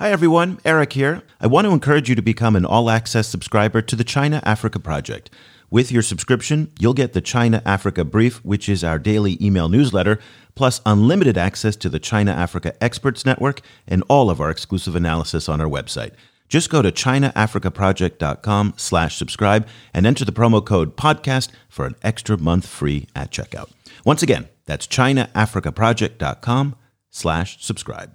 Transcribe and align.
Hi 0.00 0.12
everyone, 0.12 0.60
Eric 0.64 0.92
here. 0.92 1.24
I 1.40 1.48
want 1.48 1.66
to 1.66 1.72
encourage 1.72 2.08
you 2.08 2.14
to 2.14 2.22
become 2.22 2.54
an 2.54 2.64
all 2.64 2.88
access 2.88 3.26
subscriber 3.26 3.82
to 3.82 3.96
the 3.96 4.04
China 4.04 4.40
Africa 4.44 4.78
Project. 4.78 5.28
With 5.70 5.90
your 5.90 6.02
subscription, 6.02 6.70
you'll 6.78 6.94
get 6.94 7.14
the 7.14 7.20
China 7.20 7.60
Africa 7.66 8.04
Brief, 8.04 8.36
which 8.44 8.68
is 8.68 8.84
our 8.84 9.00
daily 9.00 9.36
email 9.44 9.68
newsletter, 9.68 10.20
plus 10.54 10.80
unlimited 10.86 11.36
access 11.36 11.74
to 11.74 11.88
the 11.88 11.98
China 11.98 12.30
Africa 12.30 12.80
Experts 12.80 13.26
Network 13.26 13.60
and 13.88 14.04
all 14.06 14.30
of 14.30 14.40
our 14.40 14.50
exclusive 14.50 14.94
analysis 14.94 15.48
on 15.48 15.60
our 15.60 15.66
website. 15.66 16.12
Just 16.48 16.70
go 16.70 16.80
to 16.80 16.92
chinaafricaproject.com 16.92 18.74
slash 18.76 19.16
subscribe 19.16 19.66
and 19.92 20.06
enter 20.06 20.24
the 20.24 20.30
promo 20.30 20.64
code 20.64 20.96
podcast 20.96 21.48
for 21.68 21.86
an 21.86 21.96
extra 22.04 22.38
month 22.38 22.68
free 22.68 23.08
at 23.16 23.32
checkout. 23.32 23.72
Once 24.04 24.22
again, 24.22 24.48
that's 24.64 24.86
chinaafricaproject.com 24.86 26.76
slash 27.10 27.64
subscribe. 27.64 28.14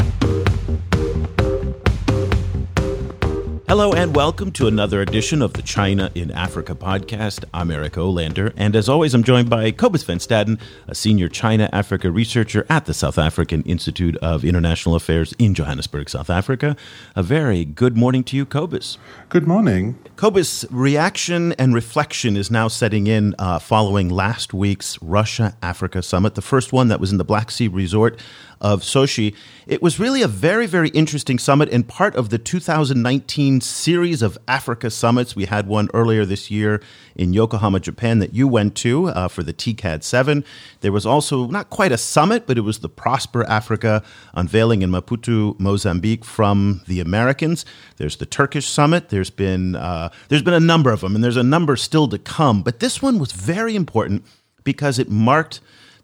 Hello 3.71 3.93
and 3.93 4.13
welcome 4.13 4.51
to 4.51 4.67
another 4.67 4.99
edition 4.99 5.41
of 5.41 5.53
the 5.53 5.61
China 5.61 6.11
in 6.13 6.29
Africa 6.31 6.75
podcast. 6.75 7.45
I'm 7.53 7.71
Eric 7.71 7.93
Olander, 7.93 8.51
and 8.57 8.75
as 8.75 8.89
always, 8.89 9.13
I'm 9.13 9.23
joined 9.23 9.49
by 9.49 9.71
Cobus 9.71 10.03
Van 10.03 10.17
Staden, 10.17 10.59
a 10.89 10.93
senior 10.93 11.29
China 11.29 11.69
Africa 11.71 12.11
researcher 12.11 12.65
at 12.69 12.85
the 12.85 12.93
South 12.93 13.17
African 13.17 13.63
Institute 13.63 14.17
of 14.17 14.43
International 14.43 14.93
Affairs 14.93 15.33
in 15.39 15.53
Johannesburg, 15.53 16.09
South 16.09 16.29
Africa. 16.29 16.75
A 17.15 17.23
very 17.23 17.63
good 17.63 17.95
morning 17.95 18.25
to 18.25 18.35
you, 18.35 18.45
Cobus. 18.45 18.97
Good 19.29 19.47
morning. 19.47 19.97
Cobus, 20.17 20.65
reaction 20.69 21.53
and 21.53 21.73
reflection 21.73 22.35
is 22.35 22.51
now 22.51 22.67
setting 22.67 23.07
in 23.07 23.35
uh, 23.39 23.57
following 23.59 24.09
last 24.09 24.53
week's 24.53 25.01
Russia 25.01 25.55
Africa 25.63 26.03
summit, 26.03 26.35
the 26.35 26.41
first 26.41 26.73
one 26.73 26.89
that 26.89 26.99
was 26.99 27.13
in 27.13 27.17
the 27.17 27.23
Black 27.23 27.49
Sea 27.49 27.69
resort 27.69 28.19
of 28.61 28.81
Sochi. 28.81 29.35
It 29.67 29.81
was 29.81 29.99
really 29.99 30.21
a 30.21 30.27
very, 30.27 30.67
very 30.67 30.89
interesting 30.89 31.39
summit 31.39 31.69
and 31.69 31.87
part 31.87 32.15
of 32.15 32.29
the 32.29 32.37
2019 32.37 33.61
series 33.61 34.21
of 34.21 34.37
Africa 34.47 34.89
summits. 34.91 35.35
We 35.35 35.45
had 35.45 35.67
one 35.67 35.89
earlier 35.93 36.25
this 36.25 36.51
year 36.51 36.81
in 37.15 37.33
Yokohama, 37.33 37.79
Japan, 37.79 38.19
that 38.19 38.33
you 38.33 38.47
went 38.47 38.75
to 38.77 39.07
uh, 39.07 39.27
for 39.27 39.43
the 39.43 39.53
TICAD 39.53 40.03
7. 40.03 40.45
There 40.81 40.91
was 40.91 41.05
also 41.05 41.47
not 41.47 41.69
quite 41.69 41.91
a 41.91 41.97
summit, 41.97 42.45
but 42.45 42.57
it 42.57 42.61
was 42.61 42.79
the 42.79 42.89
Prosper 42.89 43.43
Africa 43.45 44.03
unveiling 44.33 44.83
in 44.83 44.91
Maputo, 44.91 45.59
Mozambique 45.59 46.23
from 46.23 46.81
the 46.87 46.99
Americans. 46.99 47.65
There's 47.97 48.17
the 48.17 48.25
Turkish 48.25 48.67
summit. 48.67 49.09
There's 49.09 49.31
been 49.31 49.75
uh, 49.75 50.09
there's 50.29 50.43
been 50.43 50.53
a 50.53 50.59
number 50.59 50.91
of 50.91 51.01
them, 51.01 51.15
and 51.15 51.23
there's 51.23 51.37
a 51.37 51.43
number 51.43 51.75
still 51.75 52.07
to 52.09 52.19
come. 52.19 52.61
But 52.61 52.79
this 52.79 53.01
one 53.01 53.17
was 53.17 53.31
very 53.31 53.75
important 53.75 54.23
because 54.63 54.99
it 54.99 55.09
marked 55.09 55.61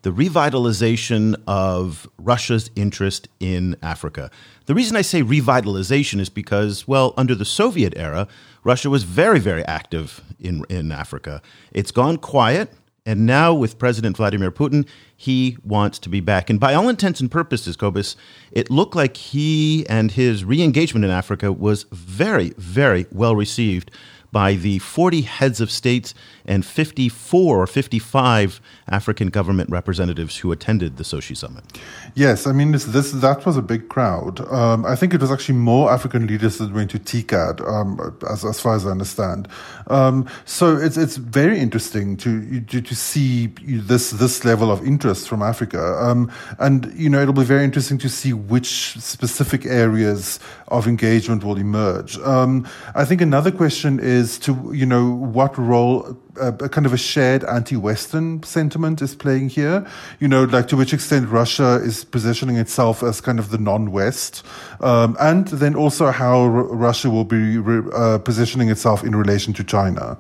the 0.08 0.14
revitalization 0.14 1.36
of 1.48 2.08
Russia's 2.18 2.72
interest 2.78 3.28
in 3.42 3.76
Africa. 3.84 4.32
The 4.66 4.74
reason 4.74 4.96
I 4.96 5.02
say 5.02 5.22
revitalization 5.22 6.22
is 6.22 6.30
because, 6.30 6.88
well, 6.88 7.14
under 7.18 7.36
the 7.36 7.44
Soviet 7.44 7.92
era, 7.98 8.26
Russia 8.64 8.90
was 8.90 9.04
very, 9.04 9.40
very 9.40 9.66
active 9.66 10.22
in, 10.40 10.64
in 10.70 10.94
Africa. 10.94 11.42
It's 11.74 11.92
gone 11.92 12.16
quiet, 12.16 12.72
and 13.06 13.26
now 13.26 13.54
with 13.54 13.78
President 13.78 14.16
Vladimir 14.16 14.50
Putin, 14.50 14.88
he 15.14 15.58
wants 15.66 16.00
to 16.00 16.08
be 16.08 16.22
back. 16.22 16.50
And 16.50 16.58
by 16.58 16.74
all 16.74 16.88
intents 16.88 17.20
and 17.20 17.30
purposes, 17.30 17.76
Cobus, 17.76 18.16
it 18.54 18.70
looked 18.70 18.96
like 18.96 19.18
he 19.18 19.86
and 19.90 20.14
his 20.14 20.46
re 20.46 20.62
engagement 20.62 21.04
in 21.04 21.12
Africa 21.12 21.52
was 21.52 21.86
very, 21.92 22.54
very 22.58 23.08
well 23.12 23.36
received 23.36 23.92
by 24.32 24.54
the 24.54 24.80
40 24.80 25.22
heads 25.22 25.62
of 25.62 25.72
states 25.72 26.14
and 26.48 26.66
54 26.66 27.58
or 27.58 27.68
55 27.68 28.62
African 28.90 29.30
government 29.30 29.70
representatives 29.70 30.38
who 30.38 30.52
attended 30.52 30.98
the 30.98 31.04
Sochi 31.04 31.36
summit. 31.36 31.64
Yes, 32.16 32.48
I 32.48 32.54
mean 32.54 32.72
this, 32.72 32.86
this 32.86 33.12
that 33.12 33.46
was 33.46 33.58
a 33.58 33.62
big 33.62 33.90
crowd. 33.90 34.40
Um, 34.52 34.86
I 34.86 34.96
think 34.96 35.14
it 35.14 35.22
was 35.22 35.32
actually 35.32 35.58
more 35.58 35.92
African 35.92 36.26
leaders 36.26 36.58
that 36.58 36.72
went 36.72 36.92
to 36.92 37.00
TICAD, 37.00 37.68
um, 37.68 38.18
as 38.30 38.46
as 38.46 38.60
far 38.60 38.76
as 38.76 38.86
I 38.86 38.92
understand. 38.92 39.48
Um, 39.88 40.28
so 40.46 40.78
it's 40.78 40.98
it's 40.98 41.18
very 41.18 41.60
interesting 41.60 42.18
to 42.18 42.62
to, 42.62 42.82
to 42.82 42.96
see 42.96 43.48
this 43.66 44.12
this 44.12 44.46
level 44.46 44.72
of 44.72 44.86
interest 44.86 45.28
from 45.28 45.42
Africa, 45.42 45.98
um, 46.02 46.32
and 46.60 46.92
you 46.96 47.10
know 47.10 47.22
it'll 47.22 47.34
be 47.34 47.44
very 47.44 47.64
interesting 47.64 47.98
to 48.00 48.10
see 48.10 48.34
which 48.34 48.98
specific 49.00 49.66
areas 49.66 50.40
of 50.70 50.88
engagement 50.88 51.44
will 51.44 51.58
emerge. 51.58 52.18
Um, 52.20 52.68
I 52.96 53.06
think 53.06 53.22
another 53.22 53.52
question 53.52 54.00
is 54.00 54.40
to 54.40 54.72
you 54.74 54.86
know 54.86 55.12
what 55.12 55.58
role 55.58 56.18
a, 56.39 56.70
kind 56.70 56.86
of 56.86 56.93
a 56.93 56.98
shared 56.98 57.43
anti-Western 57.43 58.43
sentiment 58.43 59.02
is 59.02 59.15
playing 59.15 59.49
here. 59.49 59.86
You 60.20 60.27
know, 60.27 60.43
like 60.43 60.67
to 60.70 60.77
which 60.77 60.93
extent 60.93 61.30
Russia 61.30 61.81
is 61.83 62.03
positioning 62.05 62.58
itself 62.58 63.03
as 63.03 63.21
kind 63.21 63.39
of 63.39 63.49
the 63.49 63.58
non-West, 63.58 64.43
um, 64.81 65.15
and 65.20 65.48
then 65.48 65.75
also 65.75 66.11
how 66.11 66.42
R- 66.42 66.49
Russia 66.49 67.09
will 67.09 67.25
be 67.25 67.58
re- 67.58 67.92
uh, 67.93 68.17
positioning 68.20 68.70
itself 68.70 69.03
in 69.03 69.15
relation 69.15 69.53
to 69.53 69.64
China. 69.64 70.17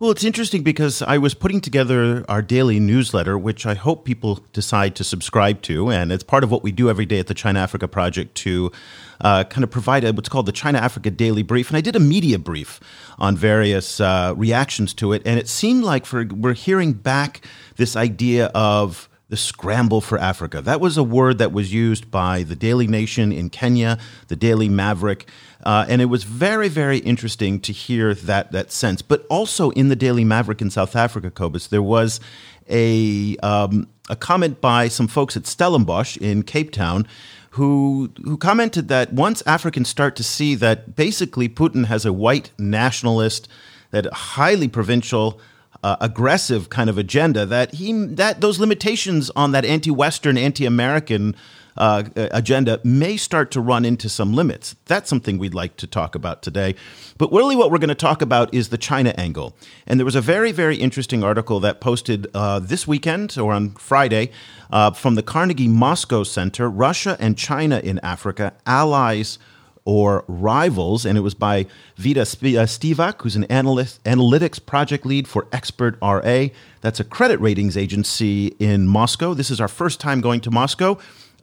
Well, 0.00 0.10
it's 0.10 0.24
interesting 0.24 0.64
because 0.64 1.02
I 1.02 1.18
was 1.18 1.34
putting 1.34 1.60
together 1.60 2.24
our 2.28 2.42
daily 2.42 2.80
newsletter, 2.80 3.38
which 3.38 3.64
I 3.64 3.74
hope 3.74 4.04
people 4.04 4.40
decide 4.52 4.96
to 4.96 5.04
subscribe 5.04 5.62
to. 5.62 5.88
And 5.88 6.10
it's 6.10 6.24
part 6.24 6.42
of 6.42 6.50
what 6.50 6.64
we 6.64 6.72
do 6.72 6.90
every 6.90 7.06
day 7.06 7.20
at 7.20 7.28
the 7.28 7.34
China 7.34 7.60
Africa 7.60 7.86
Project 7.86 8.34
to 8.38 8.72
uh, 9.20 9.44
kind 9.44 9.62
of 9.62 9.70
provide 9.70 10.02
a, 10.02 10.12
what's 10.12 10.28
called 10.28 10.46
the 10.46 10.52
China 10.52 10.78
Africa 10.78 11.12
Daily 11.12 11.44
Brief. 11.44 11.68
And 11.68 11.76
I 11.76 11.80
did 11.80 11.94
a 11.94 12.00
media 12.00 12.40
brief 12.40 12.80
on 13.20 13.36
various 13.36 14.00
uh, 14.00 14.34
reactions 14.36 14.94
to 14.94 15.12
it. 15.12 15.22
And 15.24 15.38
it 15.38 15.48
seemed 15.48 15.84
like 15.84 16.06
for, 16.06 16.26
we're 16.26 16.54
hearing 16.54 16.94
back 16.94 17.46
this 17.76 17.94
idea 17.94 18.46
of 18.46 19.08
the 19.28 19.36
scramble 19.36 20.00
for 20.00 20.18
Africa. 20.18 20.60
That 20.60 20.80
was 20.80 20.96
a 20.96 21.02
word 21.02 21.38
that 21.38 21.52
was 21.52 21.72
used 21.72 22.10
by 22.10 22.42
the 22.42 22.56
Daily 22.56 22.86
Nation 22.86 23.32
in 23.32 23.48
Kenya, 23.48 23.98
the 24.28 24.36
Daily 24.36 24.68
Maverick, 24.68 25.28
uh, 25.64 25.86
and 25.88 26.00
it 26.00 26.06
was 26.06 26.24
very, 26.24 26.68
very 26.68 26.98
interesting 26.98 27.58
to 27.60 27.72
hear 27.72 28.14
that 28.14 28.52
that 28.52 28.70
sense. 28.70 29.02
But 29.02 29.26
also 29.28 29.70
in 29.70 29.88
the 29.88 29.96
Daily 29.96 30.24
Maverick 30.24 30.60
in 30.60 30.70
South 30.70 30.94
Africa, 30.94 31.30
Cobus, 31.30 31.66
there 31.66 31.82
was 31.82 32.20
a 32.68 33.36
um, 33.38 33.88
a 34.08 34.16
comment 34.16 34.60
by 34.60 34.88
some 34.88 35.08
folks 35.08 35.36
at 35.36 35.46
Stellenbosch 35.46 36.16
in 36.18 36.42
Cape 36.42 36.70
Town. 36.70 37.06
Who, 37.50 38.10
who 38.24 38.36
commented 38.36 38.88
that 38.88 39.12
once 39.12 39.40
Africans 39.46 39.88
start 39.88 40.16
to 40.16 40.24
see 40.24 40.56
that 40.56 40.96
basically 40.96 41.48
Putin 41.48 41.84
has 41.86 42.04
a 42.04 42.12
white 42.12 42.50
nationalist, 42.58 43.46
that 43.92 44.12
highly 44.12 44.66
provincial, 44.66 45.38
uh, 45.84 45.94
aggressive 46.00 46.68
kind 46.68 46.90
of 46.90 46.98
agenda 46.98 47.46
that 47.46 47.74
he 47.74 47.92
that 47.92 48.40
those 48.40 48.58
limitations 48.58 49.30
on 49.36 49.52
that 49.52 49.64
anti-Western, 49.64 50.36
anti-American 50.36 51.36
uh, 51.76 52.04
agenda 52.16 52.80
may 52.84 53.16
start 53.16 53.50
to 53.52 53.60
run 53.60 53.84
into 53.84 54.08
some 54.08 54.32
limits. 54.32 54.76
That's 54.86 55.08
something 55.08 55.38
we'd 55.38 55.54
like 55.54 55.76
to 55.78 55.86
talk 55.86 56.14
about 56.14 56.42
today. 56.42 56.74
But 57.18 57.32
really, 57.32 57.56
what 57.56 57.70
we're 57.70 57.78
going 57.78 57.88
to 57.88 57.94
talk 57.94 58.22
about 58.22 58.52
is 58.54 58.68
the 58.68 58.78
China 58.78 59.14
angle. 59.16 59.56
And 59.86 59.98
there 59.98 60.04
was 60.04 60.14
a 60.14 60.20
very, 60.20 60.52
very 60.52 60.76
interesting 60.76 61.24
article 61.24 61.60
that 61.60 61.80
posted 61.80 62.28
uh, 62.34 62.60
this 62.60 62.86
weekend 62.86 63.36
or 63.38 63.52
on 63.52 63.70
Friday 63.70 64.30
uh, 64.70 64.92
from 64.92 65.14
the 65.14 65.22
Carnegie 65.22 65.68
Moscow 65.68 66.22
Center 66.22 66.68
Russia 66.68 67.16
and 67.20 67.36
China 67.36 67.80
in 67.80 67.98
Africa, 68.00 68.52
allies 68.66 69.38
or 69.86 70.24
rivals, 70.28 71.04
and 71.04 71.18
it 71.18 71.20
was 71.20 71.34
by 71.34 71.66
Vita 71.96 72.22
uh, 72.22 72.24
Spivak, 72.24 73.20
who's 73.20 73.36
an 73.36 73.44
analyst, 73.44 74.02
analytics 74.04 74.64
project 74.64 75.04
lead 75.04 75.28
for 75.28 75.46
Expert 75.52 75.98
RA. 76.00 76.46
That's 76.80 77.00
a 77.00 77.04
credit 77.04 77.38
ratings 77.38 77.76
agency 77.76 78.48
in 78.58 78.86
Moscow. 78.86 79.34
This 79.34 79.50
is 79.50 79.60
our 79.60 79.68
first 79.68 80.00
time 80.00 80.22
going 80.22 80.40
to 80.40 80.50
Moscow 80.50 80.98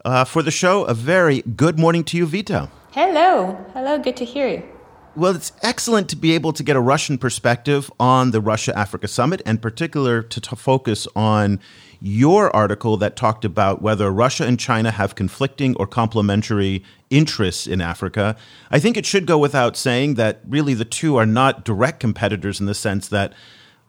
uh, 0.05 0.25
for 0.25 0.41
the 0.41 0.51
show. 0.51 0.83
A 0.85 0.93
very 0.93 1.41
good 1.41 1.79
morning 1.79 2.03
to 2.05 2.17
you, 2.17 2.25
Vita. 2.25 2.69
Hello. 2.91 3.57
Hello. 3.73 3.97
Good 3.97 4.17
to 4.17 4.25
hear 4.25 4.47
you. 4.47 4.63
Well, 5.13 5.35
it's 5.35 5.51
excellent 5.61 6.07
to 6.09 6.15
be 6.15 6.33
able 6.33 6.53
to 6.53 6.63
get 6.63 6.77
a 6.77 6.79
Russian 6.79 7.17
perspective 7.17 7.91
on 7.99 8.31
the 8.31 8.39
Russia 8.39 8.77
Africa 8.77 9.09
Summit, 9.09 9.41
and 9.45 9.61
particular 9.61 10.21
to, 10.21 10.39
to 10.39 10.55
focus 10.55 11.05
on 11.17 11.59
your 11.99 12.55
article 12.55 12.95
that 12.97 13.17
talked 13.17 13.43
about 13.43 13.81
whether 13.81 14.09
Russia 14.09 14.45
and 14.45 14.57
China 14.57 14.89
have 14.89 15.15
conflicting 15.15 15.75
or 15.75 15.85
complementary 15.85 16.83
interests 17.09 17.67
in 17.67 17.81
Africa. 17.81 18.37
I 18.71 18.79
think 18.79 18.95
it 18.95 19.05
should 19.05 19.25
go 19.25 19.37
without 19.37 19.75
saying 19.75 20.15
that 20.15 20.39
really 20.47 20.73
the 20.73 20.85
two 20.85 21.17
are 21.17 21.25
not 21.25 21.65
direct 21.65 21.99
competitors 21.99 22.61
in 22.61 22.65
the 22.65 22.73
sense 22.73 23.09
that 23.09 23.33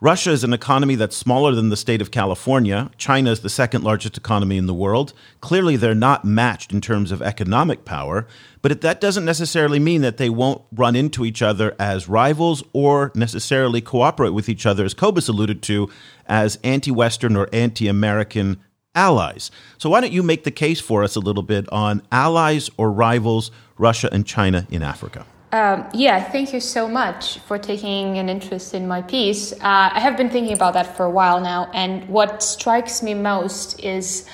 Russia 0.02 0.32
is 0.32 0.42
an 0.42 0.52
economy 0.52 0.96
that's 0.96 1.16
smaller 1.16 1.54
than 1.54 1.68
the 1.68 1.76
state 1.76 2.02
of 2.02 2.10
California. 2.10 2.90
China 2.98 3.30
is 3.30 3.38
the 3.38 3.48
second 3.48 3.84
largest 3.84 4.16
economy 4.16 4.56
in 4.56 4.66
the 4.66 4.74
world. 4.74 5.12
Clearly, 5.40 5.76
they're 5.76 5.94
not 5.94 6.24
matched 6.24 6.72
in 6.72 6.80
terms 6.80 7.12
of 7.12 7.22
economic 7.22 7.84
power, 7.84 8.26
but 8.62 8.80
that 8.80 9.00
doesn't 9.00 9.24
necessarily 9.24 9.78
mean 9.78 10.00
that 10.00 10.16
they 10.16 10.28
won't 10.28 10.60
run 10.72 10.96
into 10.96 11.24
each 11.24 11.40
other 11.40 11.76
as 11.78 12.08
rivals 12.08 12.64
or 12.72 13.12
necessarily 13.14 13.80
cooperate 13.80 14.30
with 14.30 14.48
each 14.48 14.66
other, 14.66 14.84
as 14.84 14.92
Cobus 14.92 15.28
alluded 15.28 15.62
to, 15.62 15.88
as 16.26 16.58
anti 16.64 16.90
Western 16.90 17.36
or 17.36 17.48
anti 17.52 17.86
American 17.86 18.58
allies. 18.96 19.52
So, 19.78 19.88
why 19.88 20.00
don't 20.00 20.12
you 20.12 20.24
make 20.24 20.42
the 20.42 20.50
case 20.50 20.80
for 20.80 21.04
us 21.04 21.14
a 21.14 21.20
little 21.20 21.44
bit 21.44 21.68
on 21.68 22.02
allies 22.10 22.70
or 22.76 22.90
rivals, 22.90 23.52
Russia 23.78 24.08
and 24.10 24.26
China 24.26 24.66
in 24.68 24.82
Africa? 24.82 25.26
Um, 25.52 25.86
yeah, 25.92 26.22
thank 26.30 26.54
you 26.54 26.60
so 26.60 26.88
much 26.88 27.38
for 27.40 27.58
taking 27.58 28.16
an 28.16 28.30
interest 28.30 28.72
in 28.72 28.88
my 28.88 29.02
piece. 29.02 29.52
Uh, 29.52 29.90
I 29.92 30.00
have 30.00 30.16
been 30.16 30.30
thinking 30.30 30.54
about 30.54 30.72
that 30.72 30.96
for 30.96 31.04
a 31.04 31.10
while 31.10 31.42
now, 31.42 31.70
and 31.74 32.08
what 32.08 32.42
strikes 32.42 33.02
me 33.02 33.12
most 33.12 33.78
is 33.80 34.26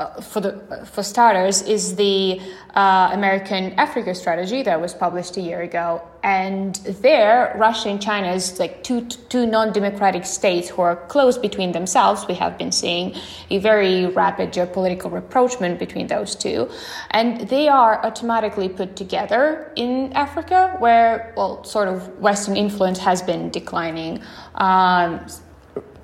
uh, 0.00 0.18
for 0.22 0.40
the 0.40 0.52
for 0.92 1.02
starters 1.02 1.60
is 1.60 1.94
the 1.96 2.40
uh, 2.74 3.10
American 3.12 3.74
Africa 3.74 4.14
strategy 4.14 4.62
that 4.62 4.80
was 4.80 4.94
published 4.94 5.36
a 5.36 5.42
year 5.42 5.60
ago, 5.60 6.00
and 6.22 6.76
there 7.04 7.54
Russia 7.58 7.90
and 7.90 8.00
China 8.00 8.32
is 8.32 8.58
like 8.58 8.82
two 8.82 9.02
two 9.04 9.44
non-democratic 9.44 10.24
states 10.24 10.70
who 10.70 10.80
are 10.80 10.96
close 11.08 11.36
between 11.36 11.72
themselves. 11.72 12.26
We 12.26 12.34
have 12.36 12.56
been 12.56 12.72
seeing 12.72 13.14
a 13.50 13.58
very 13.58 14.06
rapid 14.06 14.54
geopolitical 14.54 15.12
rapprochement 15.12 15.78
between 15.78 16.06
those 16.06 16.34
two, 16.34 16.70
and 17.10 17.46
they 17.50 17.68
are 17.68 18.02
automatically 18.02 18.70
put 18.70 18.96
together 18.96 19.70
in 19.76 20.14
Africa, 20.14 20.76
where 20.78 21.34
well, 21.36 21.62
sort 21.64 21.88
of 21.88 22.08
Western 22.18 22.56
influence 22.56 22.98
has 23.00 23.20
been 23.20 23.50
declining. 23.50 24.22
Um, 24.54 25.26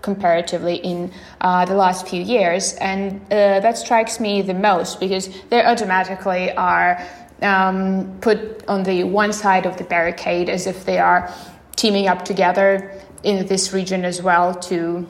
comparatively 0.02 0.76
in 0.76 1.12
uh, 1.40 1.64
the 1.64 1.74
last 1.74 2.08
few 2.08 2.22
years. 2.22 2.74
And 2.74 3.20
uh, 3.24 3.60
that 3.60 3.78
strikes 3.78 4.20
me 4.20 4.42
the 4.42 4.54
most 4.54 5.00
because 5.00 5.28
they 5.50 5.64
automatically 5.64 6.52
are 6.52 7.02
um, 7.42 8.18
put 8.20 8.66
on 8.66 8.82
the 8.82 9.04
one 9.04 9.32
side 9.32 9.66
of 9.66 9.76
the 9.76 9.84
barricade 9.84 10.48
as 10.48 10.66
if 10.66 10.84
they 10.84 10.98
are 10.98 11.32
teaming 11.76 12.08
up 12.08 12.24
together 12.24 12.98
in 13.22 13.46
this 13.46 13.72
region 13.72 14.04
as 14.04 14.22
well 14.22 14.54
to 14.54 15.06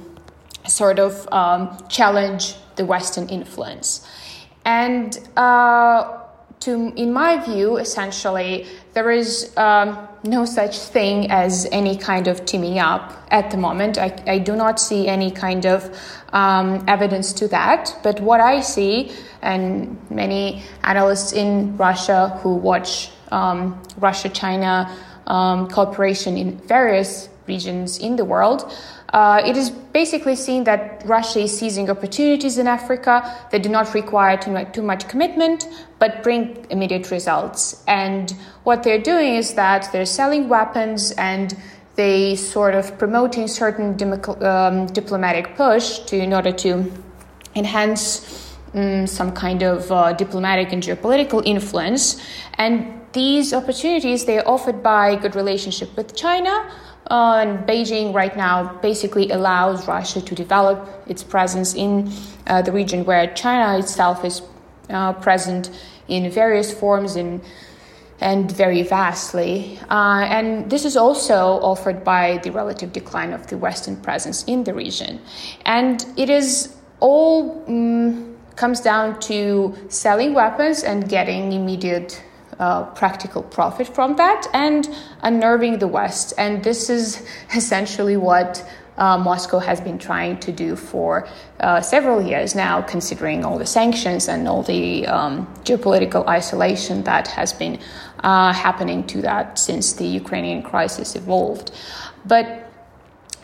sort 0.66 0.98
of 0.98 1.28
um, 1.32 1.78
challenge 1.88 2.56
the 2.76 2.84
Western 2.84 3.28
influence. 3.28 4.06
And 4.64 5.16
uh, 5.36 6.25
to, 6.60 6.92
in 6.96 7.12
my 7.12 7.38
view, 7.44 7.76
essentially, 7.76 8.66
there 8.94 9.10
is 9.10 9.56
um, 9.56 10.08
no 10.24 10.44
such 10.44 10.78
thing 10.78 11.30
as 11.30 11.66
any 11.70 11.96
kind 11.96 12.26
of 12.26 12.44
teaming 12.44 12.78
up 12.78 13.12
at 13.30 13.50
the 13.50 13.56
moment. 13.56 13.98
I, 13.98 14.20
I 14.26 14.38
do 14.38 14.56
not 14.56 14.80
see 14.80 15.06
any 15.06 15.30
kind 15.30 15.66
of 15.66 15.96
um, 16.32 16.84
evidence 16.88 17.32
to 17.34 17.48
that. 17.48 17.96
But 18.02 18.20
what 18.20 18.40
I 18.40 18.60
see, 18.60 19.12
and 19.42 19.98
many 20.10 20.62
analysts 20.82 21.32
in 21.32 21.76
Russia 21.76 22.38
who 22.42 22.56
watch 22.56 23.10
um, 23.30 23.80
Russia 23.98 24.28
China 24.28 24.90
um, 25.26 25.68
cooperation 25.68 26.36
in 26.36 26.58
various 26.58 27.28
regions 27.46 27.98
in 27.98 28.16
the 28.16 28.24
world, 28.24 28.72
uh, 29.12 29.40
it 29.44 29.56
is 29.56 29.70
basically 29.70 30.36
seen 30.36 30.64
that 30.64 31.02
Russia 31.06 31.40
is 31.40 31.56
seizing 31.56 31.88
opportunities 31.88 32.58
in 32.58 32.66
Africa 32.66 33.22
that 33.50 33.62
do 33.62 33.68
not 33.68 33.94
require 33.94 34.36
too 34.36 34.50
much, 34.50 34.72
too 34.74 34.82
much 34.82 35.08
commitment 35.08 35.68
but 35.98 36.22
bring 36.22 36.66
immediate 36.70 37.10
results. 37.10 37.82
And 37.86 38.34
what 38.64 38.82
they're 38.82 39.00
doing 39.00 39.36
is 39.36 39.54
that 39.54 39.90
they're 39.92 40.06
selling 40.06 40.48
weapons 40.48 41.12
and 41.12 41.56
they 41.94 42.36
sort 42.36 42.74
of 42.74 42.98
promoting 42.98 43.48
certain 43.48 43.96
um, 44.42 44.86
diplomatic 44.86 45.56
push 45.56 46.00
to 46.00 46.16
in 46.16 46.34
order 46.34 46.52
to 46.52 46.92
enhance 47.54 48.54
um, 48.74 49.06
some 49.06 49.32
kind 49.32 49.62
of 49.62 49.90
uh, 49.90 50.12
diplomatic 50.12 50.72
and 50.72 50.82
geopolitical 50.82 51.42
influence. 51.46 52.20
And 52.58 53.00
these 53.12 53.54
opportunities 53.54 54.26
they 54.26 54.38
are 54.38 54.46
offered 54.46 54.82
by 54.82 55.16
good 55.16 55.34
relationship 55.34 55.96
with 55.96 56.14
China 56.14 56.70
uh, 57.10 57.38
and 57.40 57.66
Beijing 57.66 58.14
right 58.14 58.36
now 58.36 58.74
basically 58.82 59.30
allows 59.30 59.86
Russia 59.86 60.20
to 60.20 60.34
develop 60.34 61.04
its 61.06 61.22
presence 61.22 61.74
in 61.74 62.10
uh, 62.46 62.62
the 62.62 62.72
region 62.72 63.04
where 63.04 63.32
China 63.34 63.78
itself 63.78 64.24
is 64.24 64.42
uh, 64.90 65.12
present 65.14 65.70
in 66.08 66.30
various 66.30 66.72
forms 66.72 67.16
in, 67.16 67.40
and 68.20 68.50
very 68.50 68.82
vastly. 68.82 69.78
Uh, 69.90 70.26
and 70.28 70.70
this 70.70 70.84
is 70.84 70.96
also 70.96 71.60
offered 71.62 72.02
by 72.04 72.38
the 72.42 72.50
relative 72.50 72.92
decline 72.92 73.32
of 73.32 73.46
the 73.48 73.58
Western 73.58 73.96
presence 73.96 74.44
in 74.44 74.64
the 74.64 74.74
region. 74.74 75.20
And 75.64 76.04
it 76.16 76.30
is 76.30 76.74
all 77.00 77.64
um, 77.68 78.36
comes 78.56 78.80
down 78.80 79.20
to 79.20 79.74
selling 79.88 80.34
weapons 80.34 80.82
and 80.82 81.08
getting 81.08 81.52
immediate 81.52 82.22
uh, 82.58 82.84
practical 82.84 83.42
profit 83.42 83.86
from 83.86 84.16
that 84.16 84.46
and 84.52 84.88
unnerving 85.22 85.78
the 85.78 85.88
West. 85.88 86.32
And 86.38 86.62
this 86.64 86.88
is 86.88 87.26
essentially 87.54 88.16
what 88.16 88.66
uh, 88.98 89.18
Moscow 89.18 89.58
has 89.58 89.80
been 89.80 89.98
trying 89.98 90.38
to 90.40 90.52
do 90.52 90.74
for 90.74 91.28
uh, 91.60 91.80
several 91.80 92.22
years 92.22 92.54
now, 92.54 92.80
considering 92.82 93.44
all 93.44 93.58
the 93.58 93.66
sanctions 93.66 94.28
and 94.28 94.48
all 94.48 94.62
the 94.62 95.06
um, 95.06 95.46
geopolitical 95.64 96.26
isolation 96.26 97.02
that 97.04 97.28
has 97.28 97.52
been 97.52 97.78
uh, 98.20 98.52
happening 98.52 99.06
to 99.06 99.20
that 99.22 99.58
since 99.58 99.92
the 99.94 100.06
Ukrainian 100.06 100.62
crisis 100.62 101.14
evolved. 101.14 101.72
But 102.24 102.70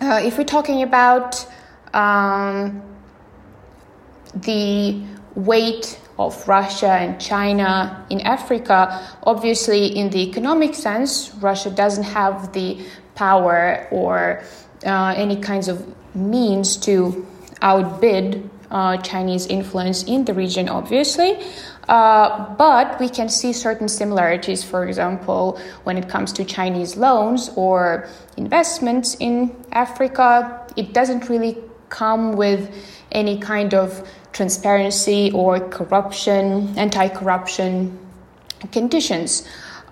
uh, 0.00 0.20
if 0.24 0.38
we're 0.38 0.44
talking 0.44 0.82
about 0.82 1.46
um, 1.92 2.82
the 4.34 5.04
weight 5.34 5.98
of 6.26 6.48
Russia 6.48 6.92
and 6.92 7.20
China 7.20 8.04
in 8.10 8.20
Africa, 8.20 9.00
obviously, 9.22 9.86
in 9.86 10.10
the 10.10 10.20
economic 10.28 10.74
sense, 10.74 11.32
Russia 11.40 11.70
doesn't 11.70 12.04
have 12.04 12.52
the 12.52 12.84
power 13.14 13.88
or 13.90 14.42
uh, 14.84 15.14
any 15.16 15.36
kinds 15.36 15.68
of 15.68 15.76
means 16.14 16.76
to 16.76 17.26
outbid 17.60 18.48
uh, 18.70 18.96
Chinese 18.98 19.46
influence 19.46 20.02
in 20.04 20.24
the 20.24 20.34
region, 20.34 20.68
obviously. 20.68 21.38
Uh, 21.88 22.54
but 22.54 22.98
we 23.00 23.08
can 23.08 23.28
see 23.28 23.52
certain 23.52 23.88
similarities, 23.88 24.62
for 24.62 24.86
example, 24.86 25.60
when 25.84 25.98
it 25.98 26.08
comes 26.08 26.32
to 26.32 26.44
Chinese 26.44 26.96
loans 26.96 27.50
or 27.56 28.08
investments 28.36 29.16
in 29.20 29.54
Africa. 29.72 30.64
It 30.76 30.94
doesn't 30.94 31.28
really 31.28 31.58
come 31.88 32.32
with 32.32 32.72
any 33.10 33.38
kind 33.38 33.74
of 33.74 34.08
transparency 34.32 35.30
or 35.32 35.60
corruption, 35.68 36.76
anti 36.78 37.08
corruption 37.08 37.98
conditions. 38.70 39.46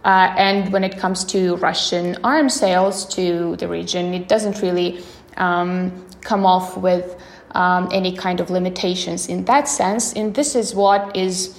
Uh, 0.05 0.35
and 0.37 0.73
when 0.73 0.83
it 0.83 0.97
comes 0.97 1.25
to 1.25 1.57
Russian 1.57 2.17
arms 2.25 2.55
sales 2.55 3.07
to 3.15 3.57
the 3.57 3.69
region, 3.69 4.15
it 4.15 4.29
doesn't 4.29 4.63
really 4.63 5.05
um, 5.37 6.07
come 6.23 6.47
off 6.47 6.77
with 6.77 7.21
um, 7.53 7.89
any 7.93 8.17
kind 8.17 8.41
of 8.41 8.51
limitations 8.51 9.29
in 9.29 9.45
that 9.45 9.69
sense. 9.69 10.13
And 10.15 10.35
this 10.35 10.55
is 10.55 10.75
what 10.75 11.15
is 11.15 11.59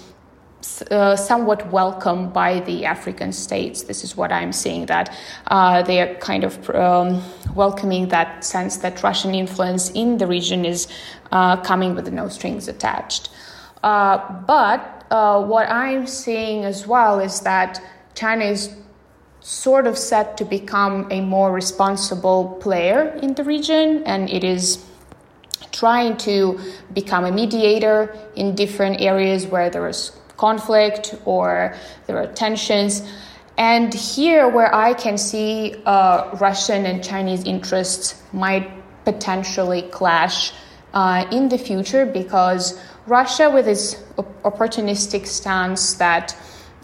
uh, 0.91 1.15
somewhat 1.15 1.71
welcomed 1.71 2.33
by 2.33 2.59
the 2.61 2.85
African 2.85 3.31
states. 3.31 3.83
This 3.83 4.03
is 4.03 4.15
what 4.15 4.31
I'm 4.31 4.53
seeing 4.53 4.85
that 4.87 5.15
uh, 5.47 5.81
they 5.83 6.01
are 6.01 6.15
kind 6.15 6.43
of 6.43 6.69
um, 6.69 7.21
welcoming 7.55 8.09
that 8.09 8.43
sense 8.43 8.77
that 8.77 9.03
Russian 9.03 9.33
influence 9.33 9.89
in 9.91 10.17
the 10.17 10.27
region 10.27 10.65
is 10.65 10.87
uh, 11.31 11.57
coming 11.57 11.95
with 11.95 12.11
no 12.11 12.29
strings 12.29 12.67
attached. 12.67 13.29
Uh, 13.83 14.17
but 14.45 15.05
uh, 15.11 15.43
what 15.43 15.69
I'm 15.69 16.07
seeing 16.07 16.63
as 16.65 16.85
well 16.85 17.19
is 17.19 17.41
that 17.41 17.81
China 18.13 18.45
is 18.45 18.75
sort 19.39 19.87
of 19.87 19.97
set 19.97 20.37
to 20.37 20.45
become 20.45 21.07
a 21.11 21.21
more 21.21 21.51
responsible 21.51 22.57
player 22.61 23.17
in 23.21 23.33
the 23.33 23.43
region, 23.43 24.03
and 24.03 24.29
it 24.29 24.43
is 24.43 24.85
trying 25.71 26.15
to 26.17 26.59
become 26.93 27.25
a 27.25 27.31
mediator 27.31 28.15
in 28.35 28.53
different 28.55 29.01
areas 29.01 29.47
where 29.47 29.69
there 29.69 29.87
is 29.87 30.11
conflict 30.37 31.15
or 31.25 31.75
there 32.07 32.17
are 32.17 32.27
tensions. 32.27 33.01
And 33.57 33.93
here, 33.93 34.47
where 34.47 34.73
I 34.73 34.93
can 34.93 35.17
see 35.17 35.75
uh, 35.85 36.35
Russian 36.39 36.85
and 36.85 37.03
Chinese 37.03 37.43
interests 37.43 38.21
might 38.33 38.69
potentially 39.05 39.83
clash 39.83 40.53
uh, 40.93 41.25
in 41.31 41.49
the 41.49 41.57
future, 41.57 42.05
because 42.05 42.79
Russia, 43.07 43.49
with 43.49 43.67
its 43.67 43.95
opportunistic 44.43 45.25
stance 45.25 45.95
that 45.95 46.35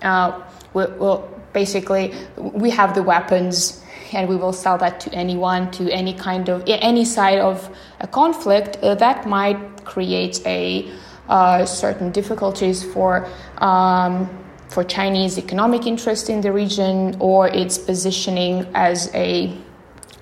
uh, 0.01 0.41
will, 0.73 0.91
will 0.97 1.41
basically 1.53 2.13
we 2.37 2.69
have 2.69 2.93
the 2.93 3.03
weapons 3.03 3.83
and 4.13 4.29
we 4.29 4.35
will 4.35 4.53
sell 4.53 4.77
that 4.77 4.99
to 5.01 5.13
anyone, 5.13 5.69
to 5.71 5.91
any 5.91 6.13
kind 6.13 6.49
of 6.49 6.63
any 6.67 7.03
side 7.03 7.39
of 7.39 7.69
a 7.99 8.07
conflict, 8.07 8.77
uh, 8.77 8.95
that 8.95 9.27
might 9.27 9.59
create 9.83 10.41
a 10.45 10.89
uh, 11.29 11.65
certain 11.65 12.11
difficulties 12.11 12.83
for 12.83 13.27
um, 13.57 14.29
for 14.69 14.83
Chinese 14.83 15.37
economic 15.37 15.85
interest 15.85 16.29
in 16.29 16.41
the 16.41 16.51
region 16.51 17.15
or 17.19 17.47
its 17.47 17.77
positioning 17.77 18.65
as 18.73 19.09
a 19.13 19.55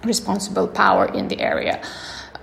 responsible 0.04 0.68
power 0.68 1.06
in 1.14 1.28
the 1.28 1.40
area. 1.40 1.82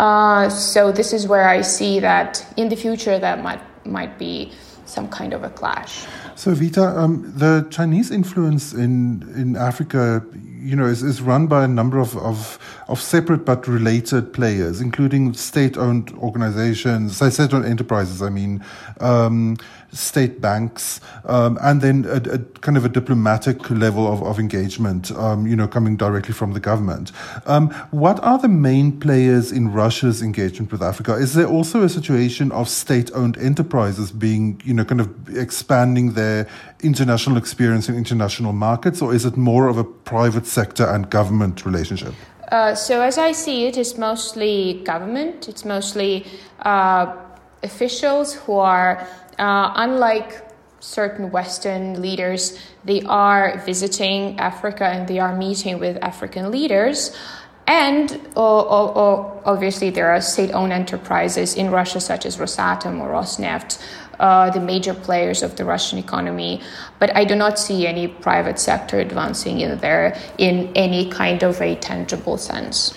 Uh, 0.03 0.49
so 0.49 0.91
this 0.91 1.13
is 1.13 1.29
where 1.29 1.49
I 1.49 1.61
see 1.63 2.01
that 2.01 2.45
in 2.57 2.69
the 2.69 2.75
future 2.75 3.21
that 3.21 3.41
might 3.41 3.63
might 3.87 4.19
be 4.19 4.51
some 4.85 5.09
kind 5.09 5.33
of 5.33 5.45
a 5.45 5.51
clash. 5.51 6.07
So, 6.35 6.55
Vita, 6.55 6.83
um, 6.99 7.33
the 7.37 7.65
Chinese 7.71 8.11
influence 8.11 8.73
in 8.73 9.23
in 9.37 9.55
Africa, 9.55 10.25
you 10.61 10.75
know, 10.75 10.87
is, 10.87 11.05
is 11.05 11.23
run 11.23 11.47
by 11.47 11.63
a 11.63 11.69
number 11.69 12.01
of, 12.01 12.17
of, 12.17 12.59
of 12.89 13.01
separate 13.01 13.45
but 13.45 13.69
related 13.69 14.33
players, 14.33 14.81
including 14.81 15.35
state-owned 15.35 16.11
organizations, 16.15 17.17
state-owned 17.17 17.65
enterprises. 17.65 18.23
I 18.23 18.31
mean, 18.31 18.65
um, 19.01 19.57
state 19.93 20.41
banks, 20.41 21.01
um, 21.27 21.59
and 21.63 21.81
then 21.81 22.05
a, 22.07 22.17
a, 22.35 22.39
kind 22.39 22.77
of 22.77 22.85
a 22.85 22.89
diplomatic 22.89 23.71
level 23.71 24.11
of, 24.11 24.23
of 24.23 24.39
engagement, 24.39 25.11
um, 25.13 25.47
you 25.47 25.55
know, 25.55 25.69
coming 25.69 25.97
directly 25.97 26.33
from 26.33 26.53
the 26.53 26.61
government. 26.61 27.13
Um, 27.47 27.71
what 27.91 28.19
are 28.25 28.39
the 28.39 28.49
main 28.49 28.99
players 28.99 29.53
in 29.53 29.73
Russia's 29.73 30.23
engagement 30.23 30.73
with 30.73 30.83
Africa? 30.83 31.15
Is 31.15 31.35
there 31.35 31.47
also 31.47 31.83
a 31.83 31.89
situation 31.89 32.51
of 32.53 32.69
state-owned 32.69 33.37
enterprises 33.39 34.11
being, 34.11 34.61
you 34.65 34.75
know, 34.75 34.85
kind 34.85 35.01
of 35.01 35.37
expanding 35.37 36.15
their 36.15 36.49
international 36.81 37.37
experience 37.37 37.89
in 37.89 37.97
international 37.97 38.53
markets, 38.53 39.03
or 39.03 39.15
is 39.15 39.25
it 39.25 39.37
more 39.37 39.69
of 39.69 39.77
a 39.77 39.85
private 39.85 40.47
sector 40.47 40.85
and 40.87 41.11
government 41.11 41.67
relationship? 41.67 42.15
Uh, 42.51 42.75
so, 42.75 43.01
as 43.01 43.17
I 43.17 43.33
see 43.33 43.65
it, 43.67 43.79
it's 43.79 43.97
mostly 43.97 44.83
government. 44.85 45.49
It's 45.49 45.65
mostly 45.65 46.27
uh, 46.61 47.17
officials 47.63 48.35
who 48.35 48.59
are 48.59 49.09
uh, 49.39 49.73
unlike 49.77 50.49
certain 50.81 51.31
Western 51.31 52.03
leaders, 52.03 52.59
they 52.85 53.03
are 53.03 53.63
visiting 53.65 54.39
Africa 54.39 54.85
and 54.85 55.07
they 55.07 55.19
are 55.19 55.35
meeting 55.37 55.79
with 55.79 55.97
African 56.03 56.51
leaders. 56.51 57.17
And 57.67 58.21
obviously, 58.37 59.91
there 59.91 60.11
are 60.11 60.21
state 60.21 60.51
owned 60.51 60.73
enterprises 60.73 61.55
in 61.55 61.71
Russia, 61.71 62.01
such 62.01 62.27
as 62.27 62.37
Rosatom 62.37 63.01
or 63.01 63.11
Rosneft, 63.11 63.81
uh, 64.19 64.51
the 64.51 64.61
major 64.61 64.93
players 64.93 65.43
of 65.43 65.57
the 65.57 65.65
Russian 65.65 65.99
economy. 65.99 66.61
But 66.99 67.15
I 67.17 67.25
do 67.25 67.37
not 67.37 67.59
see 67.59 67.87
any 67.87 68.09
private 68.09 68.59
sector 68.59 68.99
advancing 68.99 69.61
in 69.61 69.79
there 69.79 70.19
in 70.39 70.73
any 70.75 71.09
kind 71.09 71.43
of 71.45 71.63
a 71.63 71.77
tangible 71.77 72.37
sense. 72.37 72.93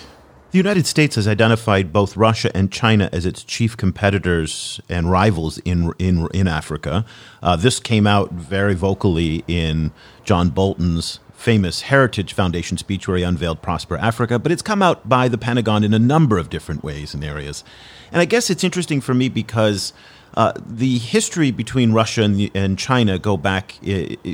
The 0.55 0.59
United 0.59 0.87
States 0.87 1.17
has 1.17 1.27
identified 1.27 1.91
both 1.91 2.15
Russia 2.15 2.49
and 2.55 2.71
China 2.71 3.09
as 3.11 3.25
its 3.25 3.43
chief 3.43 3.75
competitors 3.75 4.79
and 4.87 5.11
rivals 5.11 5.57
in 5.65 5.91
in 5.99 6.29
in 6.33 6.47
Africa. 6.47 7.03
Uh, 7.43 7.57
this 7.57 7.81
came 7.81 8.07
out 8.07 8.31
very 8.31 8.73
vocally 8.73 9.43
in 9.49 9.91
John 10.23 10.51
Bolton's 10.51 11.19
famous 11.33 11.81
Heritage 11.81 12.31
Foundation 12.31 12.77
speech 12.77 13.05
where 13.05 13.17
he 13.17 13.23
unveiled 13.23 13.61
Prosper 13.61 13.97
Africa, 13.97 14.39
but 14.39 14.49
it's 14.49 14.61
come 14.61 14.81
out 14.81 15.09
by 15.09 15.27
the 15.27 15.37
Pentagon 15.37 15.83
in 15.83 15.93
a 15.93 15.99
number 15.99 16.37
of 16.37 16.49
different 16.49 16.85
ways 16.85 17.13
and 17.13 17.21
areas. 17.21 17.65
And 18.09 18.21
I 18.21 18.25
guess 18.25 18.49
it's 18.49 18.63
interesting 18.63 19.01
for 19.01 19.13
me 19.13 19.27
because 19.27 19.91
uh, 20.35 20.53
the 20.65 20.99
history 20.99 21.51
between 21.51 21.91
Russia 21.91 22.21
and, 22.21 22.35
the, 22.37 22.49
and 22.55 22.79
China 22.79 23.19
go 23.19 23.35
back. 23.35 23.75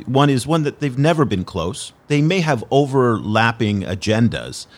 one 0.06 0.30
is 0.30 0.46
one 0.46 0.62
that 0.62 0.78
they've 0.78 0.98
never 0.98 1.24
been 1.24 1.44
close. 1.44 1.92
They 2.06 2.22
may 2.22 2.42
have 2.42 2.62
overlapping 2.70 3.82
agendas, 3.82 4.68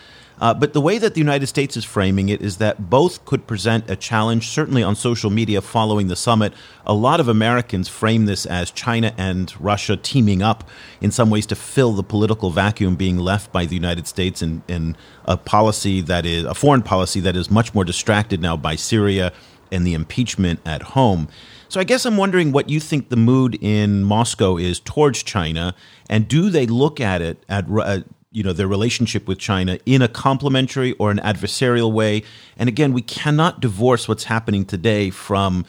uh, 0.40 0.52
but 0.52 0.72
the 0.72 0.80
way 0.80 0.98
that 0.98 1.14
the 1.14 1.20
United 1.20 1.46
States 1.46 1.76
is 1.76 1.84
framing 1.84 2.28
it 2.28 2.40
is 2.40 2.56
that 2.58 2.90
both 2.90 3.24
could 3.24 3.46
present 3.46 3.88
a 3.88 3.96
challenge, 3.96 4.48
certainly 4.48 4.82
on 4.82 4.96
social 4.96 5.30
media 5.30 5.60
following 5.60 6.08
the 6.08 6.16
summit. 6.16 6.52
A 6.86 6.94
lot 6.94 7.20
of 7.20 7.28
Americans 7.28 7.88
frame 7.88 8.26
this 8.26 8.44
as 8.44 8.70
China 8.70 9.14
and 9.16 9.54
Russia 9.60 9.96
teaming 9.96 10.42
up 10.42 10.68
in 11.00 11.10
some 11.10 11.30
ways 11.30 11.46
to 11.46 11.54
fill 11.54 11.92
the 11.92 12.02
political 12.02 12.50
vacuum 12.50 12.96
being 12.96 13.18
left 13.18 13.52
by 13.52 13.64
the 13.64 13.74
United 13.74 14.06
States 14.06 14.42
in, 14.42 14.62
in 14.66 14.96
a 15.24 15.36
policy 15.36 16.00
that 16.00 16.26
is 16.26 16.44
a 16.44 16.54
foreign 16.54 16.82
policy 16.82 17.20
that 17.20 17.36
is 17.36 17.50
much 17.50 17.74
more 17.74 17.84
distracted 17.84 18.40
now 18.40 18.56
by 18.56 18.74
Syria 18.74 19.32
and 19.70 19.86
the 19.86 19.94
impeachment 19.94 20.60
at 20.66 20.82
home. 20.82 21.28
So 21.68 21.80
I 21.80 21.84
guess 21.84 22.04
I'm 22.04 22.16
wondering 22.16 22.52
what 22.52 22.68
you 22.68 22.78
think 22.78 23.08
the 23.08 23.16
mood 23.16 23.58
in 23.60 24.04
Moscow 24.04 24.56
is 24.56 24.78
towards 24.78 25.22
China, 25.22 25.74
and 26.08 26.28
do 26.28 26.50
they 26.50 26.66
look 26.66 27.00
at 27.00 27.20
it 27.22 27.42
at 27.48 27.66
uh, 27.68 28.00
you 28.34 28.42
know 28.42 28.52
their 28.52 28.66
relationship 28.66 29.26
with 29.26 29.38
China 29.38 29.78
in 29.86 30.02
a 30.02 30.08
complementary 30.08 30.92
or 30.94 31.10
an 31.10 31.18
adversarial 31.18 31.90
way. 31.92 32.22
And 32.58 32.68
again, 32.68 32.92
we 32.92 33.00
cannot 33.00 33.60
divorce 33.60 34.08
what's 34.08 34.24
happening 34.24 34.66
today 34.66 35.08
from 35.10 35.64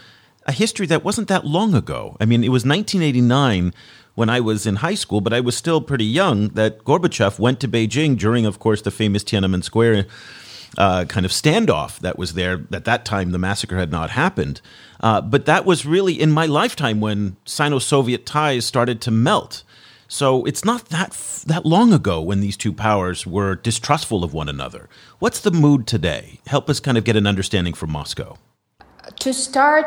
a 0.48 0.52
history 0.52 0.88
that 0.88 1.04
wasn't 1.04 1.28
that 1.28 1.46
long 1.46 1.74
ago. 1.74 2.18
I 2.20 2.26
mean, 2.26 2.44
it 2.44 2.50
was 2.50 2.66
1989 2.66 3.74
when 4.16 4.30
I 4.30 4.40
was 4.40 4.66
in 4.66 4.78
high 4.78 4.96
school, 4.96 5.22
but 5.22 5.32
I 5.32 5.40
was 5.40 5.56
still 5.56 5.80
pretty 5.80 6.06
young 6.06 6.50
that 6.50 6.84
Gorbachev 6.84 7.38
went 7.38 7.60
to 7.60 7.68
Beijing 7.68 8.18
during, 8.18 8.46
of 8.46 8.60
course, 8.60 8.82
the 8.82 8.92
famous 8.92 9.24
Tiananmen 9.24 9.64
Square. 9.64 10.08
Uh, 10.78 11.06
kind 11.06 11.26
of 11.26 11.32
standoff 11.32 12.00
that 12.00 12.18
was 12.18 12.34
there 12.34 12.66
at 12.74 12.84
that 12.84 13.06
time. 13.06 13.32
The 13.32 13.38
massacre 13.38 13.78
had 13.78 13.92
not 13.92 14.10
happened, 14.10 14.60
uh, 15.00 15.22
but 15.22 15.46
that 15.46 15.64
was 15.64 15.86
really 15.86 16.20
in 16.20 16.34
my 16.34 16.48
lifetime 16.48 17.00
when 17.00 17.38
Sino-Soviet 17.46 18.26
ties 18.26 18.66
started 18.66 19.00
to 19.02 19.12
melt. 19.12 19.64
So 20.16 20.46
it's 20.46 20.64
not 20.64 20.86
that 20.96 21.12
that 21.46 21.66
long 21.66 21.92
ago 21.92 22.22
when 22.22 22.40
these 22.40 22.56
two 22.56 22.72
powers 22.72 23.28
were 23.28 23.56
distrustful 23.56 24.24
of 24.24 24.34
one 24.34 24.48
another. 24.48 24.88
What's 25.20 25.42
the 25.42 25.52
mood 25.52 25.88
today? 25.88 26.40
Help 26.48 26.70
us 26.70 26.80
kind 26.80 26.98
of 26.98 27.04
get 27.04 27.18
an 27.18 27.28
understanding 27.28 27.74
from 27.74 27.92
Moscow. 27.92 28.38
To 29.20 29.34
start, 29.34 29.86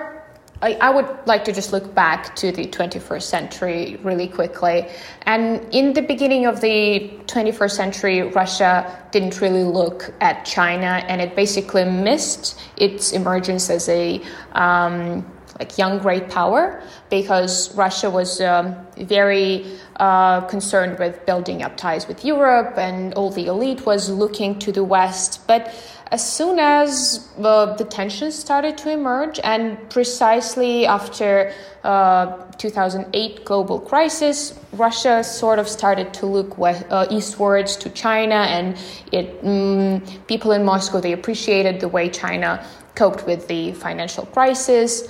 I, 0.60 0.74
I, 0.74 0.90
would 0.90 1.08
like 1.24 1.46
to 1.46 1.52
just 1.52 1.72
look 1.72 1.94
back 1.94 2.36
to 2.36 2.52
the 2.52 2.66
21st 2.66 3.22
century 3.22 3.98
really 4.02 4.28
quickly. 4.28 4.86
And 5.22 5.66
in 5.74 5.94
the 5.94 6.02
beginning 6.02 6.44
of 6.44 6.60
the 6.60 7.10
21st 7.24 7.70
century, 7.70 8.20
Russia 8.20 8.70
didn't 9.12 9.40
really 9.40 9.64
look 9.64 10.12
at 10.20 10.44
China, 10.44 11.02
and 11.08 11.22
it 11.22 11.34
basically 11.36 11.86
missed 11.86 12.60
its 12.76 13.12
emergence 13.12 13.70
as 13.70 13.88
a 13.88 14.20
um, 14.52 15.24
like 15.58 15.76
young 15.76 15.98
great 15.98 16.28
power 16.28 16.82
because 17.10 17.74
Russia 17.74 18.08
was 18.10 18.40
um, 18.40 18.76
very 18.96 19.66
uh, 19.96 20.40
concerned 20.42 20.98
with 20.98 21.24
building 21.26 21.62
up 21.62 21.76
ties 21.76 22.06
with 22.06 22.24
Europe 22.24 22.78
and 22.78 23.14
all 23.14 23.30
the 23.30 23.46
elite 23.46 23.84
was 23.84 24.08
looking 24.08 24.58
to 24.58 24.70
the 24.70 24.84
West. 24.84 25.46
But 25.46 25.74
as 26.10 26.26
soon 26.26 26.58
as 26.58 27.28
uh, 27.42 27.74
the 27.74 27.84
tensions 27.84 28.34
started 28.34 28.78
to 28.78 28.90
emerge, 28.90 29.38
and 29.44 29.76
precisely 29.90 30.86
after 30.86 31.52
uh, 31.84 32.44
2008 32.56 33.44
global 33.44 33.78
crisis, 33.78 34.58
Russia 34.72 35.22
sort 35.22 35.58
of 35.58 35.68
started 35.68 36.14
to 36.14 36.26
look 36.26 36.56
west, 36.56 36.84
uh, 36.90 37.06
eastwards 37.10 37.76
to 37.76 37.90
China, 37.90 38.36
and 38.36 38.78
it 39.12 39.38
um, 39.44 40.02
people 40.26 40.52
in 40.52 40.64
Moscow 40.64 41.00
they 41.00 41.12
appreciated 41.12 41.80
the 41.80 41.88
way 41.88 42.08
China 42.08 42.64
coped 42.94 43.26
with 43.26 43.46
the 43.48 43.72
financial 43.72 44.24
crisis. 44.26 45.06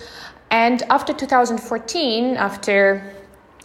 And 0.51 0.83
after 0.91 1.13
2014, 1.13 2.37
after 2.37 3.15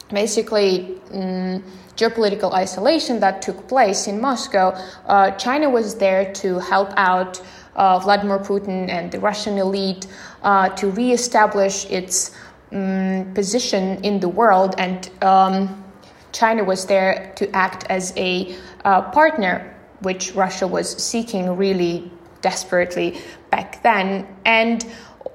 basically 0.10 1.00
um, 1.12 1.63
geopolitical 1.96 2.54
isolation 2.54 3.20
that 3.20 3.42
took 3.42 3.68
place 3.68 4.08
in 4.08 4.20
Moscow, 4.20 4.72
uh, 5.08 5.32
China 5.32 5.70
was 5.70 5.96
there 5.96 6.34
to 6.34 6.60
help 6.60 6.92
out 6.98 7.42
uh, 7.75 8.00
Vladimir 8.00 8.40
Putin 8.40 8.90
and 8.90 9.12
the 9.12 9.20
Russian 9.20 9.58
elite 9.58 10.08
uh, 10.44 10.70
to 10.70 10.92
reestablish 10.92 11.86
its 11.90 12.36
um, 12.72 13.32
position 13.34 14.04
in 14.04 14.20
the 14.20 14.30
world. 14.30 14.75
And 14.78 15.10
um, 15.24 15.84
China 16.32 16.63
was 16.63 16.86
there 16.86 17.32
to 17.36 17.50
act 17.56 17.86
as 17.90 18.13
a 18.18 18.56
uh, 18.84 19.02
partner, 19.12 19.75
which 20.02 20.34
Russia 20.34 20.68
was 20.68 20.92
seeking 20.98 21.56
really 21.56 22.12
desperately 22.42 23.22
back 23.52 23.82
then. 23.84 24.28
And 24.46 24.86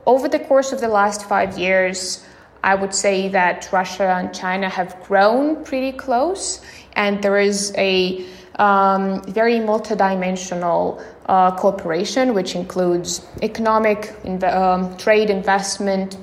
over 0.09 0.27
the 0.27 0.39
course 0.39 0.73
of 0.73 0.81
the 0.81 0.89
last 0.89 1.29
five 1.29 1.59
years, 1.59 2.25
I 2.65 2.75
would 2.75 2.95
say 2.95 3.29
that 3.29 3.69
Russia 3.71 4.09
and 4.19 4.35
China 4.35 4.69
have 4.69 4.97
grown 5.05 5.63
pretty 5.65 5.93
close, 5.93 6.61
and 6.95 7.23
there 7.23 7.39
is 7.39 7.75
a 7.77 8.25
um, 8.57 9.23
very 9.25 9.61
multidimensional 9.61 11.05
uh, 11.27 11.51
cooperation, 11.57 12.33
which 12.33 12.55
includes 12.55 13.25
economic, 13.43 14.15
um, 14.45 14.97
trade, 14.97 15.29
investment, 15.29 16.17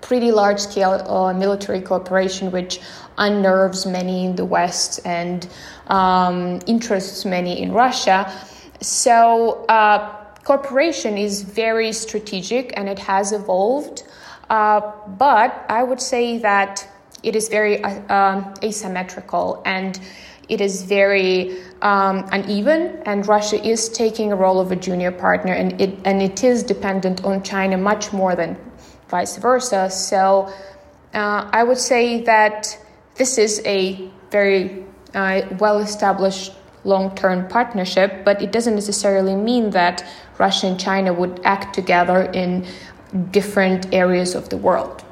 pretty 0.00 0.32
large 0.32 0.58
scale 0.58 0.94
uh, 1.08 1.32
military 1.32 1.80
cooperation, 1.80 2.50
which 2.50 2.80
unnerves 3.16 3.86
many 3.86 4.24
in 4.24 4.34
the 4.34 4.44
West 4.44 5.00
and 5.04 5.48
um, 5.86 6.60
interests 6.66 7.24
many 7.24 7.62
in 7.62 7.70
Russia. 7.72 8.30
So, 8.80 9.64
uh, 9.66 10.27
Cooperation 10.48 11.18
is 11.18 11.42
very 11.42 11.92
strategic 11.92 12.72
and 12.74 12.88
it 12.88 12.98
has 13.00 13.32
evolved, 13.32 14.04
uh, 14.48 14.80
but 15.18 15.66
I 15.68 15.82
would 15.82 16.00
say 16.00 16.38
that 16.38 16.88
it 17.22 17.36
is 17.36 17.50
very 17.50 17.84
uh, 17.84 17.90
um, 18.10 18.54
asymmetrical 18.64 19.60
and 19.66 20.00
it 20.48 20.62
is 20.62 20.84
very 20.84 21.58
um, 21.82 22.26
uneven, 22.32 23.02
and 23.04 23.28
Russia 23.28 23.62
is 23.62 23.90
taking 23.90 24.32
a 24.32 24.36
role 24.36 24.58
of 24.58 24.72
a 24.72 24.76
junior 24.76 25.12
partner, 25.12 25.52
and 25.52 25.78
it 25.78 25.98
and 26.06 26.22
it 26.22 26.42
is 26.42 26.62
dependent 26.62 27.22
on 27.24 27.42
China 27.42 27.76
much 27.76 28.14
more 28.14 28.34
than 28.34 28.56
vice 29.10 29.36
versa. 29.36 29.90
So 29.90 30.50
uh, 31.12 31.50
I 31.52 31.62
would 31.62 31.76
say 31.76 32.22
that 32.22 32.74
this 33.16 33.36
is 33.36 33.60
a 33.66 34.08
very 34.30 34.82
uh, 35.14 35.42
well 35.58 35.80
established 35.80 36.52
long 36.84 37.14
term 37.14 37.46
partnership, 37.48 38.24
but 38.24 38.40
it 38.40 38.50
doesn't 38.50 38.74
necessarily 38.74 39.34
mean 39.34 39.70
that 39.70 40.04
Russia 40.38 40.66
and 40.66 40.78
China 40.78 41.12
would 41.12 41.40
act 41.44 41.74
together 41.74 42.22
in 42.32 42.66
different 43.30 43.92
areas 43.92 44.34
of 44.34 44.48
the 44.48 44.56
world. 44.56 45.04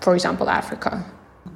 for 0.00 0.14
example, 0.14 0.48
Africa. 0.48 1.04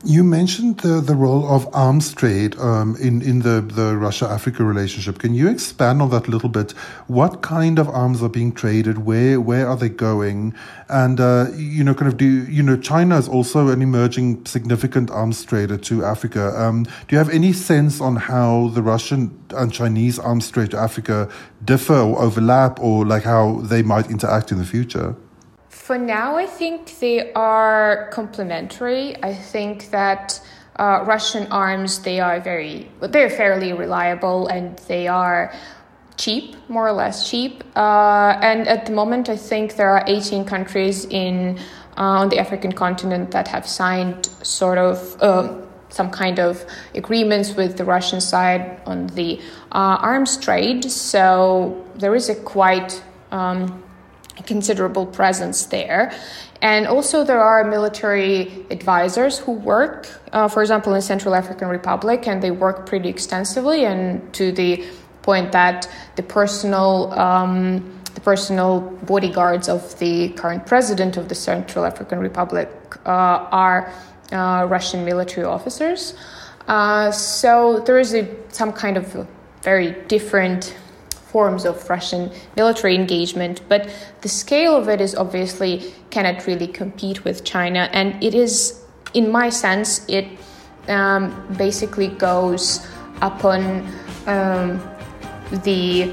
You 0.03 0.25
mentioned 0.25 0.81
the, 0.81 1.01
the 1.01 1.15
role 1.15 1.47
of 1.47 1.69
arms 1.75 2.15
trade 2.15 2.59
um, 2.59 2.97
in, 2.97 3.21
in 3.21 3.41
the, 3.41 3.61
the 3.61 3.97
Russia 3.97 4.27
Africa 4.27 4.65
relationship. 4.65 5.19
Can 5.19 5.35
you 5.35 5.49
expand 5.49 6.01
on 6.01 6.09
that 6.11 6.27
a 6.27 6.31
little 6.31 6.49
bit? 6.49 6.73
What 7.07 7.43
kind 7.43 7.79
of 7.79 7.89
arms 7.89 8.23
are 8.23 8.31
being 8.31 8.53
traded? 8.53 9.05
Where 9.05 9.41
where 9.41 9.69
are 9.69 9.77
they 9.77 9.91
going? 9.91 10.55
And, 10.89 11.21
uh, 11.21 11.49
you 11.55 11.85
know, 11.85 11.95
kind 11.95 12.09
of 12.09 12.17
do, 12.17 12.47
you 12.47 12.63
know, 12.63 12.79
China 12.79 13.19
is 13.19 13.29
also 13.29 13.69
an 13.69 13.83
emerging 13.83 14.47
significant 14.47 15.11
arms 15.11 15.45
trader 15.45 15.77
to 15.77 16.05
Africa. 16.05 16.59
Um, 16.61 16.85
do 16.85 16.91
you 17.11 17.19
have 17.19 17.29
any 17.29 17.53
sense 17.53 18.01
on 18.01 18.17
how 18.17 18.69
the 18.69 18.83
Russian 18.83 19.39
and 19.55 19.71
Chinese 19.71 20.19
arms 20.19 20.51
trade 20.51 20.71
to 20.71 20.79
Africa 20.79 21.29
differ 21.65 21.99
or 21.99 22.23
overlap 22.23 22.81
or 22.81 23.05
like 23.05 23.25
how 23.25 23.61
they 23.61 23.83
might 23.83 24.11
interact 24.11 24.51
in 24.51 24.59
the 24.59 24.65
future? 24.65 25.15
For 25.91 25.99
now, 25.99 26.37
I 26.37 26.47
think 26.47 27.01
they 27.01 27.33
are 27.33 28.11
complementary. 28.13 29.21
I 29.25 29.35
think 29.35 29.91
that 29.91 30.41
uh, 30.77 31.03
Russian 31.05 31.49
arms 31.51 31.99
they 32.03 32.21
are 32.21 32.39
very 32.39 32.89
they're 33.01 33.29
fairly 33.29 33.73
reliable 33.73 34.47
and 34.47 34.79
they 34.87 35.09
are 35.09 35.53
cheap, 36.17 36.55
more 36.69 36.87
or 36.87 36.93
less 36.93 37.29
cheap. 37.29 37.65
Uh, 37.75 38.39
and 38.41 38.69
at 38.69 38.87
the 38.87 38.93
moment, 38.93 39.29
I 39.29 39.37
think 39.37 39.75
there 39.75 39.91
are 39.91 40.05
18 40.07 40.45
countries 40.45 41.07
in 41.07 41.59
uh, 41.99 42.23
on 42.23 42.29
the 42.29 42.39
African 42.39 42.71
continent 42.71 43.33
that 43.33 43.49
have 43.49 43.67
signed 43.67 44.27
sort 44.45 44.79
of. 44.79 45.21
Um, 45.21 45.67
some 45.89 46.09
kind 46.09 46.39
of 46.39 46.65
agreements 46.95 47.57
with 47.57 47.77
the 47.77 47.85
Russian 47.85 48.21
side 48.21 48.81
on 48.87 49.09
the 49.09 49.41
uh, 49.73 49.99
arms 50.01 50.37
trade. 50.37 50.85
So 50.89 51.85
there 51.97 52.15
is 52.15 52.29
a 52.29 52.37
quite 52.37 53.03
um, 53.33 53.83
considerable 54.47 55.07
presence 55.07 55.67
there. 55.67 56.13
And 56.63 56.87
also, 56.87 57.25
there 57.25 57.41
are 57.41 57.65
military 57.65 58.67
advisors 58.71 59.39
who 59.39 59.53
work, 59.53 60.09
uh, 60.33 60.49
for 60.49 60.61
example, 60.61 60.95
in 60.95 61.01
Central 61.01 61.35
African 61.35 61.69
Republic, 61.69 62.29
and 62.29 62.43
they 62.43 62.51
work 62.51 62.87
pretty 62.87 63.09
extensively, 63.09 63.85
and 63.85 64.33
to 64.35 64.53
the 64.53 64.85
point 65.23 65.53
that 65.53 65.89
the 66.17 66.23
personal 66.23 67.13
um, 67.19 68.01
the 68.15 68.21
personal 68.21 68.81
bodyguards 69.07 69.69
of 69.69 69.99
the 69.99 70.31
current 70.31 70.67
president 70.67 71.17
of 71.17 71.29
the 71.29 71.35
Central 71.35 71.85
African 71.85 72.19
Republic 72.19 72.69
uh, 73.07 73.11
are 73.51 73.93
uh, 74.33 74.67
Russian 74.69 75.05
military 75.05 75.47
officers. 75.47 76.15
Uh, 76.69 77.11
so 77.11 77.81
there 77.87 77.99
is 77.99 78.15
a, 78.15 78.29
some 78.49 78.73
kind 78.73 78.97
of 78.97 79.27
very 79.63 79.93
different 80.09 80.77
forms 81.33 81.65
of 81.65 81.89
Russian 81.89 82.31
military 82.57 82.95
engagement, 82.95 83.61
but 83.69 83.89
the 84.23 84.29
scale 84.29 84.77
of 84.77 84.89
it 84.89 85.01
is 85.01 85.15
obviously 85.15 85.93
cannot 86.11 86.47
really 86.47 86.67
compete 86.67 87.25
with 87.25 87.45
China, 87.45 87.89
and 87.93 88.23
it 88.23 88.35
is, 88.35 88.83
in 89.15 89.31
my 89.31 89.49
sense, 89.51 90.09
it 90.09 90.27
um, 90.89 91.33
basically 91.57 92.09
goes 92.09 92.87
upon 93.23 93.87
um, 94.27 94.81
the 95.65 96.13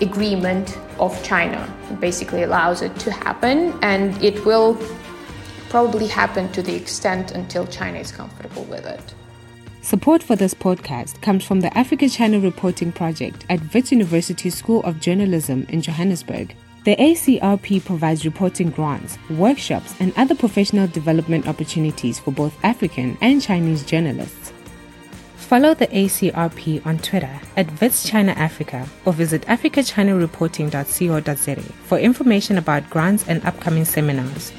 agreement 0.00 0.78
of 0.98 1.12
China. 1.22 1.60
It 1.90 2.00
basically 2.00 2.42
allows 2.42 2.82
it 2.82 2.94
to 3.00 3.10
happen, 3.10 3.78
and 3.82 4.22
it 4.22 4.44
will 4.44 4.78
probably 5.68 6.06
happen 6.06 6.50
to 6.52 6.62
the 6.62 6.74
extent 6.74 7.32
until 7.32 7.66
China 7.66 7.98
is 7.98 8.12
comfortable 8.12 8.64
with 8.64 8.86
it. 8.86 9.15
Support 9.86 10.20
for 10.20 10.34
this 10.34 10.52
podcast 10.52 11.22
comes 11.22 11.44
from 11.44 11.60
the 11.60 11.78
Africa 11.78 12.08
China 12.08 12.40
Reporting 12.40 12.90
Project 12.90 13.46
at 13.48 13.72
Wits 13.72 13.92
University 13.92 14.50
School 14.50 14.82
of 14.82 14.98
Journalism 14.98 15.64
in 15.68 15.80
Johannesburg. 15.80 16.56
The 16.82 16.96
ACRP 16.96 17.84
provides 17.84 18.24
reporting 18.24 18.70
grants, 18.70 19.16
workshops, 19.30 19.94
and 20.00 20.12
other 20.16 20.34
professional 20.34 20.88
development 20.88 21.46
opportunities 21.46 22.18
for 22.18 22.32
both 22.32 22.52
African 22.64 23.16
and 23.20 23.40
Chinese 23.40 23.84
journalists. 23.84 24.52
Follow 25.36 25.72
the 25.72 25.86
ACRP 25.86 26.84
on 26.84 26.98
Twitter 26.98 27.38
at 27.56 27.80
Wits 27.80 28.08
China 28.08 28.32
Africa 28.32 28.88
or 29.04 29.12
visit 29.12 29.42
africachinareporting.co.za 29.42 31.62
for 31.84 31.98
information 31.98 32.58
about 32.58 32.90
grants 32.90 33.28
and 33.28 33.46
upcoming 33.46 33.84
seminars. 33.84 34.52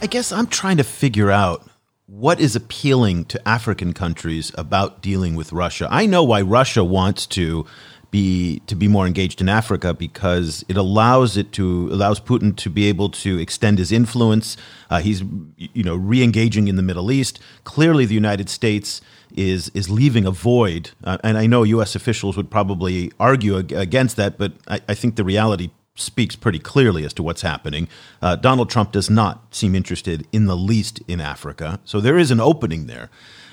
I 0.00 0.06
guess 0.06 0.30
I'm 0.30 0.46
trying 0.46 0.76
to 0.76 0.84
figure 0.84 1.32
out 1.32 1.67
what 2.08 2.40
is 2.40 2.56
appealing 2.56 3.26
to 3.26 3.48
African 3.48 3.92
countries 3.92 4.50
about 4.56 5.02
dealing 5.02 5.34
with 5.34 5.52
Russia? 5.52 5.86
I 5.90 6.06
know 6.06 6.24
why 6.24 6.40
Russia 6.40 6.82
wants 6.82 7.26
to 7.26 7.66
be 8.10 8.60
to 8.60 8.74
be 8.74 8.88
more 8.88 9.06
engaged 9.06 9.42
in 9.42 9.48
Africa 9.50 9.92
because 9.92 10.64
it 10.66 10.78
allows 10.78 11.36
it 11.36 11.52
to 11.52 11.90
allows 11.92 12.18
Putin 12.18 12.56
to 12.56 12.70
be 12.70 12.86
able 12.86 13.10
to 13.10 13.38
extend 13.38 13.78
his 13.78 13.92
influence. 13.92 14.56
Uh, 14.88 15.00
he's 15.00 15.22
you 15.58 15.84
know 15.84 15.94
re-engaging 15.94 16.68
in 16.68 16.76
the 16.76 16.82
Middle 16.82 17.12
East. 17.12 17.38
Clearly, 17.64 18.06
the 18.06 18.14
United 18.14 18.48
States 18.48 19.02
is 19.36 19.70
is 19.74 19.90
leaving 19.90 20.24
a 20.24 20.30
void, 20.30 20.92
uh, 21.04 21.18
and 21.22 21.36
I 21.36 21.46
know 21.46 21.62
U.S. 21.64 21.94
officials 21.94 22.38
would 22.38 22.50
probably 22.50 23.12
argue 23.20 23.56
against 23.56 24.16
that, 24.16 24.38
but 24.38 24.52
I, 24.66 24.80
I 24.88 24.94
think 24.94 25.16
the 25.16 25.24
reality 25.24 25.68
speaks 26.00 26.36
pretty 26.36 26.58
clearly 26.58 27.04
as 27.04 27.12
to 27.14 27.22
what's 27.22 27.42
happening. 27.42 27.88
Uh, 28.22 28.36
Donald 28.36 28.70
Trump 28.70 28.92
does 28.92 29.10
not 29.10 29.54
seem 29.54 29.74
interested 29.74 30.26
in 30.32 30.46
the 30.46 30.56
least 30.56 31.00
in 31.08 31.20
Africa, 31.20 31.80
so 31.84 32.00
there 32.00 32.18
is 32.18 32.30
an 32.30 32.40
opening 32.40 32.86
there. 32.86 33.10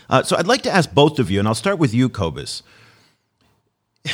Uh, 0.10 0.24
so 0.24 0.38
I'd 0.38 0.48
like 0.48 0.62
to 0.64 0.72
ask 0.72 0.94
both 0.94 1.20
of 1.20 1.32
you, 1.32 1.40
and 1.40 1.48
I'll 1.48 1.56
start 1.56 1.80
with 1.80 1.94
you, 1.94 2.10
Cobus. 2.10 2.64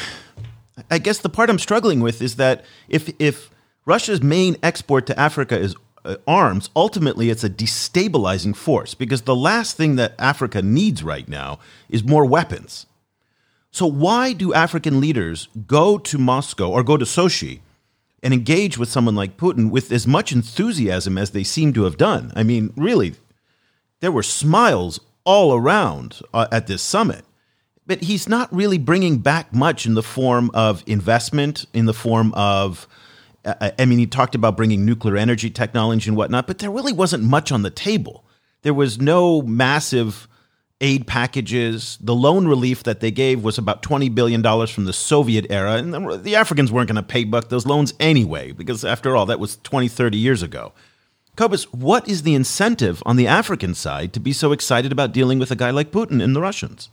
I 0.90 0.98
guess 0.98 1.20
the 1.20 1.30
part 1.30 1.50
I'm 1.50 1.60
struggling 1.60 2.00
with 2.00 2.22
is 2.22 2.38
that 2.38 2.66
if 2.90 3.14
if 3.20 3.52
Russia's 3.86 4.22
main 4.22 4.58
export 4.64 5.06
to 5.08 5.20
Africa 5.20 5.60
is 5.60 5.76
uh, 6.04 6.16
arms, 6.28 6.70
ultimately 6.76 7.30
it's 7.30 7.44
a 7.44 7.50
destabilizing 7.50 8.56
force 8.56 8.94
because 8.94 9.24
the 9.24 9.36
last 9.36 9.78
thing 9.78 9.96
that 9.98 10.16
Africa 10.18 10.62
needs 10.62 11.04
right 11.04 11.28
now 11.28 11.60
is 11.90 12.04
more 12.04 12.26
weapons. 12.26 12.88
So 13.70 13.86
why 13.86 14.34
do 14.34 14.54
African 14.54 15.00
leaders 15.00 15.48
go 15.68 15.98
to 15.98 16.18
Moscow 16.18 16.70
or 16.70 16.84
go 16.84 16.98
to 16.98 17.06
Sochi 17.06 17.60
and 18.24 18.34
engage 18.34 18.78
with 18.78 18.90
someone 18.90 19.16
like 19.16 19.38
Putin 19.38 19.72
with 19.72 19.92
as 19.92 20.06
much 20.06 20.32
enthusiasm 20.32 21.18
as 21.18 21.32
they 21.32 21.44
seem 21.44 21.74
to 21.74 21.84
have 21.84 21.98
done. 21.98 22.32
I 22.36 22.44
mean, 22.44 22.74
really, 22.76 23.16
there 24.00 24.12
were 24.12 24.24
smiles 24.24 25.00
all 25.24 25.54
around 25.56 26.22
uh, 26.34 26.48
at 26.52 26.68
this 26.68 26.82
summit. 26.82 27.26
But 27.88 28.04
he's 28.04 28.30
not 28.30 28.54
really 28.54 28.78
bringing 28.78 29.18
back 29.18 29.54
much 29.54 29.86
in 29.86 29.96
the 29.96 30.04
form 30.04 30.52
of 30.54 30.84
investment, 30.86 31.66
in 31.74 31.86
the 31.88 31.94
form 31.94 32.32
of, 32.36 32.88
uh, 33.44 33.72
I 33.78 33.86
mean, 33.86 34.00
he 34.00 34.06
talked 34.06 34.36
about 34.36 34.56
bringing 34.56 34.86
nuclear 34.86 35.18
energy 35.18 35.50
technology 35.50 36.08
and 36.08 36.16
whatnot, 36.16 36.48
but 36.48 36.60
there 36.60 36.70
really 36.72 36.94
wasn't 36.94 37.24
much 37.24 37.52
on 37.52 37.64
the 37.64 37.72
table. 37.72 38.24
There 38.62 38.74
was 38.74 39.00
no 39.00 39.42
massive 39.42 40.28
aid 40.82 41.08
packages. 41.08 41.98
The 42.02 42.16
loan 42.16 42.48
relief 42.48 42.84
that 42.84 43.00
they 43.00 43.12
gave 43.12 43.44
was 43.44 43.58
about 43.58 43.82
$20 43.84 44.14
billion 44.14 44.44
from 44.68 44.86
the 44.86 44.94
Soviet 44.94 45.46
era. 45.50 45.76
And 45.76 45.94
the 46.24 46.36
Africans 46.36 46.72
weren't 46.72 46.90
going 46.90 46.96
to 46.98 47.04
pay 47.04 47.24
back 47.24 47.48
those 47.48 47.66
loans 47.66 47.94
anyway, 48.00 48.52
because 48.52 48.84
after 48.84 49.16
all, 49.16 49.26
that 49.28 49.40
was 49.40 49.58
20, 49.64 49.88
30 49.88 50.18
years 50.18 50.44
ago. 50.44 50.74
Cobus, 51.38 51.64
what 51.72 52.08
is 52.10 52.24
the 52.24 52.36
incentive 52.36 53.02
on 53.06 53.16
the 53.16 53.28
African 53.28 53.74
side 53.74 54.12
to 54.14 54.20
be 54.20 54.34
so 54.34 54.52
excited 54.52 54.92
about 54.92 55.14
dealing 55.14 55.40
with 55.40 55.50
a 55.50 55.56
guy 55.56 55.70
like 55.70 55.92
Putin 55.92 56.22
and 56.22 56.36
the 56.36 56.42
Russians? 56.42 56.90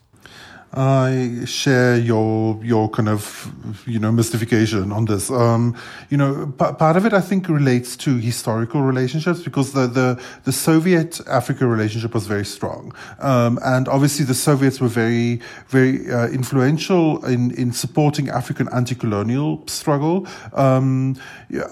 I 0.73 1.45
share 1.47 1.97
your 1.97 2.63
your 2.63 2.91
kind 2.91 3.09
of 3.09 3.51
you 3.87 3.99
know 3.99 4.13
mystification 4.13 4.93
on 4.93 5.07
this. 5.07 5.31
Um, 5.31 5.75
you 6.11 6.19
know, 6.19 6.47
p- 6.47 6.75
part 6.75 6.97
of 6.97 7.07
it 7.07 7.15
I 7.15 7.23
think 7.23 7.49
relates 7.49 7.97
to 7.99 8.17
historical 8.19 8.83
relationships 8.83 9.41
because 9.43 9.73
the 9.73 9.87
the, 9.87 10.23
the 10.45 10.53
Soviet 10.53 11.21
Africa 11.27 11.67
relationship 11.67 12.13
was 12.13 12.27
very 12.27 12.45
strong, 12.45 12.95
um, 13.21 13.59
and 13.65 13.89
obviously 13.89 14.27
the 14.27 14.35
Soviets 14.35 14.79
were 14.79 14.89
very 14.89 15.41
very 15.69 16.11
uh, 16.13 16.29
influential 16.29 17.25
in 17.25 17.51
in 17.53 17.73
supporting 17.73 18.29
African 18.29 18.69
anti-colonial 18.71 19.67
struggle. 19.67 20.27
Um, 20.53 21.17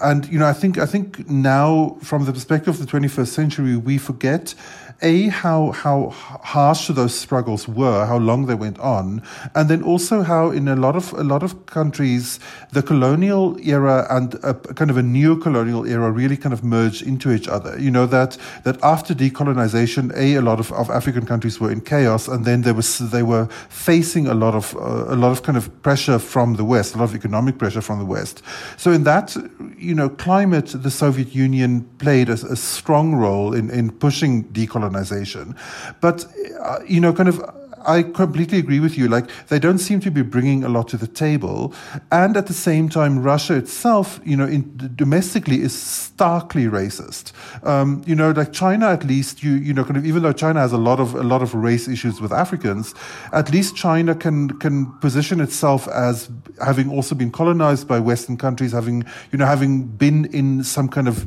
and 0.01 0.25
you 0.27 0.39
know, 0.39 0.47
I 0.47 0.53
think 0.53 0.79
I 0.79 0.87
think 0.87 1.29
now 1.29 1.97
from 2.01 2.25
the 2.25 2.33
perspective 2.33 2.79
of 2.79 2.79
the 2.79 2.91
21st 2.97 3.27
century, 3.27 3.77
we 3.77 3.99
forget 3.99 4.55
a 5.01 5.27
how 5.27 5.71
how 5.71 6.09
harsh 6.09 6.87
those 6.87 7.13
struggles 7.13 7.67
were, 7.67 8.05
how 8.05 8.17
long 8.17 8.47
they 8.47 8.55
went 8.55 8.79
on, 8.79 9.21
and 9.53 9.69
then 9.69 9.83
also 9.83 10.23
how 10.23 10.49
in 10.49 10.67
a 10.67 10.75
lot 10.75 10.95
of 10.95 11.13
a 11.13 11.23
lot 11.23 11.43
of 11.43 11.65
countries 11.67 12.39
the 12.71 12.81
colonial 12.81 13.57
era 13.61 14.07
and 14.09 14.35
a, 14.43 14.53
kind 14.53 14.89
of 14.89 14.97
a 14.97 15.03
neo-colonial 15.03 15.85
era 15.85 16.11
really 16.11 16.35
kind 16.35 16.53
of 16.53 16.63
merged 16.63 17.03
into 17.03 17.31
each 17.31 17.47
other. 17.47 17.79
You 17.79 17.91
know 17.91 18.07
that 18.07 18.37
that 18.63 18.83
after 18.83 19.13
decolonization, 19.13 20.15
a 20.15 20.35
a 20.35 20.41
lot 20.41 20.59
of, 20.59 20.71
of 20.73 20.89
African 20.89 21.25
countries 21.25 21.59
were 21.59 21.71
in 21.71 21.81
chaos, 21.81 22.27
and 22.27 22.43
then 22.43 22.61
there 22.61 22.73
was 22.73 22.97
they 22.97 23.23
were 23.23 23.47
facing 23.69 24.27
a 24.27 24.33
lot 24.33 24.55
of 24.55 24.75
uh, 24.77 25.13
a 25.13 25.15
lot 25.15 25.31
of 25.31 25.43
kind 25.43 25.57
of 25.57 25.69
pressure 25.83 26.17
from 26.17 26.55
the 26.55 26.65
West, 26.65 26.95
a 26.95 26.97
lot 26.97 27.05
of 27.05 27.15
economic 27.15 27.59
pressure 27.59 27.81
from 27.81 27.99
the 27.99 28.05
West. 28.05 28.41
So 28.77 28.91
in 28.91 29.03
that 29.03 29.35
you 29.77 29.93
know 29.93 30.09
climate, 30.09 30.73
the 30.73 30.91
Soviet 30.91 31.35
Union 31.35 31.87
played 31.99 32.29
a, 32.29 32.33
a 32.33 32.55
strong 32.55 33.13
role 33.13 33.53
in 33.53 33.69
in 33.69 33.91
pushing 33.91 34.45
decolonization 34.45 34.86
colonization. 34.87 35.55
But, 36.01 36.25
uh, 36.61 36.79
you 36.87 36.99
know, 36.99 37.13
kind 37.13 37.29
of 37.29 37.41
I 37.87 38.03
completely 38.03 38.57
agree 38.59 38.81
with 38.81 38.97
you. 38.97 39.07
Like 39.07 39.29
they 39.47 39.59
don't 39.59 39.77
seem 39.77 40.01
to 40.01 40.11
be 40.11 40.21
bringing 40.21 40.63
a 40.65 40.69
lot 40.69 40.89
to 40.89 40.97
the 40.97 41.07
table, 41.07 41.73
and 42.11 42.35
at 42.35 42.47
the 42.47 42.53
same 42.53 42.89
time, 42.89 43.23
Russia 43.23 43.55
itself, 43.55 44.19
you 44.25 44.35
know, 44.35 44.45
in, 44.45 44.91
domestically 44.95 45.61
is 45.61 45.73
starkly 45.73 46.65
racist. 46.65 47.31
Um, 47.63 48.03
you 48.05 48.13
know, 48.13 48.31
like 48.31 48.51
China, 48.51 48.87
at 48.87 49.05
least 49.05 49.41
you 49.41 49.53
you 49.53 49.73
know, 49.73 49.85
kind 49.85 49.95
of 49.95 50.05
even 50.05 50.23
though 50.23 50.33
China 50.33 50.59
has 50.59 50.73
a 50.73 50.77
lot 50.77 50.99
of 50.99 51.15
a 51.15 51.23
lot 51.23 51.41
of 51.41 51.55
race 51.55 51.87
issues 51.87 52.19
with 52.19 52.33
Africans, 52.33 52.93
at 53.31 53.51
least 53.51 53.75
China 53.75 54.13
can 54.13 54.49
can 54.59 54.91
position 54.99 55.39
itself 55.39 55.87
as 55.87 56.29
having 56.63 56.91
also 56.91 57.15
been 57.15 57.31
colonized 57.31 57.87
by 57.87 57.99
Western 57.99 58.35
countries, 58.35 58.73
having 58.73 59.05
you 59.31 59.37
know 59.37 59.45
having 59.45 59.83
been 59.83 60.25
in 60.25 60.61
some 60.63 60.89
kind 60.89 61.07
of 61.07 61.25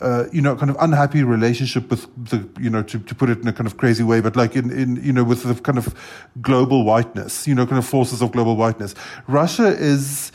uh, 0.00 0.24
you 0.32 0.42
know 0.42 0.56
kind 0.56 0.70
of 0.70 0.76
unhappy 0.80 1.22
relationship 1.22 1.90
with 1.90 2.06
the 2.16 2.48
you 2.60 2.70
know 2.70 2.82
to, 2.82 2.98
to 2.98 3.14
put 3.14 3.30
it 3.30 3.38
in 3.40 3.48
a 3.48 3.52
kind 3.52 3.66
of 3.66 3.76
crazy 3.76 4.02
way, 4.02 4.20
but 4.20 4.36
like 4.36 4.56
in 4.56 4.70
in 4.70 4.96
you 5.02 5.12
know 5.12 5.24
with 5.24 5.42
the 5.42 5.54
kind 5.62 5.78
of 5.78 5.94
global 6.40 6.84
whiteness, 6.84 7.46
you 7.46 7.54
know, 7.54 7.66
kind 7.66 7.78
of 7.78 7.86
forces 7.86 8.22
of 8.22 8.32
global 8.32 8.56
whiteness. 8.56 8.94
Russia 9.26 9.68
is 9.68 10.32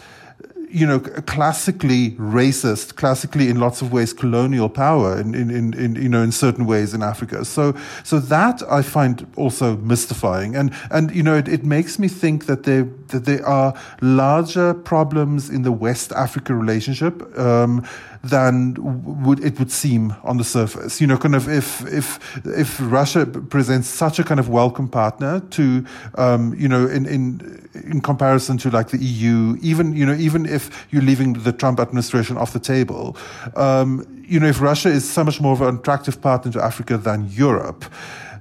you 0.72 0.88
know, 0.88 1.00
classically 1.00 2.12
racist, 2.12 2.96
classically 2.96 3.50
in 3.50 3.60
lots 3.60 3.82
of 3.82 3.92
ways 3.92 4.14
colonial 4.14 4.70
power 4.70 5.20
in, 5.20 5.36
in, 5.36 5.50
in, 5.50 5.74
in, 5.74 5.96
you 5.96 6.08
know, 6.08 6.24
in 6.24 6.32
certain 6.32 6.66
ways 6.66 6.94
in 6.94 7.04
Africa. 7.04 7.44
So, 7.44 7.76
so 8.04 8.20
that 8.20 8.64
I 8.70 8.82
find 8.82 9.28
also 9.36 9.76
mystifying. 9.78 10.56
And, 10.56 10.74
and, 10.90 11.14
you 11.14 11.24
know, 11.24 11.36
it, 11.36 11.50
it 11.50 11.66
makes 11.66 12.00
me 12.00 12.08
think 12.08 12.46
that 12.46 12.64
there, 12.64 12.84
that 13.08 13.26
there 13.26 13.46
are 13.46 13.74
larger 14.02 14.74
problems 14.74 15.50
in 15.50 15.64
the 15.64 15.74
West 15.74 16.14
Africa 16.14 16.56
relationship, 16.56 17.38
um, 17.38 17.86
than 18.24 18.76
would 19.24 19.44
it 19.44 19.58
would 19.58 19.72
seem 19.72 20.16
on 20.24 20.38
the 20.38 20.44
surface. 20.44 21.02
You 21.02 21.08
know, 21.08 21.18
kind 21.18 21.36
of 21.36 21.50
if 21.50 21.82
if 21.92 22.38
if 22.46 22.78
Russia 22.80 23.26
presents 23.26 23.88
such 23.88 24.20
a 24.20 24.24
kind 24.24 24.40
of 24.40 24.50
welcome 24.50 24.88
partner 24.88 25.40
to, 25.40 25.86
um, 26.16 26.54
you 26.56 26.68
know, 26.68 26.88
in 26.88 27.06
in 27.06 27.70
in 27.74 28.02
comparison 28.02 28.58
to 28.60 28.70
like 28.70 28.90
the 28.90 28.98
EU, 28.98 29.58
even 29.62 29.96
you 29.96 30.06
know, 30.06 30.14
even 30.14 30.46
if 30.46 30.88
you're 30.92 31.02
leaving 31.02 31.34
the 31.34 31.52
Trump 31.52 31.80
administration 31.80 32.38
off 32.38 32.54
the 32.54 32.60
table, 32.60 33.18
um, 33.56 34.06
you 34.28 34.40
know, 34.40 34.48
if 34.48 34.62
Russia 34.62 34.90
is 34.90 35.10
so 35.10 35.24
much 35.24 35.42
more 35.42 35.54
of 35.54 35.62
an 35.62 35.78
attractive 35.78 36.22
partner 36.22 36.52
to 36.52 36.64
Africa 36.64 36.98
than 36.98 37.28
Europe, 37.32 37.86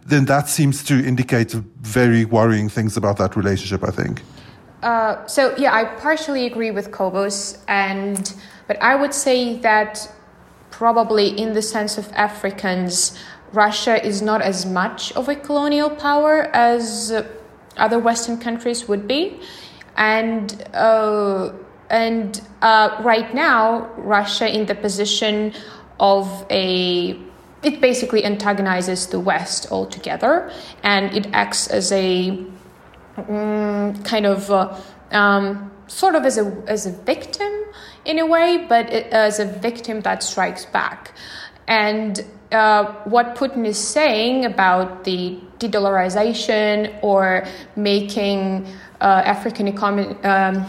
then 0.06 0.26
that 0.26 0.48
seems 0.48 0.84
to 0.84 0.94
indicate 0.94 1.52
very 1.52 2.24
worrying 2.26 2.68
things 2.68 2.96
about 2.96 3.16
that 3.16 3.34
relationship. 3.34 3.82
I 3.82 3.90
think. 3.90 4.22
Uh, 4.82 5.26
so 5.26 5.54
yeah, 5.56 5.74
I 5.74 5.84
partially 5.84 6.46
agree 6.46 6.70
with 6.70 6.90
Cobus, 6.90 7.62
and 7.68 8.32
but 8.70 8.80
I 8.80 8.94
would 8.94 9.12
say 9.12 9.56
that 9.70 10.08
probably 10.70 11.26
in 11.26 11.54
the 11.54 11.60
sense 11.60 11.98
of 11.98 12.06
Africans, 12.12 13.18
Russia 13.52 13.96
is 14.06 14.22
not 14.22 14.42
as 14.42 14.64
much 14.64 15.10
of 15.16 15.28
a 15.28 15.34
colonial 15.34 15.90
power 15.90 16.42
as 16.54 17.12
other 17.76 17.98
Western 17.98 18.38
countries 18.38 18.86
would 18.86 19.08
be, 19.08 19.40
and 19.96 20.46
uh, 20.72 21.50
and 21.90 22.40
uh, 22.62 23.02
right 23.02 23.34
now 23.34 23.90
Russia 23.96 24.46
in 24.48 24.66
the 24.66 24.76
position 24.76 25.52
of 25.98 26.46
a 26.48 27.18
it 27.64 27.80
basically 27.80 28.24
antagonizes 28.24 29.08
the 29.08 29.18
West 29.18 29.66
altogether, 29.72 30.48
and 30.84 31.12
it 31.12 31.26
acts 31.32 31.66
as 31.66 31.90
a 31.90 32.38
mm, 33.16 34.04
kind 34.04 34.26
of 34.26 34.48
uh, 34.48 34.78
um, 35.10 35.72
sort 35.88 36.14
of 36.14 36.24
as 36.24 36.38
a 36.38 36.46
as 36.68 36.86
a 36.86 36.92
victim 36.92 37.52
in 38.04 38.18
a 38.18 38.26
way, 38.26 38.66
but 38.68 38.88
as 38.90 39.38
a 39.38 39.44
victim 39.44 40.00
that 40.02 40.22
strikes 40.22 40.64
back. 40.66 41.12
And 41.66 42.24
uh, 42.52 42.92
what 43.04 43.36
Putin 43.36 43.66
is 43.66 43.78
saying 43.78 44.44
about 44.44 45.04
the 45.04 45.38
de-dollarization 45.58 46.98
or 47.02 47.46
making 47.76 48.66
uh, 49.00 49.22
African 49.24 49.68
economy, 49.68 50.14
um, 50.24 50.66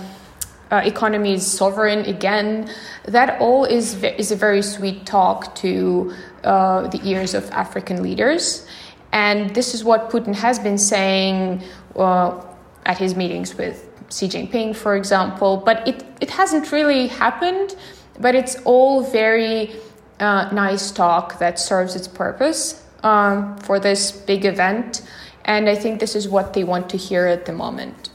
uh, 0.70 0.82
economies 0.86 1.46
sovereign 1.46 2.06
again, 2.06 2.70
that 3.06 3.42
all 3.42 3.66
is 3.66 4.04
is 4.04 4.32
a 4.32 4.36
very 4.36 4.62
sweet 4.62 5.06
talk 5.06 5.54
to 5.56 6.14
uh, 6.44 6.88
the 6.88 7.02
ears 7.04 7.34
of 7.34 7.50
African 7.52 8.02
leaders. 8.04 8.66
And 9.12 9.54
this 9.54 9.74
is 9.74 9.84
what 9.84 10.10
Putin 10.10 10.36
has 10.36 10.60
been 10.60 10.78
saying 10.78 11.64
uh, 11.96 12.42
at 12.86 12.98
his 12.98 13.16
meetings 13.16 13.56
with 13.56 13.91
Xi 14.12 14.28
Jinping, 14.28 14.76
for 14.76 14.96
example. 14.96 15.58
But 15.58 15.88
it, 15.88 16.04
it 16.20 16.30
hasn't 16.30 16.72
really 16.72 17.08
happened, 17.08 17.76
but 18.20 18.36
it's 18.36 18.56
all 18.66 19.04
very 19.04 19.72
uh, 20.20 20.50
nice 20.52 20.92
talk 20.92 21.40
that 21.40 21.60
serves 21.60 21.96
its 21.96 22.08
purpose 22.08 22.84
um, 23.04 23.58
for 23.60 23.80
this 23.80 24.12
big 24.12 24.46
event. 24.46 25.02
And 25.46 25.68
I 25.70 25.76
think 25.76 26.00
this 26.00 26.16
is 26.16 26.28
what 26.28 26.54
they 26.54 26.64
want 26.64 26.90
to 26.92 26.98
hear 26.98 27.26
at 27.26 27.46
the 27.46 27.54
moment. 27.54 28.10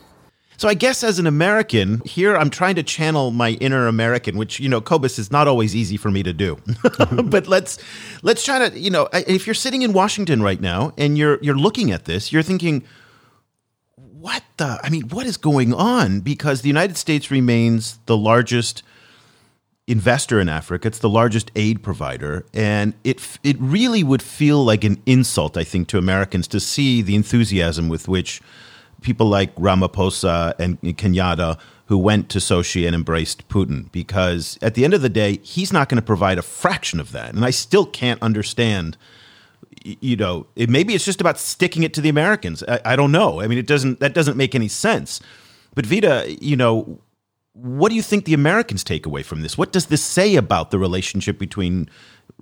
So 0.59 0.69
I 0.69 0.75
guess 0.75 1.05
as 1.05 1.19
an 1.19 1.27
American, 1.27 2.01
here 2.07 2.35
I'm 2.35 2.49
trying 2.49 2.77
to 2.77 2.83
channel 2.83 3.31
my 3.31 3.51
inner 3.61 3.89
American, 3.89 4.39
which 4.39 4.59
you 4.59 4.71
know, 4.71 4.81
Cobus 4.81 5.19
is 5.19 5.31
not 5.31 5.47
always 5.47 5.77
easy 5.77 5.99
for 5.99 6.11
me 6.11 6.23
to 6.23 6.33
do. 6.33 6.59
but 7.25 7.47
let's 7.47 7.79
let's 8.23 8.43
try 8.43 8.69
to, 8.69 8.79
you 8.79 8.91
know, 8.91 9.09
if 9.13 9.47
you're 9.47 9.55
sitting 9.55 9.83
in 9.83 9.93
Washington 9.93 10.43
right 10.43 10.61
now 10.61 10.95
and 10.97 11.19
you're 11.19 11.39
you're 11.43 11.59
looking 11.59 11.91
at 11.91 12.07
this, 12.07 12.33
you're 12.33 12.43
thinking, 12.43 12.85
what 14.27 14.43
the? 14.57 14.81
I 14.83 14.91
mean, 14.91 15.09
what 15.11 15.25
is 15.25 15.37
going 15.37 15.73
on? 15.73 16.19
Because 16.19 16.63
the 16.63 16.69
United 16.69 16.97
States 16.97 17.31
remains 17.31 18.01
the 18.07 18.17
largest 18.17 18.83
investor 19.87 20.41
in 20.41 20.49
Africa. 20.49 20.89
It's 20.89 20.99
the 20.99 21.09
largest 21.09 21.53
aid 21.55 21.81
provider, 21.81 22.45
and 22.53 22.95
it 23.05 23.39
it 23.45 23.57
really 23.61 24.03
would 24.03 24.21
feel 24.23 24.65
like 24.65 24.83
an 24.83 25.01
insult, 25.07 25.57
I 25.57 25.63
think, 25.63 25.87
to 25.89 25.99
Americans 25.99 26.49
to 26.49 26.59
see 26.59 27.03
the 27.03 27.15
enthusiasm 27.15 27.89
with 27.89 28.09
which 28.09 28.43
people 29.01 29.29
like 29.29 29.55
Ramaphosa 29.55 30.59
and 30.59 30.81
Kenyatta, 30.81 31.57
who 31.85 31.97
went 31.97 32.29
to 32.31 32.41
Sochi 32.41 32.85
and 32.85 32.97
embraced 32.97 33.47
Putin, 33.49 33.93
because 33.93 34.59
at 34.61 34.75
the 34.75 34.85
end 34.85 34.93
of 34.93 35.03
the 35.03 35.09
day, 35.09 35.39
he's 35.45 35.73
not 35.73 35.89
going 35.89 36.01
to 36.03 36.05
provide 36.05 36.37
a 36.37 36.43
fraction 36.43 36.99
of 36.99 37.13
that, 37.13 37.33
and 37.33 37.45
I 37.45 37.51
still 37.51 37.87
can't 37.87 38.21
understand 38.21 38.97
you 40.01 40.17
know, 40.17 40.47
it, 40.57 40.69
maybe 40.69 40.95
it's 40.95 41.05
just 41.05 41.21
about 41.21 41.39
sticking 41.39 41.83
it 41.83 41.95
to 41.95 42.01
the 42.01 42.09
Americans. 42.09 42.63
I, 42.67 42.81
I, 42.85 42.97
don't 42.97 43.13
know. 43.13 43.41
I 43.41 43.47
mean, 43.47 43.59
it 43.59 43.67
doesn't 43.67 44.01
that 44.01 44.15
doesn't 44.15 44.37
make 44.37 44.55
any 44.55 44.69
sense. 44.69 45.21
But 45.75 45.87
Vita, 45.87 46.37
you 46.41 46.57
know, 46.57 47.01
what 47.53 47.89
do 47.89 47.95
you 47.95 48.03
think 48.03 48.25
the 48.25 48.35
Americans 48.35 48.85
take 48.85 49.07
away 49.07 49.23
from 49.23 49.43
this? 49.43 49.57
What 49.57 49.73
does 49.73 49.87
this 49.87 50.03
say 50.03 50.37
about 50.37 50.71
the 50.71 50.79
relationship 50.79 51.39
between 51.39 51.89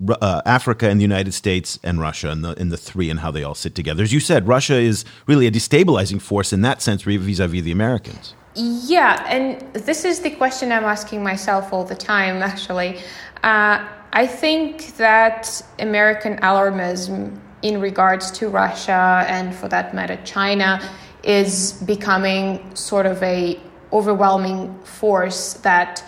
uh, 0.09 0.41
Africa 0.45 0.89
and 0.89 0.99
the 0.99 1.03
United 1.03 1.33
States 1.33 1.79
and 1.83 1.99
Russia 1.99 2.29
and 2.29 2.43
the 2.43 2.53
in 2.53 2.69
the 2.69 2.77
three 2.77 3.09
and 3.09 3.19
how 3.19 3.31
they 3.31 3.43
all 3.43 3.55
sit 3.55 3.75
together? 3.75 4.03
As 4.03 4.11
you 4.11 4.19
said, 4.19 4.47
Russia 4.47 4.75
is 4.75 5.05
really 5.27 5.47
a 5.47 5.51
destabilizing 5.51 6.21
force 6.21 6.51
in 6.51 6.61
that 6.61 6.81
sense 6.81 7.03
vis-a-vis 7.03 7.63
the 7.63 7.71
Americans. 7.71 8.33
Yeah, 8.55 9.25
and 9.27 9.61
this 9.73 10.05
is 10.05 10.21
the 10.21 10.31
question 10.31 10.71
I'm 10.71 10.85
asking 10.85 11.21
myself 11.21 11.73
all 11.73 11.83
the 11.83 11.95
time, 11.95 12.41
actually. 12.41 13.01
Uh, 13.45 13.87
I 14.11 14.25
think 14.25 14.97
that 14.97 15.61
American 15.77 16.37
alarmism 16.37 17.39
in 17.61 17.79
regards 17.79 18.31
to 18.31 18.49
Russia 18.49 19.23
and 19.29 19.53
for 19.53 19.67
that 19.67 19.93
matter 19.93 20.17
China 20.25 20.81
is 21.23 21.73
becoming 21.85 22.75
sort 22.75 23.05
of 23.05 23.21
a 23.21 23.59
overwhelming 23.93 24.75
force 24.83 25.53
that 25.61 26.03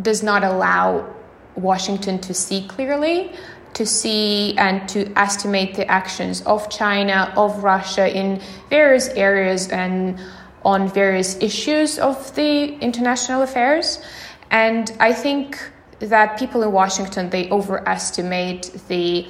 does 0.00 0.22
not 0.22 0.42
allow 0.42 1.14
Washington 1.54 2.18
to 2.20 2.32
see 2.32 2.66
clearly, 2.66 3.32
to 3.74 3.84
see 3.84 4.56
and 4.56 4.88
to 4.88 5.12
estimate 5.18 5.74
the 5.74 5.86
actions 5.86 6.40
of 6.46 6.70
China, 6.70 7.30
of 7.36 7.62
Russia 7.62 8.08
in 8.08 8.40
various 8.70 9.08
areas 9.08 9.68
and 9.68 10.18
on 10.64 10.88
various 10.88 11.36
issues 11.42 11.98
of 11.98 12.34
the 12.36 12.74
international 12.78 13.42
affairs. 13.42 14.02
And 14.50 14.90
I 14.98 15.12
think 15.12 15.71
that 16.02 16.38
people 16.38 16.62
in 16.62 16.72
Washington 16.72 17.30
they 17.30 17.50
overestimate 17.50 18.72
the 18.88 19.26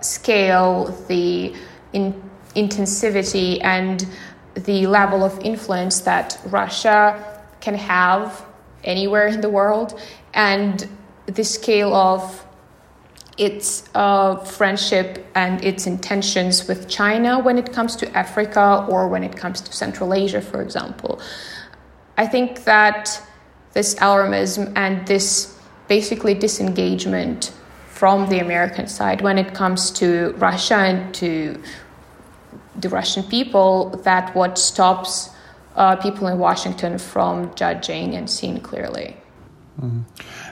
scale, 0.00 0.86
the 1.08 1.54
in, 1.92 2.22
intensivity, 2.54 3.62
and 3.62 4.06
the 4.54 4.86
level 4.86 5.22
of 5.24 5.38
influence 5.40 6.00
that 6.00 6.38
Russia 6.46 7.42
can 7.60 7.74
have 7.74 8.44
anywhere 8.84 9.26
in 9.26 9.40
the 9.40 9.50
world, 9.50 10.00
and 10.34 10.88
the 11.26 11.44
scale 11.44 11.94
of 11.94 12.46
its 13.36 13.88
uh, 13.94 14.36
friendship 14.36 15.26
and 15.34 15.64
its 15.64 15.86
intentions 15.86 16.66
with 16.68 16.88
China 16.88 17.38
when 17.38 17.56
it 17.56 17.72
comes 17.72 17.96
to 17.96 18.16
Africa 18.16 18.86
or 18.88 19.08
when 19.08 19.22
it 19.22 19.36
comes 19.36 19.60
to 19.62 19.72
Central 19.72 20.12
Asia, 20.12 20.40
for 20.40 20.60
example. 20.60 21.20
I 22.18 22.26
think 22.26 22.64
that 22.64 23.22
this 23.72 23.94
alarmism 23.94 24.72
and 24.76 25.06
this 25.06 25.58
basically 25.90 26.34
disengagement 26.34 27.52
from 27.88 28.28
the 28.28 28.38
American 28.38 28.86
side 28.86 29.20
when 29.20 29.36
it 29.36 29.52
comes 29.52 29.90
to 29.90 30.32
Russia 30.38 30.76
and 30.76 31.12
to 31.12 31.60
the 32.82 32.88
Russian 32.88 33.24
people 33.24 33.90
that 34.04 34.32
what 34.36 34.56
stops 34.56 35.30
uh, 35.74 35.96
people 35.96 36.28
in 36.28 36.38
Washington 36.38 36.96
from 36.96 37.52
judging 37.56 38.14
and 38.14 38.30
seeing 38.30 38.60
clearly. 38.60 39.16
Mm. 39.80 40.04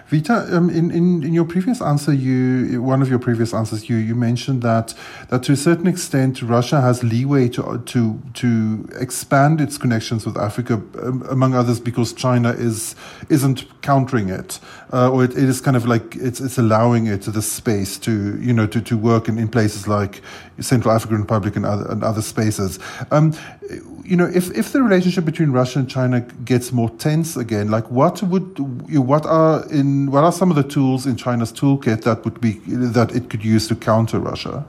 Vita, 0.08 0.56
um, 0.56 0.70
in, 0.70 0.90
in, 0.90 1.22
in 1.22 1.34
your 1.34 1.44
previous 1.44 1.82
answer, 1.82 2.14
you 2.14 2.80
one 2.80 3.02
of 3.02 3.10
your 3.10 3.18
previous 3.18 3.52
answers, 3.52 3.90
you, 3.90 3.96
you 3.96 4.14
mentioned 4.14 4.62
that 4.62 4.94
that 5.28 5.42
to 5.42 5.52
a 5.52 5.56
certain 5.56 5.86
extent, 5.86 6.40
Russia 6.40 6.80
has 6.80 7.04
leeway 7.04 7.46
to 7.50 7.82
to 7.84 8.18
to 8.32 8.88
expand 8.98 9.60
its 9.60 9.76
connections 9.76 10.24
with 10.24 10.38
Africa, 10.38 10.80
um, 11.02 11.26
among 11.28 11.54
others, 11.54 11.78
because 11.78 12.14
China 12.14 12.52
is 12.52 12.94
isn't 13.28 13.66
countering 13.82 14.30
it, 14.30 14.60
uh, 14.94 15.10
or 15.10 15.24
it, 15.24 15.32
it 15.32 15.44
is 15.44 15.60
kind 15.60 15.76
of 15.76 15.86
like 15.86 16.16
it's 16.16 16.40
it's 16.40 16.56
allowing 16.56 17.06
it 17.06 17.22
the 17.22 17.42
space 17.42 17.98
to 17.98 18.40
you 18.40 18.54
know 18.54 18.66
to, 18.66 18.80
to 18.80 18.96
work 18.96 19.28
in, 19.28 19.36
in 19.36 19.46
places 19.46 19.86
like 19.86 20.22
Central 20.60 20.94
African 20.94 21.18
Republic 21.18 21.54
and 21.54 21.66
other 21.66 21.86
and 21.90 22.02
other 22.02 22.22
spaces. 22.22 22.78
Um, 23.10 23.34
you 24.08 24.16
know, 24.16 24.24
if, 24.24 24.50
if 24.56 24.72
the 24.72 24.82
relationship 24.82 25.26
between 25.26 25.50
Russia 25.50 25.80
and 25.80 25.90
China 25.90 26.20
gets 26.20 26.72
more 26.72 26.88
tense 26.88 27.36
again, 27.36 27.70
like 27.70 27.90
what 27.90 28.22
would 28.22 28.58
what 28.96 29.26
are 29.26 29.68
in 29.70 29.97
what 30.06 30.24
are 30.24 30.32
some 30.32 30.50
of 30.50 30.56
the 30.56 30.62
tools 30.62 31.06
in 31.06 31.16
China's 31.16 31.52
toolkit 31.52 32.02
that 32.02 32.24
would 32.24 32.40
be 32.40 32.52
that 32.66 33.14
it 33.14 33.30
could 33.30 33.44
use 33.44 33.68
to 33.68 33.74
counter 33.74 34.18
Russia? 34.18 34.64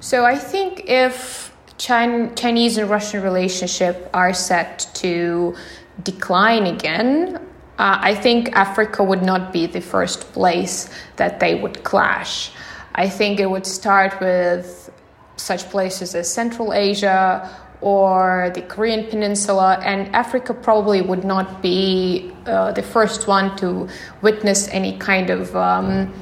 So 0.00 0.24
I 0.24 0.36
think 0.36 0.88
if 0.88 1.52
China, 1.78 2.34
Chinese 2.34 2.78
and 2.78 2.88
Russian 2.88 3.22
relationship 3.22 4.08
are 4.14 4.32
set 4.32 4.88
to 4.94 5.54
decline 6.02 6.66
again, 6.66 7.36
uh, 7.78 7.98
I 8.00 8.14
think 8.14 8.52
Africa 8.52 9.02
would 9.02 9.22
not 9.22 9.52
be 9.52 9.66
the 9.66 9.80
first 9.80 10.32
place 10.32 10.88
that 11.16 11.40
they 11.40 11.54
would 11.54 11.84
clash. 11.84 12.50
I 12.94 13.08
think 13.08 13.40
it 13.40 13.50
would 13.50 13.66
start 13.66 14.18
with 14.20 14.90
such 15.36 15.68
places 15.68 16.14
as 16.14 16.32
Central 16.32 16.72
Asia 16.72 17.48
or 17.86 18.50
the 18.52 18.62
Korean 18.62 19.06
Peninsula, 19.08 19.78
and 19.84 20.12
Africa 20.12 20.52
probably 20.52 21.02
would 21.02 21.22
not 21.22 21.62
be 21.62 22.32
uh, 22.44 22.72
the 22.72 22.82
first 22.82 23.28
one 23.28 23.56
to 23.58 23.88
witness 24.22 24.66
any 24.72 24.98
kind 24.98 25.30
of 25.30 25.54
um, 25.54 26.12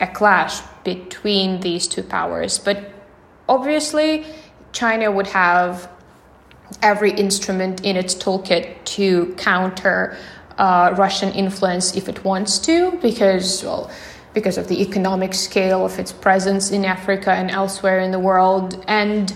a 0.00 0.06
clash 0.06 0.60
between 0.84 1.60
these 1.60 1.88
two 1.88 2.02
powers. 2.02 2.58
But 2.58 2.92
obviously, 3.48 4.26
China 4.72 5.10
would 5.10 5.28
have 5.28 5.88
every 6.82 7.12
instrument 7.12 7.82
in 7.86 7.96
its 7.96 8.14
toolkit 8.14 8.84
to 8.96 9.34
counter 9.38 10.18
uh, 10.58 10.94
Russian 10.94 11.32
influence 11.32 11.96
if 11.96 12.06
it 12.06 12.22
wants 12.22 12.58
to, 12.66 12.98
because 13.00 13.64
well, 13.64 13.90
because 14.34 14.58
of 14.58 14.68
the 14.68 14.82
economic 14.82 15.32
scale 15.32 15.86
of 15.86 15.98
its 15.98 16.12
presence 16.12 16.70
in 16.70 16.84
Africa 16.84 17.32
and 17.32 17.50
elsewhere 17.50 18.00
in 18.00 18.10
the 18.10 18.20
world, 18.20 18.84
and 18.86 19.34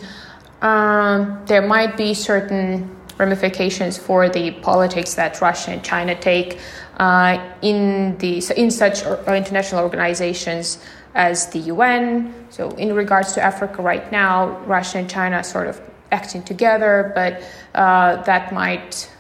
um, 0.63 1.43
there 1.47 1.63
might 1.63 1.97
be 1.97 2.15
certain 2.15 2.97
ramifications 3.19 3.99
for 3.99 4.29
the 4.29 4.53
politics 4.63 5.15
that 5.15 5.41
Russia 5.41 5.73
and 5.73 5.85
China 5.85 6.15
take 6.15 6.59
uh, 6.99 7.39
in 7.63 8.17
the 8.19 8.43
in 8.57 8.71
such 8.71 9.05
international 9.27 9.83
organizations 9.83 10.79
as 11.15 11.49
the 11.51 11.59
UN. 11.59 12.33
So, 12.51 12.71
in 12.71 12.95
regards 12.95 13.33
to 13.33 13.43
Africa 13.43 13.83
right 13.83 14.11
now, 14.11 14.59
Russia 14.67 14.99
and 14.99 15.11
China 15.11 15.43
sort 15.45 15.67
of 15.67 15.81
acting 16.11 16.43
together, 16.43 17.13
but 17.15 17.43
uh, 17.75 18.23
that 18.23 18.53
might 18.53 19.11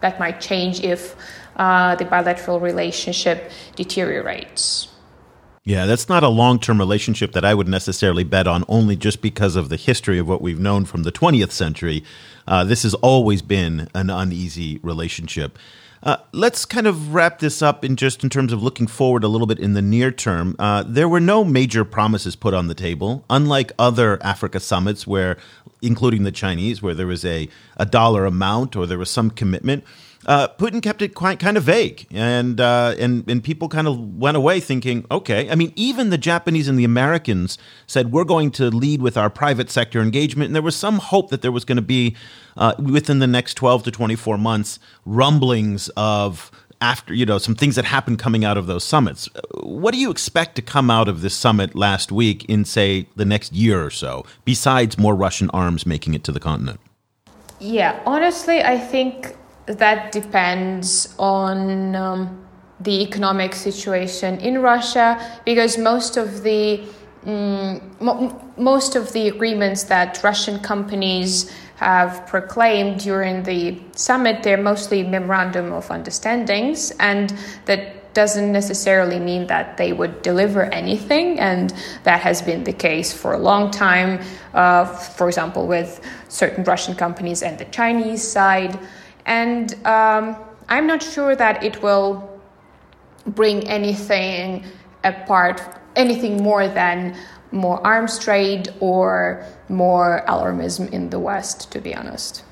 that 0.00 0.18
might 0.18 0.40
change 0.40 0.80
if 0.80 1.16
uh, 1.56 1.94
the 1.96 2.04
bilateral 2.04 2.60
relationship 2.60 3.50
deteriorates. 3.76 4.88
Yeah, 5.66 5.86
that's 5.86 6.10
not 6.10 6.22
a 6.22 6.28
long 6.28 6.58
term 6.58 6.78
relationship 6.78 7.32
that 7.32 7.44
I 7.44 7.54
would 7.54 7.68
necessarily 7.68 8.22
bet 8.22 8.46
on 8.46 8.66
only 8.68 8.96
just 8.96 9.22
because 9.22 9.56
of 9.56 9.70
the 9.70 9.76
history 9.76 10.18
of 10.18 10.28
what 10.28 10.42
we've 10.42 10.60
known 10.60 10.84
from 10.84 11.04
the 11.04 11.12
20th 11.12 11.52
century. 11.52 12.04
Uh, 12.46 12.64
this 12.64 12.82
has 12.82 12.92
always 12.92 13.40
been 13.40 13.88
an 13.94 14.10
uneasy 14.10 14.78
relationship. 14.82 15.58
Uh, 16.02 16.18
let's 16.32 16.66
kind 16.66 16.86
of 16.86 17.14
wrap 17.14 17.38
this 17.38 17.62
up 17.62 17.82
in 17.82 17.96
just 17.96 18.22
in 18.22 18.28
terms 18.28 18.52
of 18.52 18.62
looking 18.62 18.86
forward 18.86 19.24
a 19.24 19.28
little 19.28 19.46
bit 19.46 19.58
in 19.58 19.72
the 19.72 19.80
near 19.80 20.10
term. 20.10 20.54
Uh, 20.58 20.84
there 20.86 21.08
were 21.08 21.18
no 21.18 21.42
major 21.42 21.82
promises 21.82 22.36
put 22.36 22.52
on 22.52 22.68
the 22.68 22.74
table, 22.74 23.24
unlike 23.30 23.72
other 23.78 24.22
Africa 24.22 24.60
summits, 24.60 25.06
where, 25.06 25.38
including 25.80 26.24
the 26.24 26.30
Chinese, 26.30 26.82
where 26.82 26.92
there 26.92 27.06
was 27.06 27.24
a, 27.24 27.48
a 27.78 27.86
dollar 27.86 28.26
amount 28.26 28.76
or 28.76 28.86
there 28.86 28.98
was 28.98 29.08
some 29.08 29.30
commitment 29.30 29.82
uh, 30.26 30.48
Putin 30.58 30.82
kept 30.82 31.02
it 31.02 31.14
quite 31.14 31.38
kind 31.38 31.56
of 31.56 31.64
vague, 31.64 32.06
and 32.10 32.60
uh, 32.60 32.94
and 32.98 33.28
and 33.28 33.42
people 33.42 33.68
kind 33.68 33.86
of 33.86 34.16
went 34.16 34.36
away 34.36 34.60
thinking, 34.60 35.04
okay. 35.10 35.50
I 35.50 35.54
mean, 35.54 35.72
even 35.76 36.10
the 36.10 36.18
Japanese 36.18 36.68
and 36.68 36.78
the 36.78 36.84
Americans 36.84 37.58
said 37.86 38.12
we're 38.12 38.24
going 38.24 38.50
to 38.52 38.70
lead 38.70 39.02
with 39.02 39.16
our 39.16 39.30
private 39.30 39.70
sector 39.70 40.00
engagement, 40.00 40.48
and 40.48 40.54
there 40.54 40.62
was 40.62 40.76
some 40.76 40.98
hope 40.98 41.30
that 41.30 41.42
there 41.42 41.52
was 41.52 41.64
going 41.64 41.76
to 41.76 41.82
be 41.82 42.16
uh, 42.56 42.74
within 42.78 43.18
the 43.18 43.26
next 43.26 43.54
twelve 43.54 43.82
to 43.84 43.90
twenty 43.90 44.16
four 44.16 44.38
months 44.38 44.78
rumblings 45.04 45.90
of 45.96 46.50
after 46.80 47.14
you 47.14 47.26
know 47.26 47.38
some 47.38 47.54
things 47.54 47.76
that 47.76 47.84
happened 47.84 48.18
coming 48.18 48.44
out 48.44 48.56
of 48.56 48.66
those 48.66 48.84
summits. 48.84 49.28
What 49.62 49.92
do 49.92 50.00
you 50.00 50.10
expect 50.10 50.56
to 50.56 50.62
come 50.62 50.90
out 50.90 51.08
of 51.08 51.20
this 51.20 51.34
summit 51.34 51.74
last 51.74 52.12
week 52.12 52.44
in 52.46 52.64
say 52.64 53.08
the 53.16 53.24
next 53.24 53.52
year 53.52 53.84
or 53.84 53.90
so, 53.90 54.24
besides 54.44 54.98
more 54.98 55.14
Russian 55.14 55.50
arms 55.50 55.86
making 55.86 56.14
it 56.14 56.24
to 56.24 56.32
the 56.32 56.40
continent? 56.40 56.80
Yeah, 57.60 58.00
honestly, 58.04 58.62
I 58.62 58.78
think 58.78 59.34
that 59.66 60.12
depends 60.12 61.14
on 61.18 61.94
um, 61.96 62.46
the 62.80 63.02
economic 63.02 63.54
situation 63.54 64.38
in 64.38 64.58
Russia 64.60 65.40
because 65.44 65.78
most 65.78 66.16
of 66.16 66.42
the 66.42 66.82
um, 67.26 67.80
mo- 68.00 68.40
most 68.58 68.96
of 68.96 69.12
the 69.12 69.28
agreements 69.28 69.84
that 69.84 70.22
Russian 70.22 70.58
companies 70.60 71.50
have 71.76 72.26
proclaimed 72.26 73.00
during 73.00 73.42
the 73.44 73.80
summit 73.96 74.42
they're 74.42 74.62
mostly 74.62 75.02
memorandum 75.02 75.72
of 75.72 75.90
understandings 75.90 76.92
and 77.00 77.34
that 77.64 78.12
doesn't 78.14 78.52
necessarily 78.52 79.18
mean 79.18 79.46
that 79.48 79.76
they 79.76 79.92
would 79.92 80.22
deliver 80.22 80.62
anything 80.66 81.40
and 81.40 81.74
that 82.04 82.20
has 82.20 82.40
been 82.42 82.62
the 82.62 82.72
case 82.72 83.12
for 83.12 83.32
a 83.32 83.38
long 83.38 83.70
time 83.70 84.20
uh, 84.52 84.84
for 84.84 85.26
example 85.28 85.66
with 85.66 86.00
certain 86.28 86.62
Russian 86.62 86.94
companies 86.94 87.42
and 87.42 87.58
the 87.58 87.64
Chinese 87.66 88.22
side 88.22 88.78
and 89.26 89.74
um, 89.86 90.36
I'm 90.68 90.86
not 90.86 91.02
sure 91.02 91.36
that 91.36 91.62
it 91.62 91.82
will 91.82 92.40
bring 93.26 93.68
anything 93.68 94.64
apart, 95.02 95.62
anything 95.96 96.42
more 96.42 96.68
than 96.68 97.16
more 97.52 97.84
arms 97.86 98.18
trade 98.18 98.74
or 98.80 99.46
more 99.68 100.24
alarmism 100.26 100.90
in 100.92 101.10
the 101.10 101.18
West, 101.18 101.70
to 101.72 101.80
be 101.80 101.94
honest. 101.94 102.42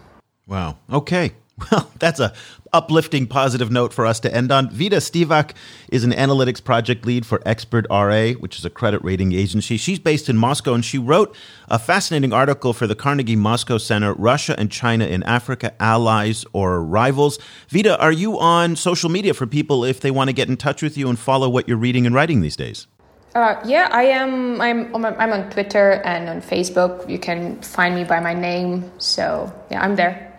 Wow. 0.46 0.78
Okay. 0.90 1.32
Well, 1.70 1.90
that's 1.98 2.18
a 2.18 2.32
uplifting, 2.72 3.26
positive 3.26 3.70
note 3.70 3.92
for 3.92 4.06
us 4.06 4.18
to 4.20 4.34
end 4.34 4.50
on. 4.50 4.70
Vita 4.70 4.96
Spivak 4.96 5.52
is 5.90 6.04
an 6.04 6.12
analytics 6.12 6.62
project 6.62 7.04
lead 7.04 7.26
for 7.26 7.42
Expert 7.44 7.86
RA, 7.90 8.30
which 8.32 8.58
is 8.58 8.64
a 8.64 8.70
credit 8.70 9.02
rating 9.04 9.32
agency. 9.32 9.76
She's 9.76 9.98
based 9.98 10.28
in 10.28 10.36
Moscow, 10.36 10.74
and 10.74 10.84
she 10.84 10.98
wrote 10.98 11.34
a 11.68 11.78
fascinating 11.78 12.32
article 12.32 12.72
for 12.72 12.86
the 12.86 12.94
Carnegie 12.94 13.36
Moscow 13.36 13.78
Center 13.78 14.14
Russia 14.14 14.58
and 14.58 14.70
China 14.70 15.06
in 15.06 15.22
Africa, 15.24 15.74
Allies 15.80 16.44
or 16.52 16.82
Rivals. 16.82 17.38
Vita, 17.68 18.00
are 18.00 18.12
you 18.12 18.38
on 18.38 18.76
social 18.76 19.10
media 19.10 19.34
for 19.34 19.46
people 19.46 19.84
if 19.84 20.00
they 20.00 20.10
want 20.10 20.28
to 20.28 20.32
get 20.32 20.48
in 20.48 20.56
touch 20.56 20.82
with 20.82 20.96
you 20.96 21.08
and 21.08 21.18
follow 21.18 21.48
what 21.48 21.68
you're 21.68 21.76
reading 21.76 22.06
and 22.06 22.14
writing 22.14 22.40
these 22.40 22.56
days? 22.56 22.86
Uh, 23.34 23.58
yeah, 23.64 23.88
I 23.90 24.04
am. 24.04 24.60
I'm. 24.60 24.94
I'm 24.94 25.32
on 25.32 25.50
Twitter 25.50 26.02
and 26.04 26.28
on 26.28 26.42
Facebook. 26.42 27.08
You 27.08 27.18
can 27.18 27.60
find 27.62 27.94
me 27.94 28.04
by 28.04 28.20
my 28.20 28.34
name. 28.34 28.90
So 28.98 29.50
yeah, 29.70 29.82
I'm 29.82 29.96
there. 29.96 30.31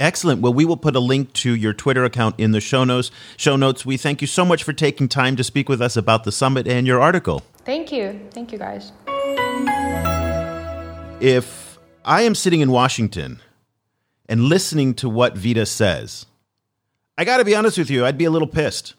Excellent. 0.00 0.40
Well, 0.40 0.54
we 0.54 0.64
will 0.64 0.78
put 0.78 0.96
a 0.96 1.00
link 1.00 1.34
to 1.34 1.54
your 1.54 1.74
Twitter 1.74 2.04
account 2.04 2.34
in 2.38 2.52
the 2.52 2.60
show 2.60 2.84
notes. 2.84 3.10
Show 3.36 3.56
notes. 3.56 3.84
We 3.84 3.98
thank 3.98 4.22
you 4.22 4.26
so 4.26 4.46
much 4.46 4.64
for 4.64 4.72
taking 4.72 5.08
time 5.08 5.36
to 5.36 5.44
speak 5.44 5.68
with 5.68 5.82
us 5.82 5.94
about 5.94 6.24
the 6.24 6.32
summit 6.32 6.66
and 6.66 6.86
your 6.86 7.02
article. 7.02 7.42
Thank 7.66 7.92
you. 7.92 8.18
Thank 8.30 8.50
you, 8.50 8.58
guys. 8.58 8.92
If 11.20 11.78
I 12.02 12.22
am 12.22 12.34
sitting 12.34 12.60
in 12.60 12.70
Washington 12.70 13.40
and 14.26 14.44
listening 14.44 14.94
to 14.94 15.08
what 15.10 15.36
Vita 15.36 15.66
says, 15.66 16.24
I 17.18 17.26
got 17.26 17.36
to 17.36 17.44
be 17.44 17.54
honest 17.54 17.76
with 17.76 17.90
you, 17.90 18.06
I'd 18.06 18.16
be 18.16 18.24
a 18.24 18.30
little 18.30 18.48
pissed. 18.48 18.94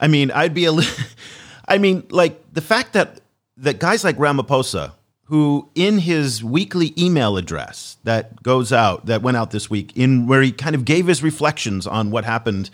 I 0.00 0.08
mean, 0.08 0.32
I'd 0.32 0.52
be 0.52 0.64
a 0.64 0.72
li- 0.72 0.86
I 1.68 1.78
mean, 1.78 2.08
like 2.10 2.52
the 2.52 2.60
fact 2.60 2.94
that 2.94 3.20
that 3.58 3.78
guys 3.78 4.02
like 4.02 4.16
Ramaphosa 4.16 4.94
who 5.24 5.68
in 5.74 5.98
his 5.98 6.42
weekly 6.42 6.92
email 6.98 7.36
address 7.36 7.96
that 8.04 8.42
goes 8.42 8.72
out 8.72 9.06
that 9.06 9.22
went 9.22 9.36
out 9.36 9.50
this 9.50 9.70
week 9.70 9.96
in 9.96 10.26
where 10.26 10.42
he 10.42 10.52
kind 10.52 10.74
of 10.74 10.84
gave 10.84 11.06
his 11.06 11.22
reflections 11.22 11.86
on 11.86 12.10
what 12.10 12.24
happened 12.24 12.70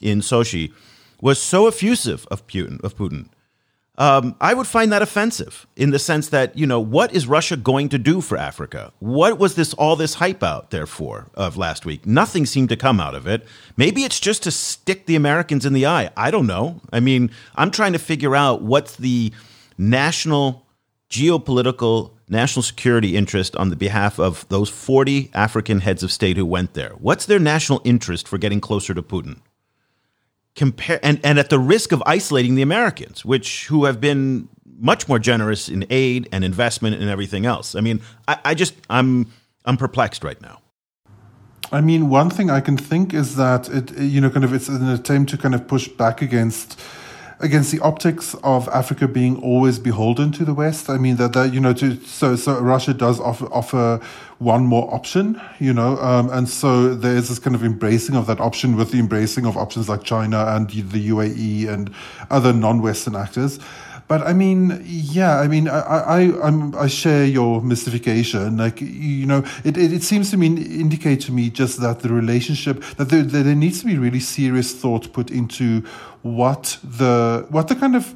in 0.00 0.20
Sochi 0.20 0.72
was 1.20 1.40
so 1.40 1.66
effusive 1.66 2.26
of 2.30 2.46
Putin 2.46 2.82
of 2.84 2.96
Putin. 2.96 3.28
Um, 3.98 4.36
I 4.42 4.52
would 4.52 4.66
find 4.66 4.92
that 4.92 5.00
offensive 5.00 5.66
in 5.74 5.90
the 5.90 5.98
sense 5.98 6.28
that 6.28 6.56
you 6.56 6.66
know 6.66 6.80
what 6.80 7.14
is 7.14 7.26
Russia 7.26 7.56
going 7.56 7.88
to 7.88 7.98
do 7.98 8.20
for 8.20 8.36
Africa? 8.36 8.92
What 8.98 9.38
was 9.38 9.54
this 9.54 9.72
all 9.74 9.96
this 9.96 10.14
hype 10.14 10.42
out 10.42 10.70
there 10.70 10.86
for 10.86 11.28
of 11.34 11.56
last 11.56 11.86
week? 11.86 12.04
Nothing 12.04 12.44
seemed 12.44 12.68
to 12.68 12.76
come 12.76 13.00
out 13.00 13.14
of 13.14 13.26
it. 13.26 13.46
Maybe 13.76 14.04
it's 14.04 14.20
just 14.20 14.42
to 14.42 14.50
stick 14.50 15.06
the 15.06 15.16
Americans 15.16 15.64
in 15.64 15.72
the 15.72 15.86
eye. 15.86 16.10
I 16.14 16.30
don't 16.30 16.46
know. 16.46 16.82
I 16.92 17.00
mean, 17.00 17.30
I'm 17.54 17.70
trying 17.70 17.94
to 17.94 17.98
figure 17.98 18.36
out 18.36 18.60
what's 18.60 18.96
the 18.96 19.32
national 19.78 20.65
geopolitical 21.10 22.12
national 22.28 22.62
security 22.62 23.16
interest 23.16 23.54
on 23.56 23.70
the 23.70 23.76
behalf 23.76 24.18
of 24.18 24.46
those 24.48 24.68
40 24.68 25.30
African 25.34 25.80
heads 25.80 26.02
of 26.02 26.10
state 26.10 26.36
who 26.36 26.46
went 26.46 26.74
there? 26.74 26.90
What's 26.98 27.26
their 27.26 27.38
national 27.38 27.80
interest 27.84 28.26
for 28.26 28.38
getting 28.38 28.60
closer 28.60 28.94
to 28.94 29.02
Putin? 29.02 29.40
compare 30.56 30.98
and, 31.02 31.20
and 31.22 31.38
at 31.38 31.50
the 31.50 31.58
risk 31.58 31.92
of 31.92 32.02
isolating 32.06 32.56
the 32.56 32.62
Americans, 32.62 33.24
which 33.24 33.66
who 33.66 33.84
have 33.84 34.00
been 34.00 34.48
much 34.78 35.06
more 35.08 35.18
generous 35.18 35.68
in 35.68 35.86
aid 35.90 36.28
and 36.32 36.44
investment 36.44 36.96
and 36.96 37.08
everything 37.08 37.46
else. 37.46 37.74
I 37.74 37.80
mean, 37.80 38.00
I, 38.26 38.38
I 38.46 38.54
just 38.54 38.74
I'm 38.90 39.30
I'm 39.64 39.76
perplexed 39.76 40.24
right 40.24 40.40
now. 40.40 40.60
I 41.72 41.80
mean, 41.80 42.08
one 42.08 42.30
thing 42.30 42.48
I 42.48 42.60
can 42.60 42.76
think 42.76 43.12
is 43.12 43.36
that 43.36 43.68
it, 43.68 43.98
you 43.98 44.20
know, 44.20 44.30
kind 44.30 44.44
of, 44.44 44.52
it's 44.52 44.68
an 44.68 44.88
attempt 44.88 45.32
to 45.32 45.36
kind 45.36 45.52
of 45.52 45.66
push 45.66 45.88
back 45.88 46.22
against 46.22 46.80
against 47.40 47.70
the 47.70 47.80
optics 47.80 48.34
of 48.42 48.66
Africa 48.68 49.06
being 49.06 49.42
always 49.42 49.78
beholden 49.78 50.32
to 50.32 50.44
the 50.44 50.54
West. 50.54 50.88
I 50.88 50.96
mean 50.96 51.16
that 51.16 51.32
that 51.34 51.52
you 51.52 51.60
know, 51.60 51.72
to, 51.74 52.00
so 52.04 52.36
so 52.36 52.58
Russia 52.60 52.94
does 52.94 53.20
offer 53.20 53.46
offer 53.46 54.00
one 54.38 54.66
more 54.66 54.92
option, 54.92 55.40
you 55.58 55.72
know, 55.72 55.98
um, 55.98 56.30
and 56.30 56.48
so 56.48 56.94
there 56.94 57.16
is 57.16 57.28
this 57.28 57.38
kind 57.38 57.56
of 57.56 57.64
embracing 57.64 58.16
of 58.16 58.26
that 58.26 58.40
option 58.40 58.76
with 58.76 58.90
the 58.90 58.98
embracing 58.98 59.46
of 59.46 59.56
options 59.56 59.88
like 59.88 60.02
China 60.02 60.44
and 60.48 60.68
the 60.68 61.08
UAE 61.08 61.68
and 61.68 61.90
other 62.30 62.52
non-Western 62.52 63.16
actors. 63.16 63.58
But 64.08 64.22
I 64.22 64.32
mean, 64.32 64.82
yeah, 64.84 65.40
I 65.40 65.48
mean, 65.48 65.68
I, 65.68 65.80
I, 65.80 66.46
I'm, 66.46 66.74
I 66.76 66.86
share 66.86 67.24
your 67.24 67.60
mystification. 67.60 68.56
Like, 68.56 68.80
you 68.80 69.26
know, 69.26 69.44
it, 69.64 69.76
it, 69.76 69.92
it 69.92 70.02
seems 70.02 70.30
to 70.30 70.36
me, 70.36 70.46
indicate 70.46 71.20
to 71.22 71.32
me 71.32 71.50
just 71.50 71.80
that 71.80 72.00
the 72.00 72.10
relationship, 72.10 72.82
that 72.98 73.08
there, 73.08 73.22
that 73.22 73.42
there 73.42 73.54
needs 73.54 73.80
to 73.80 73.86
be 73.86 73.98
really 73.98 74.20
serious 74.20 74.72
thought 74.74 75.12
put 75.12 75.30
into 75.30 75.80
what 76.22 76.78
the, 76.84 77.46
what 77.50 77.68
the 77.68 77.74
kind 77.74 77.96
of, 77.96 78.14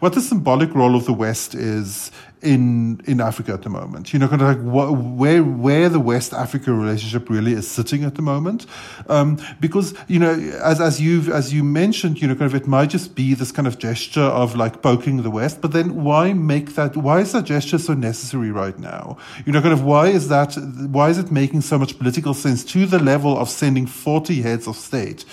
what 0.00 0.14
the 0.14 0.20
symbolic 0.20 0.74
role 0.74 0.96
of 0.96 1.04
the 1.04 1.12
West 1.12 1.54
is 1.54 2.10
in 2.44 3.00
in 3.06 3.20
Africa 3.20 3.52
at 3.52 3.62
the 3.62 3.70
moment. 3.70 4.12
You 4.12 4.18
know, 4.18 4.28
kind 4.28 4.42
of 4.42 4.48
like 4.48 4.62
what, 4.62 4.92
where 4.92 5.42
where 5.42 5.88
the 5.88 6.00
West 6.00 6.32
Africa 6.32 6.72
relationship 6.72 7.28
really 7.28 7.52
is 7.52 7.68
sitting 7.68 8.04
at 8.04 8.14
the 8.14 8.22
moment, 8.22 8.66
um, 9.08 9.38
because 9.60 9.94
you 10.06 10.18
know, 10.18 10.32
as 10.62 10.80
as 10.80 11.00
you 11.00 11.32
as 11.32 11.52
you 11.52 11.64
mentioned, 11.64 12.20
you 12.20 12.28
know, 12.28 12.34
kind 12.34 12.52
of 12.52 12.54
it 12.54 12.66
might 12.66 12.90
just 12.90 13.14
be 13.14 13.34
this 13.34 13.50
kind 13.50 13.66
of 13.66 13.78
gesture 13.78 14.20
of 14.20 14.54
like 14.54 14.82
poking 14.82 15.22
the 15.22 15.30
West, 15.30 15.60
but 15.60 15.72
then 15.72 16.04
why 16.04 16.32
make 16.32 16.74
that? 16.74 16.96
Why 16.96 17.20
is 17.20 17.32
that 17.32 17.44
gesture 17.44 17.78
so 17.78 17.94
necessary 17.94 18.50
right 18.50 18.78
now? 18.78 19.16
You 19.46 19.52
know, 19.52 19.60
kind 19.60 19.72
of 19.72 19.82
why 19.82 20.08
is 20.08 20.28
that? 20.28 20.54
Why 20.90 21.08
is 21.08 21.18
it 21.18 21.30
making 21.30 21.62
so 21.62 21.78
much 21.78 21.98
political 21.98 22.34
sense 22.34 22.64
to 22.66 22.86
the 22.86 22.98
level 22.98 23.38
of 23.38 23.48
sending 23.48 23.86
forty 23.86 24.42
heads 24.42 24.68
of 24.68 24.76
state 24.76 25.24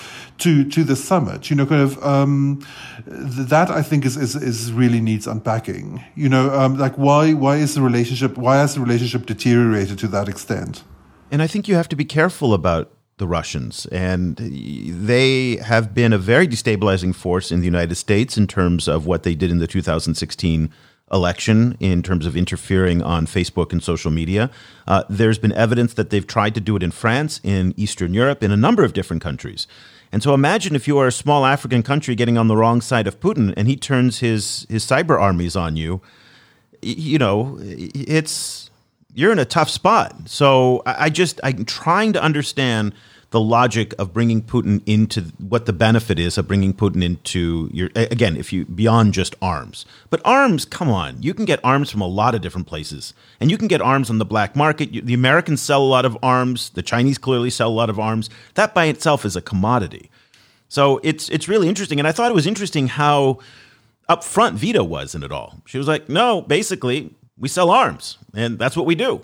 to 0.41 0.69
to 0.69 0.84
the 0.84 0.95
summit. 0.95 1.49
You 1.49 1.56
know, 1.56 1.65
kind 1.65 1.82
of 1.82 2.04
um, 2.04 2.65
that 3.06 3.69
I 3.69 3.82
think 3.82 4.06
is, 4.06 4.17
is 4.17 4.36
is 4.36 4.73
really 4.73 5.01
needs 5.01 5.27
unpacking. 5.27 6.04
You 6.15 6.30
know, 6.30 6.54
um, 6.54 6.77
like 6.77 6.95
why 6.97 7.34
why 7.34 7.58
is 7.58 7.75
the 7.75 7.82
relationship 7.82 8.38
why 8.38 8.58
has 8.58 8.75
the 8.75 8.82
relationship 8.82 9.25
deteriorated 9.25 9.97
to 9.99 10.08
that 10.10 10.27
extent? 10.27 10.84
And 11.32 11.41
I 11.41 11.47
think 11.47 11.67
you 11.67 11.75
have 11.75 11.88
to 11.89 11.95
be 11.95 12.06
careful 12.06 12.54
about 12.54 12.91
the 13.17 13.27
Russians, 13.27 13.86
and 13.88 14.36
they 14.38 15.58
have 15.58 15.93
been 15.93 16.12
a 16.12 16.17
very 16.17 16.47
destabilizing 16.47 17.13
force 17.13 17.51
in 17.51 17.60
the 17.60 17.65
United 17.65 17.95
States 17.95 18.38
in 18.38 18.47
terms 18.47 18.88
of 18.88 19.06
what 19.06 19.23
they 19.23 19.36
did 19.36 19.51
in 19.51 19.60
the 19.60 19.67
2016 19.67 20.71
election 21.12 21.77
in 21.80 22.01
terms 22.01 22.25
of 22.25 22.36
interfering 22.36 23.01
on 23.01 23.25
Facebook 23.25 23.71
and 23.71 23.84
social 23.84 24.12
media. 24.12 24.49
Uh, 24.88 25.04
there's 25.10 25.38
been 25.38 25.51
evidence 25.51 25.93
that 25.93 26.10
they've 26.10 26.25
tried 26.25 26.56
to 26.56 26.62
do 26.62 26.75
it 26.75 26.84
in 26.84 26.91
France, 26.91 27.39
in 27.43 27.73
Eastern 27.77 28.13
Europe, 28.13 28.41
in 28.41 28.51
a 28.51 28.58
number 28.58 28.84
of 28.84 28.93
different 28.93 29.21
countries. 29.21 29.67
And 30.12 30.21
so 30.21 30.34
imagine 30.34 30.76
if 30.76 30.88
you 30.88 30.97
are 30.97 31.08
a 31.08 31.12
small 31.12 31.45
African 31.45 31.84
country 31.84 32.15
getting 32.15 32.38
on 32.38 32.47
the 32.47 32.58
wrong 32.58 32.82
side 32.82 33.08
of 33.08 33.19
Putin 33.19 33.54
and 33.56 33.67
he 33.67 33.76
turns 33.76 34.19
his, 34.19 34.65
his 34.69 34.86
cyber 34.86 35.19
armies 35.19 35.56
on 35.56 35.78
you. 35.78 36.02
You 36.82 37.17
know, 37.17 37.58
it's 37.62 38.69
you're 39.13 39.32
in 39.32 39.39
a 39.39 39.45
tough 39.45 39.69
spot. 39.69 40.15
So 40.26 40.82
I 40.86 41.10
just 41.10 41.39
I'm 41.43 41.65
trying 41.65 42.13
to 42.13 42.21
understand 42.21 42.93
the 43.31 43.39
logic 43.39 43.93
of 43.97 44.13
bringing 44.13 44.41
Putin 44.41 44.81
into 44.85 45.21
what 45.39 45.65
the 45.65 45.73
benefit 45.73 46.19
is 46.19 46.37
of 46.37 46.47
bringing 46.47 46.73
Putin 46.73 47.01
into 47.01 47.69
your 47.73 47.89
again 47.95 48.35
if 48.35 48.53
you 48.53 48.65
beyond 48.65 49.13
just 49.13 49.35
arms. 49.41 49.85
But 50.09 50.21
arms, 50.25 50.65
come 50.65 50.89
on, 50.89 51.21
you 51.23 51.33
can 51.33 51.45
get 51.45 51.59
arms 51.63 51.89
from 51.89 52.01
a 52.01 52.07
lot 52.07 52.35
of 52.35 52.41
different 52.41 52.67
places, 52.67 53.13
and 53.39 53.49
you 53.49 53.57
can 53.57 53.69
get 53.69 53.81
arms 53.81 54.09
on 54.09 54.17
the 54.17 54.25
black 54.25 54.55
market. 54.55 55.05
The 55.05 55.13
Americans 55.13 55.61
sell 55.61 55.81
a 55.81 55.87
lot 55.87 56.05
of 56.05 56.17
arms. 56.21 56.69
The 56.71 56.83
Chinese 56.83 57.17
clearly 57.17 57.49
sell 57.49 57.69
a 57.69 57.71
lot 57.71 57.89
of 57.89 57.99
arms. 57.99 58.29
That 58.55 58.73
by 58.73 58.85
itself 58.85 59.25
is 59.25 59.37
a 59.37 59.41
commodity. 59.41 60.11
So 60.67 60.99
it's 61.01 61.29
it's 61.29 61.47
really 61.47 61.69
interesting, 61.69 61.99
and 61.99 62.07
I 62.07 62.11
thought 62.11 62.31
it 62.31 62.35
was 62.35 62.47
interesting 62.47 62.87
how 62.87 63.39
upfront 64.09 64.53
Vita 64.55 64.83
was 64.83 65.15
in 65.15 65.23
it 65.23 65.31
all. 65.31 65.61
She 65.65 65.77
was 65.77 65.87
like, 65.87 66.09
"No, 66.09 66.41
basically, 66.41 67.15
we 67.37 67.47
sell 67.47 67.69
arms, 67.69 68.17
and 68.33 68.59
that's 68.59 68.75
what 68.75 68.85
we 68.85 68.95
do, 68.95 69.23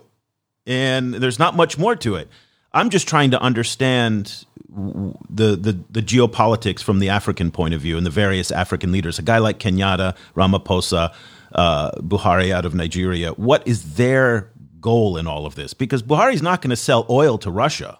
and 0.65 1.13
there's 1.13 1.39
not 1.39 1.57
much 1.57 1.77
more 1.77 1.95
to 1.97 2.15
it." 2.15 2.29
I'm 2.73 2.89
just 2.89 3.07
trying 3.07 3.31
to 3.31 3.41
understand 3.41 4.45
the, 4.69 5.55
the, 5.55 5.79
the 5.89 6.01
geopolitics 6.01 6.81
from 6.81 6.99
the 6.99 7.09
African 7.09 7.51
point 7.51 7.73
of 7.73 7.81
view 7.81 7.97
and 7.97 8.05
the 8.05 8.11
various 8.11 8.51
African 8.51 8.91
leaders. 8.91 9.17
A 9.17 9.23
guy 9.23 9.39
like 9.39 9.59
Kenyatta, 9.59 10.15
Ramaphosa, 10.35 11.13
uh, 11.53 11.91
Buhari 11.91 12.51
out 12.51 12.65
of 12.65 12.75
Nigeria. 12.75 13.31
What 13.31 13.67
is 13.67 13.95
their 13.95 14.51
goal 14.81 15.17
in 15.17 15.27
all 15.27 15.45
of 15.45 15.55
this? 15.55 15.73
Because 15.73 16.03
Buhari's 16.03 16.41
not 16.41 16.61
going 16.61 16.69
to 16.69 16.75
sell 16.75 17.05
oil 17.09 17.37
to 17.39 17.49
Russia. 17.49 17.97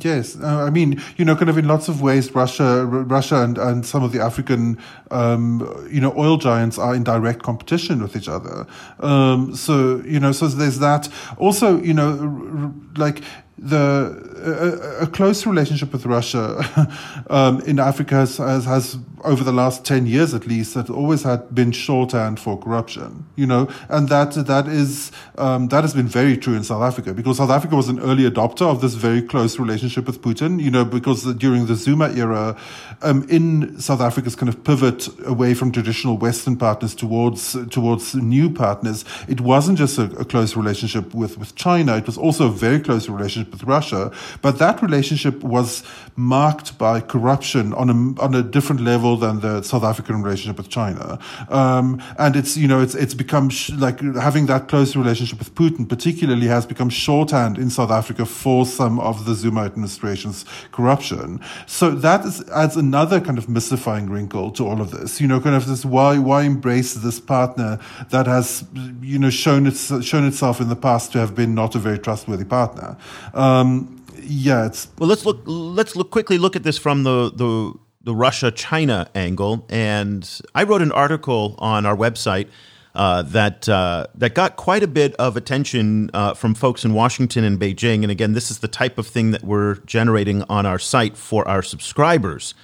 Yes, 0.00 0.36
uh, 0.36 0.64
I 0.64 0.70
mean, 0.70 1.00
you 1.16 1.24
know, 1.24 1.36
kind 1.36 1.48
of 1.48 1.56
in 1.56 1.68
lots 1.68 1.86
of 1.88 2.02
ways, 2.02 2.34
Russia, 2.34 2.64
R- 2.64 2.84
Russia, 2.84 3.44
and, 3.44 3.56
and 3.56 3.86
some 3.86 4.02
of 4.02 4.10
the 4.10 4.20
African, 4.20 4.76
um, 5.12 5.60
you 5.88 6.00
know, 6.00 6.12
oil 6.16 6.36
giants 6.36 6.78
are 6.78 6.96
in 6.96 7.04
direct 7.04 7.44
competition 7.44 8.02
with 8.02 8.16
each 8.16 8.28
other. 8.28 8.66
Um, 8.98 9.54
so 9.54 10.02
you 10.04 10.18
know, 10.18 10.32
so 10.32 10.48
there's 10.48 10.80
that. 10.80 11.08
Also, 11.38 11.80
you 11.80 11.94
know, 11.94 12.18
r- 12.18 12.72
like 12.96 13.22
the 13.58 14.98
a, 15.00 15.04
a, 15.04 15.06
close 15.06 15.46
relationship 15.46 15.92
with 15.92 16.06
Russia 16.06 16.90
um, 17.30 17.60
in 17.62 17.78
Africa 17.78 18.16
has, 18.16 18.38
has, 18.38 18.64
has 18.64 18.98
over 19.24 19.42
the 19.42 19.52
last 19.52 19.84
10 19.84 20.06
years 20.06 20.34
at 20.34 20.46
least 20.46 20.74
that 20.74 20.90
always 20.90 21.22
had 21.22 21.54
been 21.54 21.72
shorthand 21.72 22.38
for 22.38 22.58
corruption 22.58 23.24
you 23.36 23.46
know? 23.46 23.68
And 23.88 24.08
that 24.08 24.32
that 24.46 24.68
is 24.68 25.10
um, 25.36 25.68
that 25.68 25.82
has 25.82 25.94
been 25.94 26.06
very 26.06 26.36
true 26.36 26.54
in 26.54 26.64
South 26.64 26.82
Africa 26.82 27.12
because 27.12 27.38
South 27.38 27.50
Africa 27.50 27.76
was 27.76 27.88
an 27.88 28.00
early 28.00 28.28
adopter 28.28 28.62
of 28.62 28.80
this 28.80 28.94
very 28.94 29.22
close 29.22 29.58
relationship 29.58 30.06
with 30.06 30.22
Putin 30.22 30.62
you 30.62 30.70
know 30.70 30.84
because 30.84 31.24
during 31.34 31.66
the 31.66 31.74
Zuma 31.74 32.10
era 32.10 32.56
um, 33.02 33.26
in 33.28 33.78
South 33.80 34.00
Africa's 34.00 34.36
kind 34.36 34.48
of 34.48 34.62
pivot 34.64 35.08
away 35.26 35.54
from 35.54 35.72
traditional 35.72 36.16
Western 36.16 36.56
partners 36.56 36.94
towards 36.94 37.56
towards 37.70 38.14
new 38.14 38.50
partners 38.50 39.04
it 39.28 39.40
wasn't 39.40 39.78
just 39.78 39.98
a, 39.98 40.04
a 40.16 40.24
close 40.24 40.56
relationship 40.56 41.14
with 41.14 41.38
with 41.38 41.54
China 41.54 41.96
it 41.96 42.06
was 42.06 42.18
also 42.18 42.46
a 42.46 42.52
very 42.52 42.80
close 42.80 43.08
relationship 43.08 43.52
with 43.52 43.64
Russia 43.64 44.12
but 44.42 44.58
that 44.58 44.82
relationship 44.82 45.42
was 45.42 45.82
marked 46.16 46.78
by 46.78 47.00
corruption 47.00 47.72
on 47.74 47.90
a 47.90 48.22
on 48.22 48.34
a 48.34 48.42
different 48.42 48.80
level 48.80 49.13
than 49.16 49.40
the 49.40 49.62
South 49.62 49.84
African 49.84 50.22
relationship 50.22 50.56
with 50.56 50.68
China. 50.68 51.18
Um, 51.48 52.02
and 52.18 52.36
it's, 52.36 52.56
you 52.56 52.68
know, 52.68 52.80
it's, 52.80 52.94
it's 52.94 53.14
become 53.14 53.48
sh- 53.48 53.70
like 53.70 54.00
having 54.00 54.46
that 54.46 54.68
close 54.68 54.96
relationship 54.96 55.38
with 55.38 55.54
Putin 55.54 55.88
particularly 55.88 56.46
has 56.46 56.66
become 56.66 56.88
shorthand 56.88 57.58
in 57.58 57.70
South 57.70 57.90
Africa 57.90 58.26
for 58.26 58.66
some 58.66 58.98
of 59.00 59.24
the 59.24 59.34
Zuma 59.34 59.64
administration's 59.64 60.44
corruption. 60.72 61.40
So 61.66 61.90
that 61.90 62.24
is, 62.24 62.48
adds 62.50 62.76
another 62.76 63.20
kind 63.20 63.38
of 63.38 63.48
mystifying 63.48 64.08
wrinkle 64.10 64.50
to 64.52 64.66
all 64.66 64.80
of 64.80 64.90
this. 64.90 65.20
You 65.20 65.26
know, 65.26 65.40
kind 65.40 65.56
of 65.56 65.66
this 65.66 65.84
why, 65.84 66.18
why 66.18 66.42
embrace 66.42 66.94
this 66.94 67.20
partner 67.20 67.78
that 68.10 68.26
has, 68.26 68.64
you 69.00 69.18
know, 69.18 69.30
shown 69.30 69.66
its, 69.66 70.04
shown 70.04 70.26
itself 70.26 70.60
in 70.60 70.68
the 70.68 70.76
past 70.76 71.12
to 71.12 71.18
have 71.18 71.34
been 71.34 71.54
not 71.54 71.74
a 71.74 71.78
very 71.78 71.98
trustworthy 71.98 72.44
partner. 72.44 72.96
Um, 73.32 74.00
yeah, 74.26 74.66
it's 74.66 74.88
well. 74.98 75.08
Let's 75.08 75.26
look. 75.26 75.42
Let's 75.44 75.96
look 75.96 76.10
quickly. 76.10 76.38
Look 76.38 76.56
at 76.56 76.62
this 76.62 76.78
from 76.78 77.02
the 77.02 77.30
the 77.34 77.74
the 78.04 78.14
Russia 78.14 78.50
China 78.50 79.08
angle. 79.14 79.66
And 79.68 80.40
I 80.54 80.62
wrote 80.62 80.82
an 80.82 80.92
article 80.92 81.56
on 81.58 81.86
our 81.86 81.96
website 81.96 82.48
uh, 82.94 83.22
that 83.22 83.68
uh, 83.68 84.06
that 84.14 84.34
got 84.34 84.56
quite 84.56 84.82
a 84.82 84.86
bit 84.86 85.14
of 85.16 85.36
attention 85.36 86.10
uh, 86.14 86.34
from 86.34 86.54
folks 86.54 86.84
in 86.84 86.94
Washington 86.94 87.42
and 87.42 87.58
Beijing. 87.58 88.02
And 88.02 88.10
again, 88.10 88.34
this 88.34 88.50
is 88.50 88.60
the 88.60 88.68
type 88.68 88.98
of 88.98 89.06
thing 89.06 89.32
that 89.32 89.42
we're 89.42 89.76
generating 89.86 90.44
on 90.44 90.64
our 90.64 90.78
site 90.78 91.16
for 91.16 91.46
our 91.48 91.62
subscribers. 91.62 92.54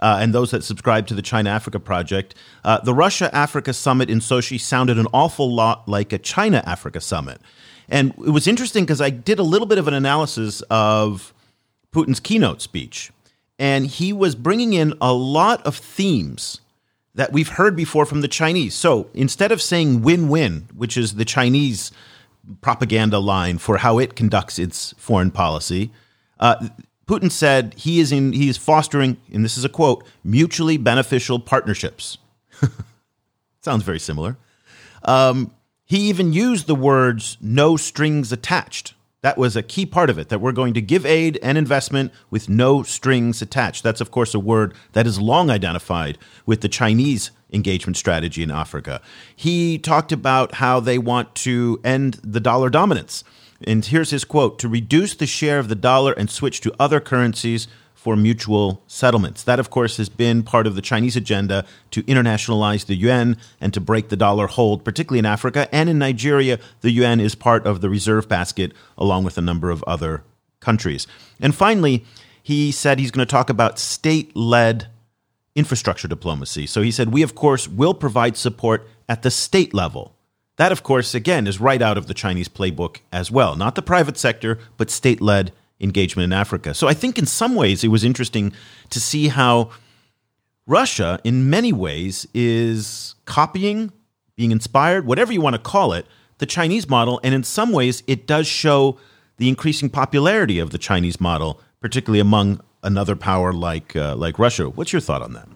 Uh, 0.00 0.18
and 0.20 0.32
those 0.32 0.52
that 0.52 0.62
subscribe 0.62 1.06
to 1.08 1.14
the 1.14 1.22
China 1.22 1.50
Africa 1.50 1.80
Project. 1.80 2.34
Uh, 2.64 2.78
the 2.80 2.94
Russia 2.94 3.34
Africa 3.34 3.72
Summit 3.72 4.08
in 4.08 4.18
Sochi 4.18 4.60
sounded 4.60 4.96
an 4.96 5.08
awful 5.12 5.52
lot 5.52 5.88
like 5.88 6.12
a 6.12 6.18
China 6.18 6.62
Africa 6.66 7.00
Summit. 7.00 7.40
And 7.88 8.10
it 8.18 8.30
was 8.30 8.46
interesting 8.46 8.84
because 8.84 9.00
I 9.00 9.10
did 9.10 9.38
a 9.38 9.42
little 9.42 9.66
bit 9.66 9.78
of 9.78 9.88
an 9.88 9.94
analysis 9.94 10.60
of 10.70 11.32
Putin's 11.92 12.20
keynote 12.20 12.60
speech 12.60 13.10
and 13.58 13.86
he 13.86 14.12
was 14.12 14.34
bringing 14.34 14.72
in 14.72 14.94
a 15.00 15.12
lot 15.12 15.66
of 15.66 15.76
themes 15.76 16.60
that 17.14 17.32
we've 17.32 17.48
heard 17.48 17.74
before 17.74 18.06
from 18.06 18.20
the 18.20 18.28
Chinese. 18.28 18.74
So 18.74 19.08
instead 19.12 19.50
of 19.50 19.60
saying 19.60 20.02
win 20.02 20.28
win, 20.28 20.68
which 20.74 20.96
is 20.96 21.14
the 21.14 21.24
Chinese 21.24 21.90
propaganda 22.60 23.18
line 23.18 23.58
for 23.58 23.78
how 23.78 23.98
it 23.98 24.14
conducts 24.14 24.58
its 24.58 24.94
foreign 24.96 25.32
policy, 25.32 25.90
uh, 26.38 26.68
Putin 27.06 27.32
said 27.32 27.74
he 27.76 28.00
is 28.00 28.12
in 28.12 28.32
he 28.32 28.48
is 28.48 28.58
fostering, 28.58 29.16
and 29.32 29.44
this 29.44 29.56
is 29.56 29.64
a 29.64 29.68
quote, 29.68 30.04
mutually 30.22 30.76
beneficial 30.76 31.40
partnerships. 31.40 32.18
Sounds 33.62 33.82
very 33.82 33.98
similar. 33.98 34.36
Um, 35.02 35.52
he 35.86 36.00
even 36.10 36.34
used 36.34 36.66
the 36.66 36.74
words 36.74 37.38
"no 37.40 37.76
strings 37.76 38.30
attached." 38.30 38.94
That 39.22 39.36
was 39.36 39.56
a 39.56 39.64
key 39.64 39.84
part 39.84 40.10
of 40.10 40.18
it, 40.18 40.28
that 40.28 40.40
we're 40.40 40.52
going 40.52 40.74
to 40.74 40.80
give 40.80 41.04
aid 41.04 41.40
and 41.42 41.58
investment 41.58 42.12
with 42.30 42.48
no 42.48 42.84
strings 42.84 43.42
attached. 43.42 43.82
That's, 43.82 44.00
of 44.00 44.12
course, 44.12 44.32
a 44.32 44.38
word 44.38 44.74
that 44.92 45.08
is 45.08 45.20
long 45.20 45.50
identified 45.50 46.18
with 46.46 46.60
the 46.60 46.68
Chinese 46.68 47.32
engagement 47.52 47.96
strategy 47.96 48.44
in 48.44 48.50
Africa. 48.52 49.00
He 49.34 49.76
talked 49.76 50.12
about 50.12 50.54
how 50.54 50.78
they 50.78 50.98
want 50.98 51.34
to 51.36 51.80
end 51.82 52.20
the 52.22 52.38
dollar 52.38 52.70
dominance. 52.70 53.24
And 53.66 53.84
here's 53.84 54.10
his 54.10 54.24
quote 54.24 54.60
to 54.60 54.68
reduce 54.68 55.16
the 55.16 55.26
share 55.26 55.58
of 55.58 55.68
the 55.68 55.74
dollar 55.74 56.12
and 56.12 56.30
switch 56.30 56.60
to 56.60 56.74
other 56.78 57.00
currencies 57.00 57.66
for 58.08 58.16
mutual 58.16 58.82
settlements. 58.86 59.42
That, 59.42 59.60
of 59.60 59.68
course, 59.68 59.98
has 59.98 60.08
been 60.08 60.42
part 60.42 60.66
of 60.66 60.74
the 60.74 60.80
Chinese 60.80 61.14
agenda 61.14 61.66
to 61.90 62.02
internationalize 62.04 62.86
the 62.86 62.94
yuan 62.94 63.36
and 63.60 63.74
to 63.74 63.82
break 63.82 64.08
the 64.08 64.16
dollar 64.16 64.46
hold, 64.46 64.82
particularly 64.82 65.18
in 65.18 65.26
Africa. 65.26 65.68
And 65.72 65.90
in 65.90 65.98
Nigeria, 65.98 66.58
the 66.80 66.90
yuan 66.90 67.20
is 67.20 67.34
part 67.34 67.66
of 67.66 67.82
the 67.82 67.90
reserve 67.90 68.26
basket 68.26 68.72
along 68.96 69.24
with 69.24 69.36
a 69.36 69.42
number 69.42 69.68
of 69.68 69.84
other 69.86 70.24
countries. 70.58 71.06
And 71.38 71.54
finally, 71.54 72.06
he 72.42 72.72
said 72.72 72.98
he's 72.98 73.10
going 73.10 73.26
to 73.26 73.30
talk 73.30 73.50
about 73.50 73.78
state 73.78 74.34
led 74.34 74.86
infrastructure 75.54 76.08
diplomacy. 76.08 76.66
So 76.66 76.80
he 76.80 76.90
said, 76.90 77.12
We, 77.12 77.22
of 77.22 77.34
course, 77.34 77.68
will 77.68 77.92
provide 77.92 78.38
support 78.38 78.88
at 79.06 79.20
the 79.20 79.30
state 79.30 79.74
level. 79.74 80.14
That, 80.56 80.72
of 80.72 80.82
course, 80.82 81.14
again, 81.14 81.46
is 81.46 81.60
right 81.60 81.82
out 81.82 81.98
of 81.98 82.06
the 82.06 82.14
Chinese 82.14 82.48
playbook 82.48 83.00
as 83.12 83.30
well. 83.30 83.54
Not 83.54 83.74
the 83.74 83.82
private 83.82 84.16
sector, 84.16 84.58
but 84.78 84.88
state 84.88 85.20
led 85.20 85.52
engagement 85.80 86.24
in 86.24 86.32
Africa. 86.32 86.74
So 86.74 86.88
I 86.88 86.94
think 86.94 87.18
in 87.18 87.26
some 87.26 87.54
ways 87.54 87.84
it 87.84 87.88
was 87.88 88.04
interesting 88.04 88.52
to 88.90 89.00
see 89.00 89.28
how 89.28 89.70
Russia, 90.66 91.18
in 91.24 91.48
many 91.48 91.72
ways, 91.72 92.26
is 92.34 93.14
copying, 93.24 93.90
being 94.36 94.52
inspired, 94.52 95.06
whatever 95.06 95.32
you 95.32 95.40
want 95.40 95.54
to 95.54 95.62
call 95.62 95.92
it, 95.92 96.06
the 96.38 96.46
Chinese 96.46 96.88
model. 96.88 97.20
And 97.24 97.34
in 97.34 97.42
some 97.42 97.72
ways, 97.72 98.02
it 98.06 98.26
does 98.26 98.46
show 98.46 98.98
the 99.38 99.48
increasing 99.48 99.88
popularity 99.88 100.58
of 100.58 100.70
the 100.70 100.78
Chinese 100.78 101.20
model, 101.20 101.60
particularly 101.80 102.20
among 102.20 102.60
another 102.82 103.16
power 103.16 103.52
like 103.52 103.96
uh, 103.96 104.14
like 104.16 104.38
Russia. 104.38 104.68
What's 104.68 104.92
your 104.92 105.00
thought 105.00 105.22
on 105.22 105.32
that? 105.32 105.48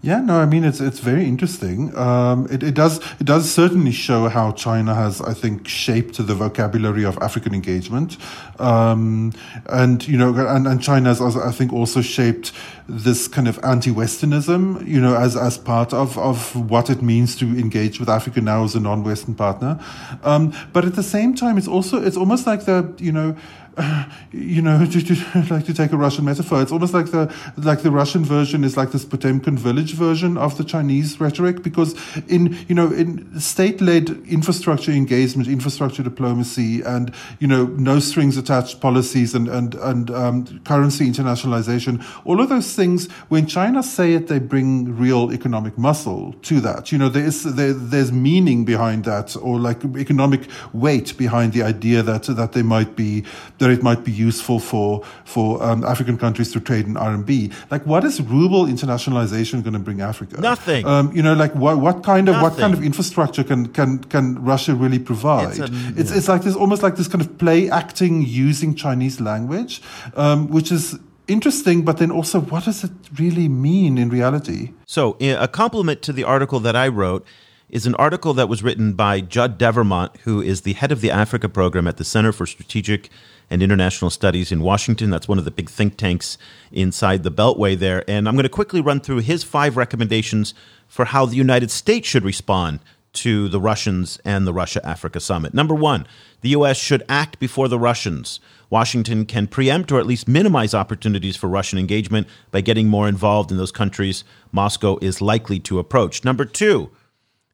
Yeah, 0.00 0.20
no, 0.20 0.38
I 0.38 0.46
mean 0.46 0.62
it's 0.62 0.80
it's 0.80 1.00
very 1.00 1.24
interesting. 1.24 1.96
Um, 1.96 2.46
it, 2.52 2.62
it 2.62 2.74
does 2.74 2.98
it 3.18 3.24
does 3.24 3.50
certainly 3.50 3.90
show 3.90 4.28
how 4.28 4.52
China 4.52 4.94
has, 4.94 5.20
I 5.20 5.34
think, 5.34 5.66
shaped 5.66 6.24
the 6.24 6.34
vocabulary 6.36 7.04
of 7.04 7.18
African 7.18 7.52
engagement, 7.52 8.16
um, 8.60 9.32
and 9.66 10.06
you 10.06 10.16
know, 10.16 10.32
and, 10.46 10.68
and 10.68 10.80
China 10.80 11.08
has, 11.08 11.20
I 11.20 11.50
think, 11.50 11.72
also 11.72 12.00
shaped 12.00 12.52
this 12.88 13.26
kind 13.26 13.48
of 13.48 13.58
anti-Westernism, 13.64 14.86
you 14.86 15.00
know, 15.00 15.16
as 15.16 15.36
as 15.36 15.58
part 15.58 15.92
of 15.92 16.16
of 16.16 16.54
what 16.70 16.90
it 16.90 17.02
means 17.02 17.34
to 17.36 17.46
engage 17.46 17.98
with 17.98 18.08
Africa 18.08 18.40
now 18.40 18.62
as 18.62 18.76
a 18.76 18.80
non-Western 18.80 19.34
partner. 19.34 19.80
Um, 20.22 20.54
but 20.72 20.84
at 20.84 20.94
the 20.94 21.02
same 21.02 21.34
time, 21.34 21.58
it's 21.58 21.68
also 21.68 22.00
it's 22.00 22.16
almost 22.16 22.46
like 22.46 22.66
the 22.66 22.94
you 22.98 23.10
know 23.10 23.34
you 24.32 24.62
know, 24.62 24.78
like 25.50 25.64
to 25.66 25.74
take 25.74 25.92
a 25.92 25.96
Russian 25.96 26.24
metaphor, 26.24 26.62
it's 26.62 26.72
almost 26.72 26.94
like 26.94 27.10
the 27.10 27.32
like 27.56 27.82
the 27.82 27.90
Russian 27.90 28.24
version 28.24 28.64
is 28.64 28.76
like 28.76 28.92
this 28.92 29.04
Potemkin 29.04 29.56
village 29.56 29.94
version 29.94 30.36
of 30.36 30.56
the 30.58 30.64
Chinese 30.64 31.20
rhetoric, 31.20 31.62
because 31.62 31.94
in 32.28 32.56
you 32.68 32.74
know 32.74 32.92
in 32.92 33.40
state-led 33.40 34.10
infrastructure 34.28 34.92
engagement, 34.92 35.48
infrastructure 35.48 36.02
diplomacy, 36.02 36.82
and 36.82 37.12
you 37.38 37.46
know 37.46 37.66
no 37.66 37.98
strings 37.98 38.36
attached 38.36 38.80
policies 38.80 39.34
and 39.34 39.48
and 39.48 39.74
and 39.76 40.10
um, 40.10 40.60
currency 40.60 41.08
internationalization, 41.08 42.04
all 42.24 42.40
of 42.40 42.48
those 42.48 42.74
things, 42.74 43.10
when 43.28 43.46
China 43.46 43.82
say 43.82 44.14
it, 44.14 44.28
they 44.28 44.38
bring 44.38 44.96
real 44.96 45.32
economic 45.32 45.76
muscle 45.78 46.34
to 46.42 46.60
that. 46.60 46.92
You 46.92 46.98
know, 46.98 47.08
there 47.08 47.24
is 47.24 47.44
there, 47.44 47.72
there's 47.72 48.12
meaning 48.12 48.64
behind 48.64 49.04
that, 49.04 49.36
or 49.36 49.58
like 49.58 49.84
economic 49.96 50.48
weight 50.72 51.16
behind 51.16 51.52
the 51.52 51.62
idea 51.62 52.02
that 52.02 52.24
that 52.24 52.52
they 52.52 52.62
might 52.62 52.96
be 52.96 53.24
it 53.70 53.82
might 53.82 54.04
be 54.04 54.12
useful 54.12 54.58
for 54.58 55.04
for 55.24 55.62
um, 55.62 55.84
African 55.84 56.18
countries 56.18 56.52
to 56.52 56.60
trade 56.60 56.86
in 56.86 56.94
RMB. 56.94 57.52
Like, 57.70 57.86
what 57.86 58.04
is 58.04 58.20
ruble 58.20 58.66
internationalization 58.66 59.62
going 59.62 59.74
to 59.74 59.78
bring 59.78 60.00
Africa? 60.00 60.40
Nothing. 60.40 60.86
Um, 60.86 61.12
you 61.14 61.22
know, 61.22 61.34
like 61.34 61.54
what 61.54 61.78
what 61.78 62.02
kind 62.02 62.28
of 62.28 62.36
Nothing. 62.36 62.50
what 62.50 62.58
kind 62.58 62.74
of 62.74 62.82
infrastructure 62.82 63.44
can 63.44 63.68
can 63.68 63.98
can 64.04 64.42
Russia 64.44 64.74
really 64.74 64.98
provide? 64.98 65.50
It's, 65.50 65.58
a, 65.58 65.64
it's, 65.96 66.10
yeah. 66.10 66.16
it's 66.16 66.28
like 66.28 66.42
this 66.42 66.54
almost 66.54 66.82
like 66.82 66.96
this 66.96 67.08
kind 67.08 67.22
of 67.22 67.38
play 67.38 67.70
acting 67.70 68.22
using 68.22 68.74
Chinese 68.74 69.20
language, 69.20 69.82
um, 70.14 70.48
which 70.48 70.72
is 70.72 70.98
interesting, 71.28 71.84
but 71.84 71.98
then 71.98 72.10
also, 72.10 72.40
what 72.40 72.64
does 72.64 72.82
it 72.82 72.90
really 73.18 73.48
mean 73.48 73.98
in 73.98 74.08
reality? 74.08 74.72
So, 74.86 75.16
a 75.20 75.46
compliment 75.46 76.02
to 76.02 76.12
the 76.12 76.24
article 76.24 76.58
that 76.60 76.74
I 76.74 76.88
wrote 76.88 77.24
is 77.68 77.86
an 77.86 77.94
article 77.96 78.32
that 78.34 78.48
was 78.48 78.62
written 78.62 78.94
by 78.94 79.20
Judd 79.20 79.58
Devermont, 79.58 80.16
who 80.24 80.40
is 80.40 80.62
the 80.62 80.72
head 80.72 80.90
of 80.90 81.02
the 81.02 81.10
Africa 81.10 81.48
program 81.48 81.86
at 81.86 81.98
the 81.98 82.04
Center 82.04 82.32
for 82.32 82.46
Strategic 82.46 83.10
and 83.50 83.62
International 83.62 84.10
Studies 84.10 84.52
in 84.52 84.62
Washington. 84.62 85.10
That's 85.10 85.28
one 85.28 85.38
of 85.38 85.44
the 85.44 85.50
big 85.50 85.70
think 85.70 85.96
tanks 85.96 86.38
inside 86.72 87.22
the 87.22 87.30
Beltway 87.30 87.78
there. 87.78 88.04
And 88.08 88.28
I'm 88.28 88.34
going 88.34 88.44
to 88.44 88.48
quickly 88.48 88.80
run 88.80 89.00
through 89.00 89.18
his 89.18 89.44
five 89.44 89.76
recommendations 89.76 90.54
for 90.86 91.06
how 91.06 91.26
the 91.26 91.36
United 91.36 91.70
States 91.70 92.08
should 92.08 92.24
respond 92.24 92.80
to 93.14 93.48
the 93.48 93.60
Russians 93.60 94.20
and 94.24 94.46
the 94.46 94.52
Russia 94.52 94.84
Africa 94.86 95.18
summit. 95.18 95.54
Number 95.54 95.74
one, 95.74 96.06
the 96.40 96.50
U.S. 96.50 96.78
should 96.78 97.02
act 97.08 97.38
before 97.38 97.68
the 97.68 97.78
Russians. 97.78 98.38
Washington 98.70 99.24
can 99.24 99.46
preempt 99.46 99.90
or 99.90 99.98
at 99.98 100.06
least 100.06 100.28
minimize 100.28 100.74
opportunities 100.74 101.36
for 101.36 101.48
Russian 101.48 101.78
engagement 101.78 102.26
by 102.50 102.60
getting 102.60 102.86
more 102.86 103.08
involved 103.08 103.50
in 103.50 103.56
those 103.56 103.72
countries 103.72 104.24
Moscow 104.52 104.98
is 105.00 105.22
likely 105.22 105.58
to 105.60 105.78
approach. 105.78 106.24
Number 106.24 106.44
two, 106.44 106.90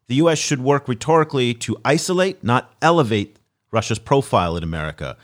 the 0.07 0.17
U.S. 0.17 0.39
should 0.39 0.61
work 0.61 0.87
rhetorically 0.87 1.55
to 1.55 1.77
isolate, 1.85 2.43
not 2.45 2.75
elevate, 2.83 3.39
Russia's 3.71 3.99
profile 3.99 4.57
in 4.57 4.63
America. 4.63 5.17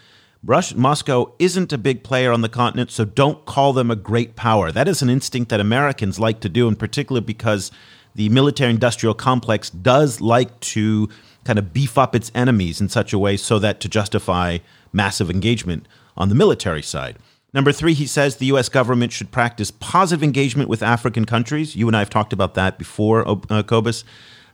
Russia, 0.43 0.77
Moscow 0.77 1.35
isn't 1.39 1.73
a 1.73 1.79
big 1.79 2.03
player 2.03 2.33
on 2.33 2.41
the 2.41 2.49
continent, 2.49 2.91
so 2.91 3.05
don't 3.05 3.45
call 3.45 3.75
them 3.75 3.91
a 3.91 3.97
great 3.97 4.37
power. 4.37 4.73
That 4.73 4.89
is 4.89 5.03
an 5.03 5.11
instinct 5.11 5.51
that 5.51 5.61
Americans 5.61 6.19
like 6.19 6.41
to 6.41 6.49
do, 6.49 6.67
in 6.67 6.77
particular 6.77 7.21
because 7.21 7.71
the 8.15 8.31
military 8.31 8.71
industrial 8.71 9.15
complex 9.15 9.69
does 9.69 10.21
like 10.21 10.59
to 10.61 11.11
kind 11.45 11.59
of 11.59 11.75
beef 11.75 11.99
up 11.99 12.15
its 12.15 12.33
enemies 12.35 12.81
in 12.81 12.89
such 12.89 13.13
a 13.13 13.19
way 13.19 13.37
so 13.37 13.59
that 13.59 13.81
to 13.81 13.89
justify 13.89 14.59
massive 14.93 15.31
engagement 15.31 15.87
on 16.17 16.31
the 16.31 16.35
military 16.35 16.83
side. 16.83 17.19
Number 17.53 17.73
three, 17.73 17.95
he 17.95 18.07
says 18.07 18.37
the 18.37 18.47
U.S. 18.47 18.69
government 18.69 19.13
should 19.13 19.31
practice 19.31 19.71
positive 19.71 20.23
engagement 20.23 20.71
with 20.71 20.83
African 20.83 21.27
countries. 21.27 21.77
You 21.77 21.87
and 21.87 21.97
I 21.97 21.99
have 21.99 22.11
talked 22.11 22.33
about 22.33 22.55
that 22.55 22.79
before, 22.79 23.29
uh, 23.29 23.63
Cobus. 23.63 24.05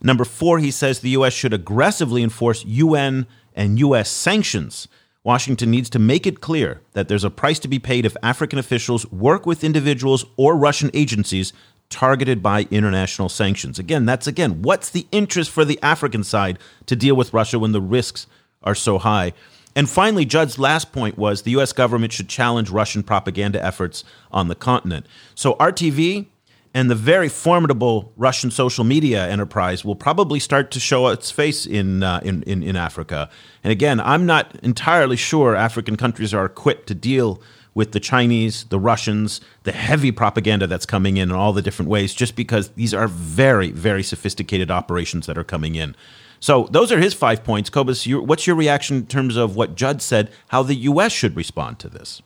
Number 0.01 0.25
four, 0.25 0.59
he 0.59 0.71
says 0.71 0.99
the 0.99 1.11
U.S. 1.11 1.33
should 1.33 1.53
aggressively 1.53 2.23
enforce 2.23 2.65
UN 2.65 3.25
and 3.55 3.79
U.S. 3.79 4.09
sanctions 4.09 4.87
Washington 5.27 5.69
needs 5.69 5.89
to 5.89 5.99
make 5.99 6.25
it 6.25 6.39
clear 6.39 6.79
that 6.93 7.09
there's 7.09 7.25
a 7.25 7.29
price 7.29 7.59
to 7.59 7.67
be 7.67 7.79
paid 7.79 8.05
if 8.05 8.15
African 8.23 8.57
officials 8.57 9.05
work 9.11 9.45
with 9.45 9.61
individuals 9.61 10.23
or 10.37 10.55
Russian 10.55 10.89
agencies 10.93 11.51
targeted 11.89 12.41
by 12.41 12.65
international 12.71 13.27
sanctions. 13.27 13.77
Again, 13.77 14.05
that's 14.05 14.25
again, 14.25 14.61
what's 14.61 14.89
the 14.89 15.05
interest 15.11 15.51
for 15.51 15.65
the 15.65 15.77
African 15.83 16.23
side 16.23 16.57
to 16.85 16.95
deal 16.95 17.13
with 17.13 17.33
Russia 17.33 17.59
when 17.59 17.73
the 17.73 17.81
risks 17.81 18.25
are 18.63 18.73
so 18.73 18.99
high? 18.99 19.33
And 19.75 19.89
finally, 19.89 20.23
Judd's 20.23 20.57
last 20.57 20.93
point 20.93 21.17
was 21.17 21.41
the 21.41 21.57
US 21.59 21.73
government 21.73 22.13
should 22.13 22.29
challenge 22.29 22.69
Russian 22.69 23.03
propaganda 23.03 23.61
efforts 23.61 24.05
on 24.31 24.47
the 24.47 24.55
continent. 24.55 25.07
So 25.35 25.55
RTV 25.55 26.27
and 26.77 26.91
the 26.91 26.95
very 26.95 27.27
formidable 27.27 28.13
Russian 28.17 28.51
social 28.51 28.83
media 28.83 29.27
enterprise 29.27 29.83
will 29.83 29.95
probably 29.95 30.39
start 30.39 30.69
to 30.69 30.79
show 30.79 31.07
its 31.07 31.31
face 31.31 31.65
in, 31.65 32.03
uh, 32.03 32.19
in, 32.23 32.43
in, 32.43 32.61
in 32.61 32.75
Africa. 32.75 33.31
And 33.63 33.71
again, 33.71 33.99
I'm 33.99 34.27
not 34.27 34.55
entirely 34.61 35.15
sure 35.15 35.55
African 35.55 35.95
countries 35.95 36.35
are 36.35 36.45
equipped 36.45 36.85
to 36.89 36.93
deal 36.93 37.41
with 37.73 37.93
the 37.93 37.99
Chinese, 37.99 38.65
the 38.65 38.77
Russians, 38.77 39.41
the 39.63 39.71
heavy 39.71 40.11
propaganda 40.11 40.67
that's 40.67 40.85
coming 40.85 41.17
in 41.17 41.31
in 41.31 41.35
all 41.35 41.51
the 41.51 41.63
different 41.63 41.89
ways, 41.89 42.13
just 42.13 42.35
because 42.35 42.69
these 42.69 42.93
are 42.93 43.07
very, 43.07 43.71
very 43.71 44.03
sophisticated 44.03 44.69
operations 44.69 45.25
that 45.25 45.35
are 45.35 45.43
coming 45.43 45.73
in. 45.73 45.95
So 46.39 46.67
those 46.69 46.91
are 46.91 46.99
his 46.99 47.15
five 47.15 47.43
points. 47.43 47.71
Cobus, 47.71 48.05
what's 48.05 48.45
your 48.45 48.55
reaction 48.55 48.97
in 48.97 49.07
terms 49.07 49.35
of 49.35 49.55
what 49.55 49.73
Judd 49.73 49.99
said, 49.99 50.29
how 50.49 50.61
the 50.61 50.75
U.S. 50.75 51.11
should 51.11 51.35
respond 51.35 51.79
to 51.79 51.89
this? 51.89 52.21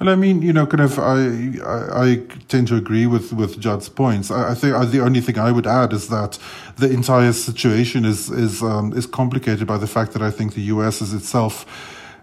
Well, 0.00 0.08
I 0.08 0.14
mean, 0.14 0.42
you 0.42 0.52
know, 0.52 0.66
kind 0.66 0.82
of, 0.82 0.98
I, 0.98 1.58
I, 1.64 2.02
I 2.02 2.16
tend 2.48 2.68
to 2.68 2.76
agree 2.76 3.06
with, 3.06 3.32
with 3.32 3.60
Judd's 3.60 3.88
points. 3.88 4.30
I, 4.30 4.50
I 4.50 4.54
think 4.54 4.74
I, 4.74 4.84
the 4.84 5.00
only 5.00 5.20
thing 5.20 5.38
I 5.38 5.52
would 5.52 5.66
add 5.66 5.92
is 5.92 6.08
that 6.08 6.38
the 6.76 6.90
entire 6.90 7.32
situation 7.32 8.04
is, 8.04 8.30
is, 8.30 8.62
um, 8.62 8.92
is 8.92 9.06
complicated 9.06 9.66
by 9.66 9.78
the 9.78 9.86
fact 9.86 10.12
that 10.12 10.22
I 10.22 10.30
think 10.30 10.54
the 10.54 10.62
US 10.62 11.00
is 11.00 11.12
itself 11.12 11.66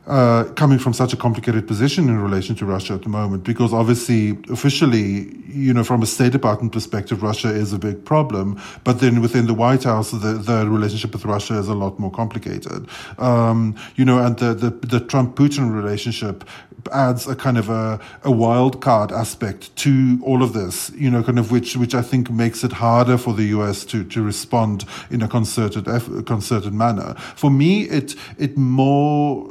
uh, 0.06 0.44
coming 0.56 0.80
from 0.80 0.94
such 0.94 1.14
a 1.14 1.18
complicated 1.18 1.68
position 1.68 2.10
in 2.10 2.20
relation 2.22 2.56
to 2.56 2.66
Russia 2.66 2.94
at 2.94 3.04
the 3.04 3.10
moment, 3.10 3.44
because 3.44 3.74
obviously, 3.74 4.38
officially, 4.50 5.34
you 5.48 5.74
know, 5.74 5.84
from 5.84 6.02
a 6.02 6.06
State 6.06 6.32
Department 6.32 6.74
perspective, 6.74 7.24
Russia 7.24 7.50
is 7.50 7.72
a 7.72 7.80
big 7.80 8.04
problem. 8.04 8.60
But 8.84 9.00
then 9.00 9.22
within 9.22 9.48
the 9.48 9.54
White 9.54 9.84
House, 9.84 10.12
the, 10.12 10.34
the 10.34 10.68
relationship 10.68 11.14
with 11.14 11.24
Russia 11.26 11.58
is 11.58 11.70
a 11.70 11.74
lot 11.74 12.00
more 12.00 12.12
complicated. 12.12 12.88
Um, 13.18 13.76
you 13.96 14.04
know, 14.04 14.20
and 14.20 14.38
the, 14.38 14.54
the, 14.54 14.70
the 14.72 15.00
Trump 15.00 15.36
Putin 15.36 15.74
relationship 15.74 16.44
adds 16.92 17.28
a 17.28 17.36
kind 17.36 17.58
of 17.58 17.70
a, 17.70 18.00
a 18.24 18.32
wild 18.32 18.82
card 18.82 19.12
aspect 19.12 19.76
to 19.78 20.20
all 20.24 20.44
of 20.44 20.54
this, 20.54 20.92
you 20.96 21.10
know, 21.10 21.24
kind 21.24 21.40
of 21.40 21.52
which, 21.52 21.78
which 21.78 21.96
I 21.96 22.02
think 22.02 22.30
makes 22.30 22.64
it 22.64 22.74
harder 22.74 23.18
for 23.18 23.34
the 23.34 23.46
US 23.46 23.86
to, 23.86 24.04
to 24.06 24.22
respond 24.22 24.86
in 25.10 25.22
a 25.22 25.28
concerted, 25.28 25.86
concerted 26.26 26.74
manner. 26.74 27.14
For 27.36 27.50
me, 27.50 27.84
it, 27.84 28.16
it 28.38 28.58
more, 28.58 29.50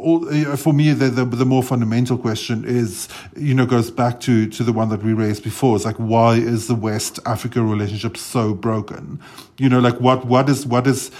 all, 0.00 0.56
for 0.56 0.72
me, 0.72 0.92
the, 0.92 1.08
the, 1.10 1.24
the 1.24 1.44
more 1.44 1.62
fundamental 1.62 2.18
question 2.18 2.64
is, 2.64 3.08
you 3.36 3.54
know, 3.54 3.66
goes 3.66 3.90
back 3.90 4.20
to 4.20 4.48
to 4.48 4.64
the 4.64 4.72
one 4.72 4.88
that 4.88 5.02
we 5.02 5.12
raised 5.12 5.44
before. 5.44 5.76
It's 5.76 5.84
like, 5.84 5.96
why 5.96 6.34
is 6.34 6.66
the 6.66 6.74
West 6.74 7.18
Africa 7.26 7.62
relationship 7.62 8.16
so 8.16 8.54
broken? 8.54 9.20
You 9.58 9.68
know, 9.68 9.80
like 9.80 10.00
what 10.00 10.26
what 10.26 10.48
is 10.48 10.66
what 10.66 10.86
is, 10.86 11.10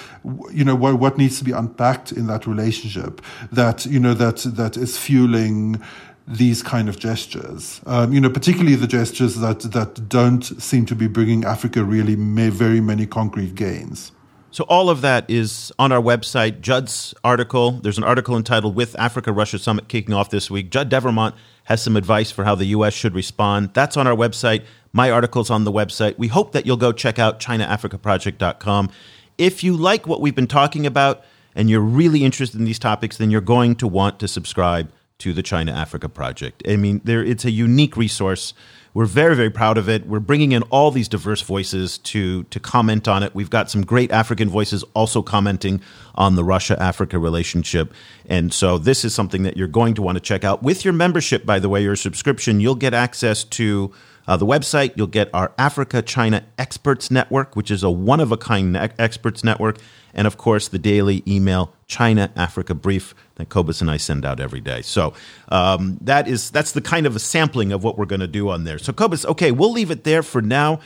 you 0.52 0.64
know, 0.64 0.74
what 0.74 0.98
what 0.98 1.18
needs 1.18 1.38
to 1.38 1.44
be 1.44 1.52
unpacked 1.52 2.12
in 2.12 2.26
that 2.26 2.46
relationship 2.46 3.20
that 3.52 3.86
you 3.86 4.00
know 4.00 4.14
that 4.14 4.38
that 4.56 4.76
is 4.76 4.98
fueling 4.98 5.80
these 6.26 6.62
kind 6.62 6.88
of 6.88 6.98
gestures. 6.98 7.80
Um, 7.86 8.12
you 8.12 8.20
know, 8.20 8.30
particularly 8.30 8.76
the 8.76 8.86
gestures 8.86 9.36
that 9.36 9.60
that 9.72 10.08
don't 10.08 10.42
seem 10.42 10.86
to 10.86 10.94
be 10.94 11.08
bringing 11.08 11.44
Africa 11.44 11.84
really 11.84 12.16
may, 12.16 12.48
very 12.50 12.80
many 12.80 13.06
concrete 13.06 13.54
gains. 13.54 14.12
So 14.52 14.64
all 14.64 14.90
of 14.90 15.00
that 15.02 15.30
is 15.30 15.72
on 15.78 15.92
our 15.92 16.02
website. 16.02 16.60
Judd's 16.60 17.14
article. 17.22 17.72
There's 17.72 17.98
an 17.98 18.04
article 18.04 18.36
entitled 18.36 18.74
"With 18.74 18.98
Africa 18.98 19.32
Russia 19.32 19.58
Summit 19.58 19.88
Kicking 19.88 20.12
Off 20.14 20.30
This 20.30 20.50
Week." 20.50 20.70
Judd 20.70 20.88
Devermont 20.88 21.34
has 21.64 21.82
some 21.82 21.96
advice 21.96 22.32
for 22.32 22.44
how 22.44 22.56
the 22.56 22.66
U.S. 22.66 22.92
should 22.92 23.14
respond. 23.14 23.70
That's 23.74 23.96
on 23.96 24.06
our 24.08 24.16
website. 24.16 24.64
My 24.92 25.10
article's 25.10 25.50
on 25.50 25.62
the 25.62 25.70
website. 25.70 26.18
We 26.18 26.26
hope 26.26 26.50
that 26.52 26.66
you'll 26.66 26.76
go 26.76 26.90
check 26.90 27.18
out 27.18 27.38
ChinaAfricaProject.com. 27.38 28.90
If 29.38 29.62
you 29.62 29.76
like 29.76 30.06
what 30.06 30.20
we've 30.20 30.34
been 30.34 30.48
talking 30.48 30.84
about 30.84 31.22
and 31.54 31.70
you're 31.70 31.80
really 31.80 32.24
interested 32.24 32.58
in 32.58 32.64
these 32.64 32.78
topics, 32.78 33.18
then 33.18 33.30
you're 33.30 33.40
going 33.40 33.76
to 33.76 33.86
want 33.86 34.18
to 34.18 34.26
subscribe 34.26 34.90
to 35.18 35.32
the 35.32 35.42
China 35.42 35.70
Africa 35.72 36.08
Project. 36.08 36.62
I 36.66 36.76
mean, 36.76 37.00
there 37.04 37.22
it's 37.22 37.44
a 37.44 37.50
unique 37.50 37.96
resource. 37.96 38.52
We're 38.92 39.06
very, 39.06 39.36
very 39.36 39.50
proud 39.50 39.78
of 39.78 39.88
it. 39.88 40.06
We're 40.06 40.18
bringing 40.18 40.50
in 40.50 40.62
all 40.64 40.90
these 40.90 41.08
diverse 41.08 41.42
voices 41.42 41.98
to 41.98 42.42
to 42.44 42.58
comment 42.58 43.06
on 43.06 43.22
it. 43.22 43.34
We've 43.34 43.50
got 43.50 43.70
some 43.70 43.82
great 43.82 44.10
African 44.10 44.48
voices 44.48 44.84
also 44.94 45.22
commenting 45.22 45.80
on 46.16 46.34
the 46.34 46.42
Russia 46.42 46.80
Africa 46.82 47.18
relationship, 47.18 47.94
and 48.26 48.52
so 48.52 48.78
this 48.78 49.04
is 49.04 49.14
something 49.14 49.44
that 49.44 49.56
you're 49.56 49.68
going 49.68 49.94
to 49.94 50.02
want 50.02 50.16
to 50.16 50.20
check 50.20 50.42
out. 50.42 50.62
With 50.62 50.84
your 50.84 50.94
membership, 50.94 51.46
by 51.46 51.60
the 51.60 51.68
way, 51.68 51.82
your 51.82 51.96
subscription, 51.96 52.58
you'll 52.58 52.74
get 52.74 52.92
access 52.92 53.44
to 53.44 53.92
uh, 54.30 54.36
the 54.36 54.46
website. 54.46 54.92
You'll 54.94 55.08
get 55.08 55.28
our 55.34 55.52
Africa 55.58 56.02
China 56.02 56.44
Experts 56.56 57.10
Network, 57.10 57.56
which 57.56 57.68
is 57.70 57.82
a 57.82 57.90
one 57.90 58.20
of 58.20 58.30
a 58.30 58.36
kind 58.36 58.72
ne- 58.74 58.90
experts 58.96 59.42
network 59.42 59.78
and 60.14 60.26
of 60.26 60.36
course 60.36 60.68
the 60.68 60.78
daily 60.78 61.22
email 61.26 61.72
China 61.86 62.30
Africa 62.36 62.74
brief 62.74 63.14
that 63.36 63.48
Cobus 63.48 63.80
and 63.80 63.90
I 63.90 63.96
send 63.96 64.24
out 64.24 64.40
every 64.40 64.60
day. 64.60 64.82
So 64.82 65.14
um, 65.48 65.98
that 66.00 66.28
is 66.28 66.50
that's 66.50 66.72
the 66.72 66.80
kind 66.80 67.06
of 67.06 67.16
a 67.16 67.18
sampling 67.18 67.72
of 67.72 67.82
what 67.82 67.98
we're 67.98 68.06
going 68.06 68.20
to 68.20 68.28
do 68.28 68.48
on 68.50 68.64
there. 68.64 68.78
So 68.78 68.92
Cobus, 68.92 69.24
okay, 69.26 69.50
we'll 69.50 69.72
leave 69.72 69.90
it 69.90 70.04
there 70.04 70.22
for 70.22 70.40
now. 70.40 70.80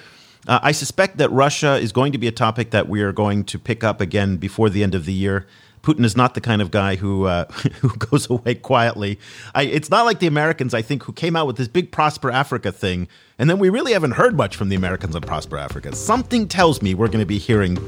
Uh, 0.47 0.61
I 0.63 0.73
suspect 0.73 1.19
that 1.19 1.31
Russia 1.31 1.77
is 1.77 1.93
going 1.93 2.13
to 2.13 2.19
be 2.19 2.29
a 2.29 2.33
topic 2.33 2.71
that 2.71 2.89
we 2.89 3.03
are 3.03 3.13
going 3.13 3.45
to 3.45 3.59
pick 3.59 3.85
up 3.85 4.01
again 4.01 4.37
before 4.37 4.71
the 4.71 4.83
end 4.83 4.95
of 4.95 5.05
the 5.05 5.13
year. 5.13 5.47
Putin 5.85 6.05
is 6.05 6.17
not 6.17 6.35
the 6.35 6.41
kind 6.41 6.63
of 6.63 6.71
guy 6.71 6.97
who 6.97 7.27
uh, 7.27 7.45
who 7.81 7.95
goes 7.97 8.29
away 8.31 8.55
quietly. 8.55 9.19
I, 9.55 9.65
it's 9.65 9.91
not 9.91 10.07
like 10.07 10.19
the 10.19 10.27
Americans, 10.27 10.75
I 10.75 10.83
think, 10.83 11.05
who 11.05 11.13
came 11.13 11.37
out 11.37 11.47
with 11.47 11.57
this 11.57 11.69
big 11.69 11.93
Prosper 11.93 12.31
Africa 12.31 12.73
thing, 12.73 13.07
and 13.39 13.51
then 13.51 13.59
we 13.59 13.69
really 13.69 13.93
haven't 13.93 14.13
heard 14.13 14.37
much 14.37 14.57
from 14.57 14.71
the 14.71 14.77
Americans 14.77 15.15
on 15.15 15.23
Prosper 15.23 15.59
Africa. 15.59 15.95
Something 15.95 16.49
tells 16.49 16.81
me 16.81 16.95
we're 16.95 17.09
going 17.09 17.21
to 17.21 17.27
be 17.27 17.39
hearing 17.39 17.79